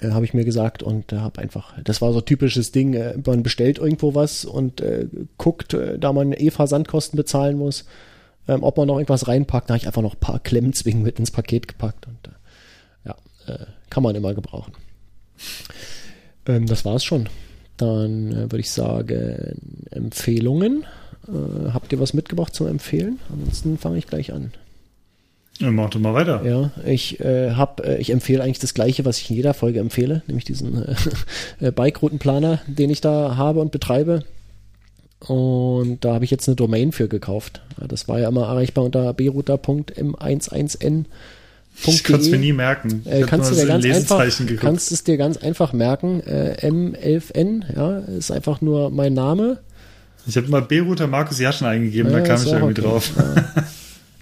[0.00, 3.14] äh, habe ich mir gesagt und äh, habe einfach, das war so typisches Ding, äh,
[3.24, 5.06] man bestellt irgendwo was und äh,
[5.38, 7.84] guckt, äh, da man E-Versandkosten bezahlen muss,
[8.48, 9.70] ähm, ob man noch irgendwas reinpackt.
[9.70, 13.54] Da habe ich einfach noch ein paar Klemmzwingen mit ins Paket gepackt und äh, ja,
[13.54, 14.72] äh, kann man immer gebrauchen.
[16.46, 17.28] Ähm, das war's schon.
[17.76, 20.84] Dann äh, würde ich sagen, Empfehlungen.
[21.28, 23.18] Äh, habt ihr was mitgebracht zum Empfehlen?
[23.32, 24.52] Ansonsten fange ich gleich an.
[25.60, 26.42] Mach doch mal weiter.
[26.44, 29.78] Ja, ich äh, habe, äh, ich empfehle eigentlich das Gleiche, was ich in jeder Folge
[29.78, 30.84] empfehle, nämlich diesen
[31.60, 34.24] äh, Bike-Routenplaner, den ich da habe und betreibe.
[35.20, 37.62] Und da habe ich jetzt eine Domain für gekauft.
[37.78, 41.04] Das war ja immer erreichbar unter brouter.m11n.
[41.86, 43.02] Ich konnte es mir nie merken.
[43.04, 44.24] Äh, kannst du dir ganz einfach,
[44.58, 46.20] kannst es dir ganz einfach merken.
[46.20, 49.60] Äh, M11N, ja, ist einfach nur mein Name.
[50.26, 52.82] Ich habe mal B-Router Markus Jaschen eingegeben, ja, da kam ich irgendwie okay.
[52.82, 53.12] drauf.
[53.16, 53.64] Ja.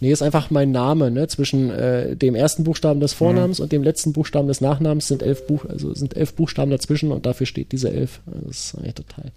[0.03, 1.29] Nee, ist einfach mein Name, ne?
[1.29, 3.63] Zwischen äh, dem ersten Buchstaben des Vornamens mhm.
[3.63, 7.25] und dem letzten Buchstaben des Nachnamens sind elf Buch, also sind elf Buchstaben dazwischen und
[7.25, 8.19] dafür steht diese elf.
[8.27, 9.31] Das ist eigentlich total.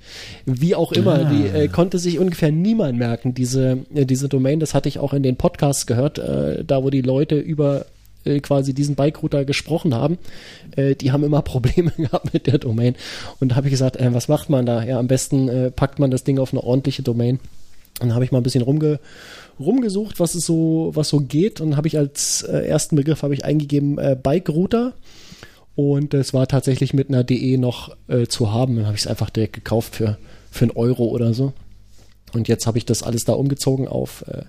[0.47, 1.23] Wie auch immer, ah.
[1.31, 4.59] die äh, konnte sich ungefähr niemand merken, diese, äh, diese Domain.
[4.59, 7.85] Das hatte ich auch in den Podcasts gehört, äh, da wo die Leute über
[8.26, 10.18] äh, quasi diesen Bike-Router gesprochen haben,
[10.76, 12.95] äh, die haben immer Probleme gehabt mit der Domain.
[13.39, 14.84] Und da habe ich gesagt, äh, was macht man da?
[14.84, 17.39] Ja, am besten äh, packt man das Ding auf eine ordentliche Domain.
[17.99, 18.99] Dann habe ich mal ein bisschen rumge
[19.60, 21.61] rumgesucht, was es so, was so geht.
[21.61, 24.93] Und habe ich als äh, ersten Begriff ich eingegeben äh, Bike Router.
[25.76, 28.76] Und es war tatsächlich mit einer DE noch äh, zu haben.
[28.76, 30.18] Dann habe ich es einfach direkt gekauft für,
[30.52, 31.53] für einen Euro oder so.
[32.34, 34.43] Und jetzt habe ich das alles da umgezogen auf äh,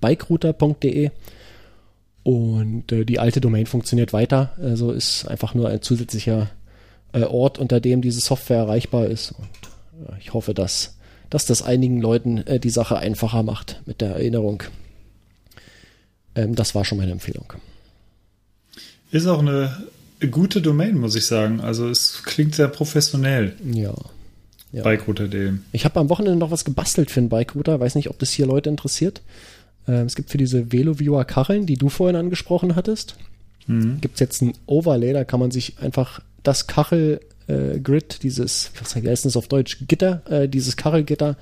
[0.00, 1.10] bikerouter.de.
[2.26, 4.50] Und äh, die alte Domain funktioniert weiter.
[4.60, 6.50] Also ist einfach nur ein zusätzlicher
[7.12, 9.30] äh, Ort, unter dem diese Software erreichbar ist.
[9.30, 10.96] Und äh, ich hoffe, dass
[11.30, 14.64] dass das einigen Leuten äh, die Sache einfacher macht mit der Erinnerung.
[16.34, 17.52] Ähm, das war schon meine Empfehlung.
[19.12, 19.84] Ist auch eine
[20.28, 21.60] gute Domain, muss ich sagen.
[21.60, 23.54] Also es klingt sehr professionell.
[23.72, 23.94] Ja.
[24.72, 24.82] ja.
[24.82, 25.52] Bikerouter.de.
[25.70, 27.78] Ich habe am Wochenende noch was gebastelt für einen Bikerouter.
[27.78, 29.22] Weiß nicht, ob das hier Leute interessiert.
[29.88, 33.16] Ähm, es gibt für diese VeloViewer Kacheln, die du vorhin angesprochen hattest,
[33.66, 34.00] mhm.
[34.00, 35.12] gibt es jetzt ein Overlay.
[35.12, 37.78] Da kann man sich einfach das Kachel äh,
[38.22, 41.36] dieses, was heißt das auf Deutsch, Gitter, äh, dieses Kachelgitter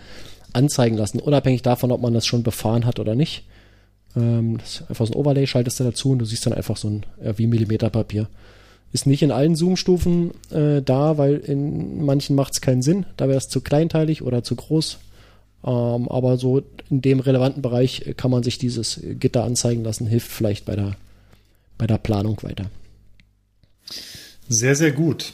[0.53, 3.45] anzeigen lassen, unabhängig davon, ob man das schon befahren hat oder nicht.
[4.16, 6.77] Ähm, das ist einfach so ein Overlay, schaltest du dazu und du siehst dann einfach
[6.77, 7.07] so ein
[7.37, 8.29] wie Millimeterpapier.
[8.93, 13.07] Ist nicht in allen Zoom-Stufen äh, da, weil in manchen macht es keinen Sinn.
[13.16, 14.99] Da wäre es zu kleinteilig oder zu groß.
[15.65, 20.31] Ähm, aber so in dem relevanten Bereich kann man sich dieses Gitter anzeigen lassen, hilft
[20.31, 20.97] vielleicht bei der,
[21.78, 22.66] bei der Planung weiter.
[24.49, 25.32] Sehr, sehr gut.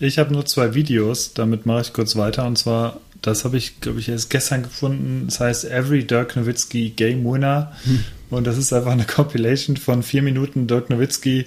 [0.00, 2.44] Ich habe nur zwei Videos, damit mache ich kurz weiter.
[2.46, 5.26] Und zwar, das habe ich, glaube ich, erst gestern gefunden.
[5.26, 7.72] Das heißt Every Dirk Nowitzki Game Winner.
[7.84, 8.04] Hm.
[8.30, 11.46] Und das ist einfach eine Compilation von vier Minuten Dirk Nowitzki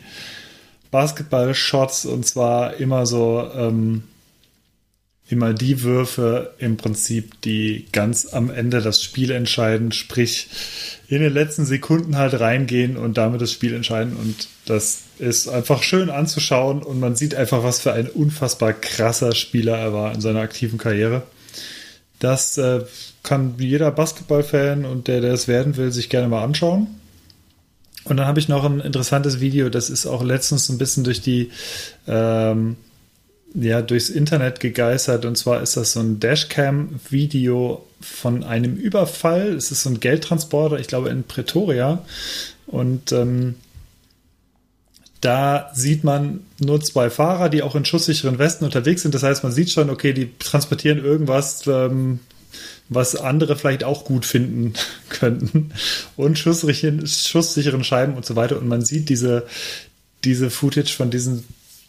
[0.90, 2.06] Basketball-Shots.
[2.06, 4.04] Und zwar immer so, ähm,
[5.28, 9.92] immer die Würfe im Prinzip, die ganz am Ende das Spiel entscheiden.
[9.92, 10.48] Sprich,
[11.08, 14.16] in den letzten Sekunden halt reingehen und damit das Spiel entscheiden.
[14.16, 19.34] Und das ist einfach schön anzuschauen und man sieht einfach, was für ein unfassbar krasser
[19.34, 21.24] Spieler er war in seiner aktiven Karriere.
[22.20, 22.84] Das äh,
[23.24, 26.88] kann jeder Basketballfan und der, der es werden will, sich gerne mal anschauen.
[28.04, 31.22] Und dann habe ich noch ein interessantes Video, das ist auch letztens ein bisschen durch
[31.22, 31.50] die
[32.08, 32.78] ähm,
[33.56, 35.26] ja, durchs Internet gegeistert.
[35.26, 39.54] Und zwar ist das so ein Dashcam-Video von einem Überfall.
[39.54, 42.04] Es ist so ein Geldtransporter, ich glaube in Pretoria.
[42.68, 43.56] Und ähm,
[45.22, 49.16] da sieht man nur zwei Fahrer, die auch in schusssicheren Westen unterwegs sind.
[49.16, 52.20] Das heißt, man sieht schon, okay, die transportieren irgendwas, ähm,
[52.90, 54.74] was andere vielleicht auch gut finden
[55.10, 55.72] könnten.
[56.18, 58.58] Und schusssicheren, Scheiben und so weiter.
[58.58, 59.48] Und man sieht diese,
[60.26, 61.46] diese Footage von diesen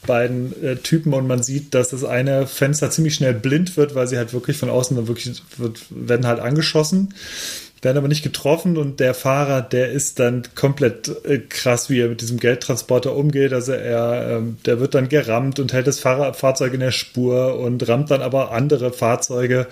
[0.06, 4.06] beiden äh, Typen und man sieht, dass das eine Fenster ziemlich schnell blind wird, weil
[4.06, 7.14] sie halt wirklich von außen dann wirklich wird, werden halt angeschossen,
[7.82, 12.08] werden aber nicht getroffen und der Fahrer, der ist dann komplett äh, krass, wie er
[12.08, 13.52] mit diesem Geldtransporter umgeht.
[13.52, 17.58] Also er, ähm, der wird dann gerammt und hält das Fahrer, Fahrzeug in der Spur
[17.58, 19.66] und rammt dann aber andere Fahrzeuge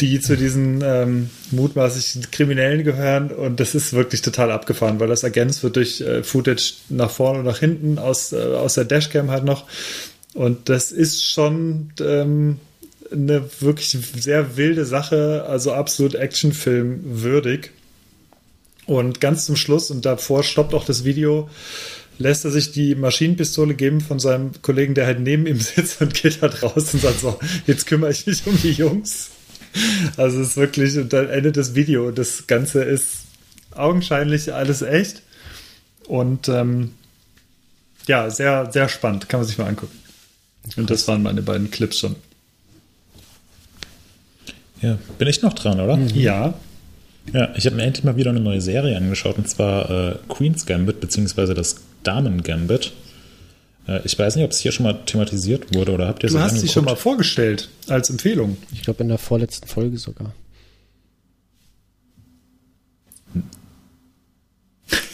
[0.00, 3.30] die zu diesen ähm, mutmaßlichen Kriminellen gehören.
[3.30, 7.40] Und das ist wirklich total abgefahren, weil das ergänzt wird durch äh, Footage nach vorne
[7.40, 9.64] und nach hinten aus, äh, aus der Dashcam halt noch.
[10.34, 12.58] Und das ist schon ähm,
[13.14, 17.70] eine wirklich sehr wilde Sache, also absolut Actionfilm würdig.
[18.86, 21.48] Und ganz zum Schluss, und davor stoppt auch das Video,
[22.18, 26.14] lässt er sich die Maschinenpistole geben von seinem Kollegen, der halt neben ihm sitzt und
[26.14, 29.30] geht halt raus und sagt so, jetzt kümmere ich mich um die Jungs.
[30.16, 32.08] Also es ist wirklich, und dann endet das Video.
[32.08, 33.24] Und das Ganze ist
[33.72, 35.22] augenscheinlich alles echt.
[36.06, 36.92] Und ähm,
[38.06, 39.28] ja, sehr, sehr spannend.
[39.28, 39.98] Kann man sich mal angucken.
[40.76, 42.16] Und das waren meine beiden Clips schon.
[44.82, 45.96] Ja, bin ich noch dran, oder?
[45.96, 46.08] Mhm.
[46.08, 46.54] Ja.
[47.32, 50.66] Ja, ich habe mir endlich mal wieder eine neue Serie angeschaut, und zwar äh, Queen's
[50.66, 52.92] Gambit, beziehungsweise das Damen Gambit.
[53.88, 56.32] Äh, ich weiß nicht, ob es hier schon mal thematisiert wurde oder habt ihr es
[56.34, 58.58] Du hast sie schon mal vorgestellt als Empfehlung.
[58.72, 60.34] Ich glaube in der vorletzten Folge sogar.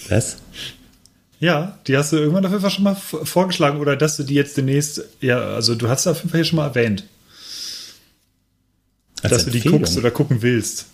[0.08, 0.38] Was?
[1.38, 4.34] Ja, die hast du irgendwann auf jeden Fall schon mal vorgeschlagen oder dass du die
[4.34, 7.04] jetzt demnächst, ja, also du hast sie auf jeden Fall hier schon mal erwähnt.
[9.22, 9.62] Als dass Empfehlung.
[9.62, 10.86] du die guckst oder gucken willst.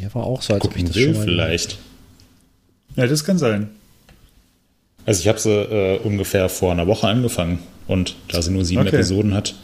[0.00, 1.78] Mir war auch so, als gucken ob ich das will schon vielleicht.
[2.96, 3.70] Ja, das kann sein.
[5.06, 8.82] Also ich habe sie äh, ungefähr vor einer Woche angefangen und da sie nur sieben
[8.82, 8.96] okay.
[8.96, 9.54] Episoden hat,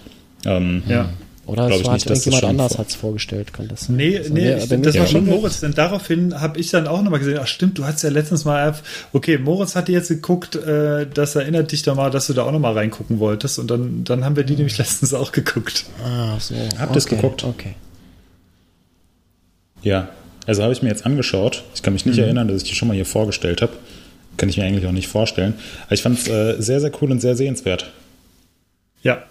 [0.46, 1.10] ähm, ja.
[1.46, 3.96] Oder es war irgendjemand anders hat es vorgestellt, kann das sein?
[3.96, 7.38] Nee, nee, ich, das war schon Moritz, denn daraufhin habe ich dann auch nochmal gesehen,
[7.40, 8.74] ach stimmt, du hast ja letztens mal,
[9.12, 12.44] okay, Moritz hat dir jetzt geguckt, äh, das erinnert dich da mal, dass du da
[12.44, 15.84] auch nochmal reingucken wolltest und dann, dann haben wir die nämlich letztens auch geguckt.
[16.02, 16.54] Ah, so.
[16.78, 17.44] Habt ihr es geguckt?
[17.44, 17.74] Okay.
[19.82, 20.08] Ja,
[20.46, 21.62] also habe ich mir jetzt angeschaut.
[21.74, 22.24] Ich kann mich nicht mhm.
[22.24, 23.72] erinnern, dass ich die schon mal hier vorgestellt habe.
[24.38, 25.54] Kann ich mir eigentlich auch nicht vorstellen.
[25.84, 27.92] Aber ich fand es äh, sehr, sehr cool und sehr sehenswert.
[29.02, 29.22] Ja,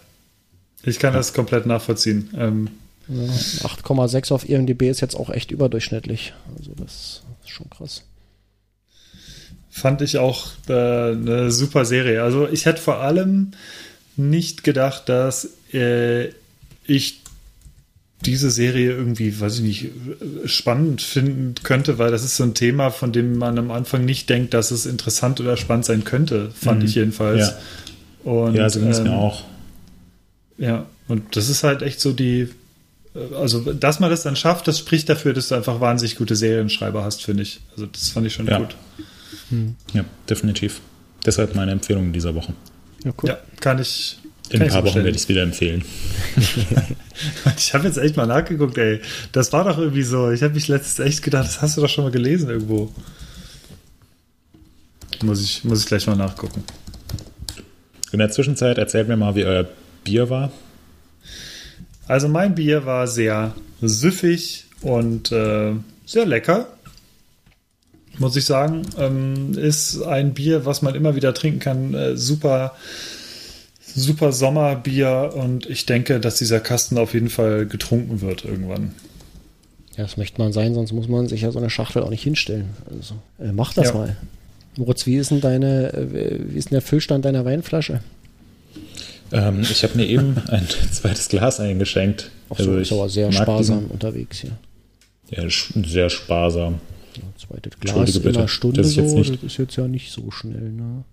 [0.83, 1.19] ich kann ja.
[1.19, 2.29] das komplett nachvollziehen.
[2.37, 2.69] Ähm,
[3.07, 6.33] ja, 8,6 auf IMDb ist jetzt auch echt überdurchschnittlich.
[6.57, 8.03] Also das ist schon krass.
[9.69, 12.23] Fand ich auch äh, eine super Serie.
[12.23, 13.51] Also ich hätte vor allem
[14.15, 16.29] nicht gedacht, dass äh,
[16.85, 17.21] ich
[18.25, 19.89] diese Serie irgendwie, weiß ich nicht,
[20.45, 24.29] spannend finden könnte, weil das ist so ein Thema, von dem man am Anfang nicht
[24.29, 26.85] denkt, dass es interessant oder spannend sein könnte, fand mhm.
[26.85, 27.53] ich jedenfalls.
[28.23, 29.43] Ja, Und, ja so ging es ähm, mir auch.
[30.57, 32.49] Ja, und das ist halt echt so die,
[33.15, 36.35] äh, also dass man das dann schafft, das spricht dafür, dass du einfach wahnsinnig gute
[36.35, 37.61] Serienschreiber hast, finde ich.
[37.71, 38.59] Also das fand ich schon ja.
[38.59, 38.75] gut.
[39.49, 39.75] Hm.
[39.93, 40.81] Ja, definitiv.
[41.25, 42.53] Deshalb meine Empfehlung in dieser Woche.
[43.03, 43.29] Ja, cool.
[43.29, 44.19] ja kann ich.
[44.49, 45.83] In ein paar Wochen werde ich es wieder empfehlen.
[47.57, 49.01] ich habe jetzt echt mal nachgeguckt, ey.
[49.31, 50.31] Das war doch irgendwie so.
[50.31, 52.93] Ich habe mich letztens echt gedacht, das hast du doch schon mal gelesen irgendwo.
[55.23, 56.63] Muss ich, muss ich gleich mal nachgucken.
[58.11, 59.67] In der Zwischenzeit erzählt mir mal, wie euer
[60.03, 60.51] Bier war.
[62.07, 65.73] Also mein Bier war sehr süffig und äh,
[66.05, 66.67] sehr lecker
[68.19, 68.83] muss ich sagen.
[68.97, 71.93] Ähm, ist ein Bier, was man immer wieder trinken kann.
[71.93, 72.73] Äh, super
[73.95, 78.93] super Sommerbier und ich denke, dass dieser Kasten auf jeden Fall getrunken wird irgendwann.
[79.95, 82.23] Ja, das möchte man sein, sonst muss man sich ja so eine Schachtel auch nicht
[82.23, 82.69] hinstellen.
[82.89, 83.93] Also, äh, mach das ja.
[83.93, 84.17] mal.
[84.77, 87.99] Moritz, wie ist denn deine, äh, wie ist denn der Füllstand deiner Weinflasche?
[89.33, 92.29] Ähm, ich habe mir eben ein zweites Glas eingeschenkt.
[92.49, 94.51] Ach so, also ist aber sehr sparsam diesen, unterwegs hier.
[95.31, 96.79] Ja, sehr sparsam.
[97.15, 100.71] Ja, zweites Glas in einer Stunde das so, das ist jetzt ja nicht so schnell,
[100.71, 101.03] ne?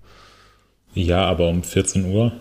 [0.94, 2.32] Ja, aber um 14 Uhr.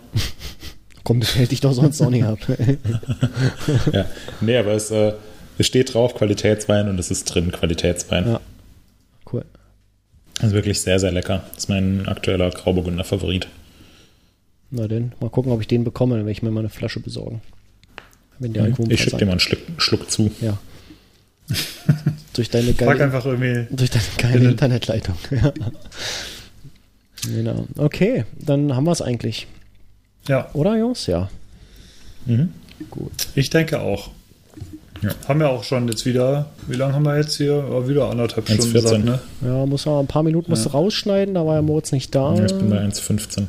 [1.04, 2.38] Komm, das hält dich doch sonst auch nicht ab.
[3.92, 4.06] ja,
[4.40, 5.14] nee, aber es, äh,
[5.56, 8.26] es steht drauf Qualitätswein und es ist drin Qualitätswein.
[8.26, 8.40] Ja,
[9.32, 9.44] cool.
[10.40, 11.42] Also wirklich sehr, sehr lecker.
[11.54, 13.48] Das ist mein aktueller Grauburgunder Favorit.
[14.70, 17.00] Na denn, mal gucken, ob ich den bekomme, dann werde ich mir mal eine Flasche
[17.00, 17.42] besorgen.
[18.38, 18.90] Wenn der mhm.
[18.90, 20.30] Ich schicke dir mal einen Schluck, Schluck zu.
[20.40, 20.58] Ja.
[22.32, 25.16] durch deine geile, durch deine geile Internetleitung.
[25.30, 25.52] Ja.
[27.34, 27.66] Genau.
[27.76, 29.46] Okay, dann haben wir es eigentlich.
[30.26, 30.48] Ja.
[30.54, 31.06] Oder, Jungs?
[31.06, 31.28] Ja.
[32.24, 32.48] Mhm.
[32.90, 33.12] Gut.
[33.34, 34.10] Ich denke auch.
[35.02, 35.10] Ja.
[35.28, 37.64] Haben wir auch schon jetzt wieder, wie lange haben wir jetzt hier?
[37.70, 39.18] Oh, wieder anderthalb Stunden gesagt, ne?
[39.42, 40.62] Ja, muss man ein paar Minuten ja.
[40.70, 42.34] rausschneiden, da war ja Moritz nicht da.
[42.34, 43.46] Ja, ich bin bei 1,15.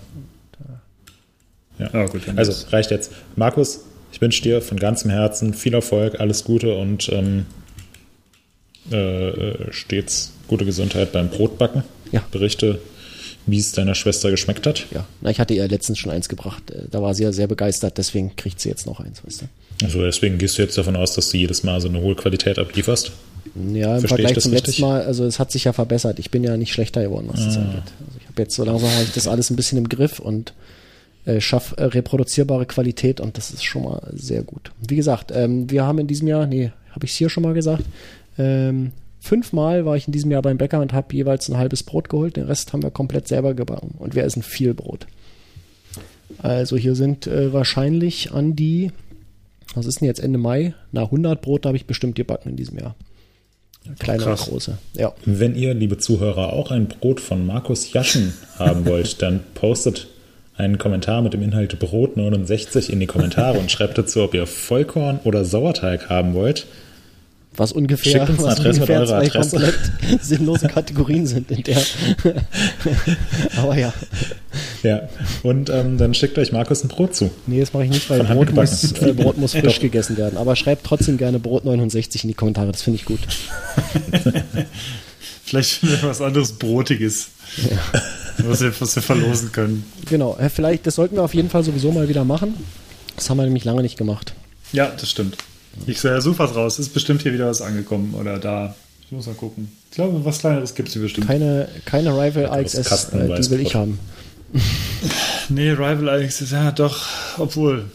[1.82, 1.90] Ja.
[1.94, 3.12] Ah, gut, also reicht jetzt.
[3.36, 3.82] Markus,
[4.12, 7.45] ich wünsche dir von ganzem Herzen viel Erfolg, alles Gute und ähm,
[8.91, 11.84] äh, äh stets gute Gesundheit beim Brotbacken.
[12.12, 12.24] Ja.
[12.32, 12.80] Berichte
[13.45, 14.86] wie es deiner Schwester geschmeckt hat.
[14.91, 16.72] Ja, Na, ich hatte ihr letztens schon eins gebracht.
[16.72, 19.86] Äh, da war sie ja sehr begeistert, deswegen kriegt sie jetzt noch eins, weißt du.
[19.86, 22.60] Also deswegen gehst du jetzt davon aus, dass du jedes Mal so eine hohe Qualität
[22.60, 23.12] ablieferst?
[23.56, 24.78] Ja, im Verstehe Vergleich zum richtig?
[24.78, 26.20] letzten Mal, also es hat sich ja verbessert.
[26.20, 27.62] Ich bin ja nicht schlechter geworden, was das ah.
[27.62, 27.91] angeht.
[27.99, 30.53] Also ich habe jetzt so langsam habe ich das alles ein bisschen im Griff und
[31.26, 34.72] äh, schaffe äh, reproduzierbare Qualität und das ist schon mal sehr gut.
[34.88, 37.53] Wie gesagt, ähm, wir haben in diesem Jahr, nee, habe ich es hier schon mal
[37.53, 37.84] gesagt,
[38.38, 38.91] ähm,
[39.23, 42.38] Fünfmal war ich in diesem Jahr beim Bäcker und habe jeweils ein halbes Brot geholt.
[42.38, 43.93] Den Rest haben wir komplett selber gebacken.
[43.99, 45.06] Und wir essen viel Brot.
[46.39, 48.91] Also hier sind äh, wahrscheinlich an die,
[49.76, 50.73] was ist denn jetzt Ende Mai?
[50.91, 52.95] Na, 100 Brot habe ich bestimmt gebacken in diesem Jahr.
[53.99, 54.80] Kleine und große.
[54.93, 55.14] Ja.
[55.26, 60.07] Wenn ihr, liebe Zuhörer, auch ein Brot von Markus Jaschen haben wollt, dann postet
[60.57, 64.45] einen Kommentar mit dem Inhalt Brot 69 in die Kommentare und schreibt dazu, ob ihr
[64.45, 66.68] Vollkorn oder Sauerteig haben wollt
[67.56, 69.49] was ungefähr, was ungefähr zwei Adresse.
[69.49, 69.76] komplett
[70.22, 71.82] sinnlose Kategorien sind in der.
[73.57, 73.94] Aber ja.
[74.84, 75.10] Ja,
[75.44, 77.30] und ähm, dann schickt euch Markus ein Brot zu.
[77.48, 80.38] Nee, das mache ich nicht, weil Brot muss, äh, Brot muss frisch gegessen werden.
[80.38, 83.19] Aber schreibt trotzdem gerne Brot 69 in die Kommentare, das finde ich gut.
[85.52, 87.28] Vielleicht finden wir was anderes Brotiges.
[87.57, 87.78] Ja.
[88.48, 89.84] Was, wir, was wir verlosen können.
[90.10, 92.53] Genau, äh, vielleicht, das sollten wir auf jeden Fall sowieso mal wieder machen.
[93.18, 94.34] Das haben wir nämlich lange nicht gemacht.
[94.72, 95.36] Ja, das stimmt.
[95.86, 96.80] Ich suche was raus.
[96.80, 98.73] Ist bestimmt hier wieder was angekommen oder da.
[99.06, 99.69] Ich muss mal gucken.
[99.90, 101.28] Ich glaube, was kleineres gibt es hier bestimmt.
[101.28, 103.99] Keine, keine Rival IXS, äh, die will ich haben.
[105.49, 107.06] Nee, Rival ist ja doch,
[107.38, 107.86] obwohl.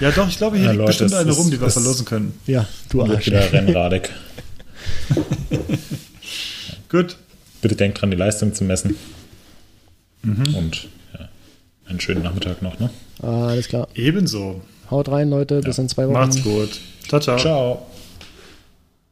[0.00, 1.70] Ja, doch, ich glaube, hier Ja, liegt Leute, bestimmt es eine ist- rum, die wir
[1.70, 2.34] verlosen können.
[2.46, 3.26] Ja, du Arsch.
[3.26, 4.10] wieder Rennradek.
[6.94, 7.16] Gut.
[7.60, 8.94] Bitte denkt dran, die Leistung zu messen.
[10.22, 10.54] Mhm.
[10.54, 11.28] Und ja,
[11.86, 12.78] einen schönen Nachmittag noch.
[12.78, 12.88] Ne?
[13.20, 13.88] Alles klar.
[13.96, 14.60] Ebenso.
[14.92, 15.60] Haut rein, Leute.
[15.60, 16.12] Bis in zwei Wochen.
[16.12, 16.78] Macht's gut.
[17.08, 17.36] Ciao, ciao.
[17.36, 17.86] Ciao.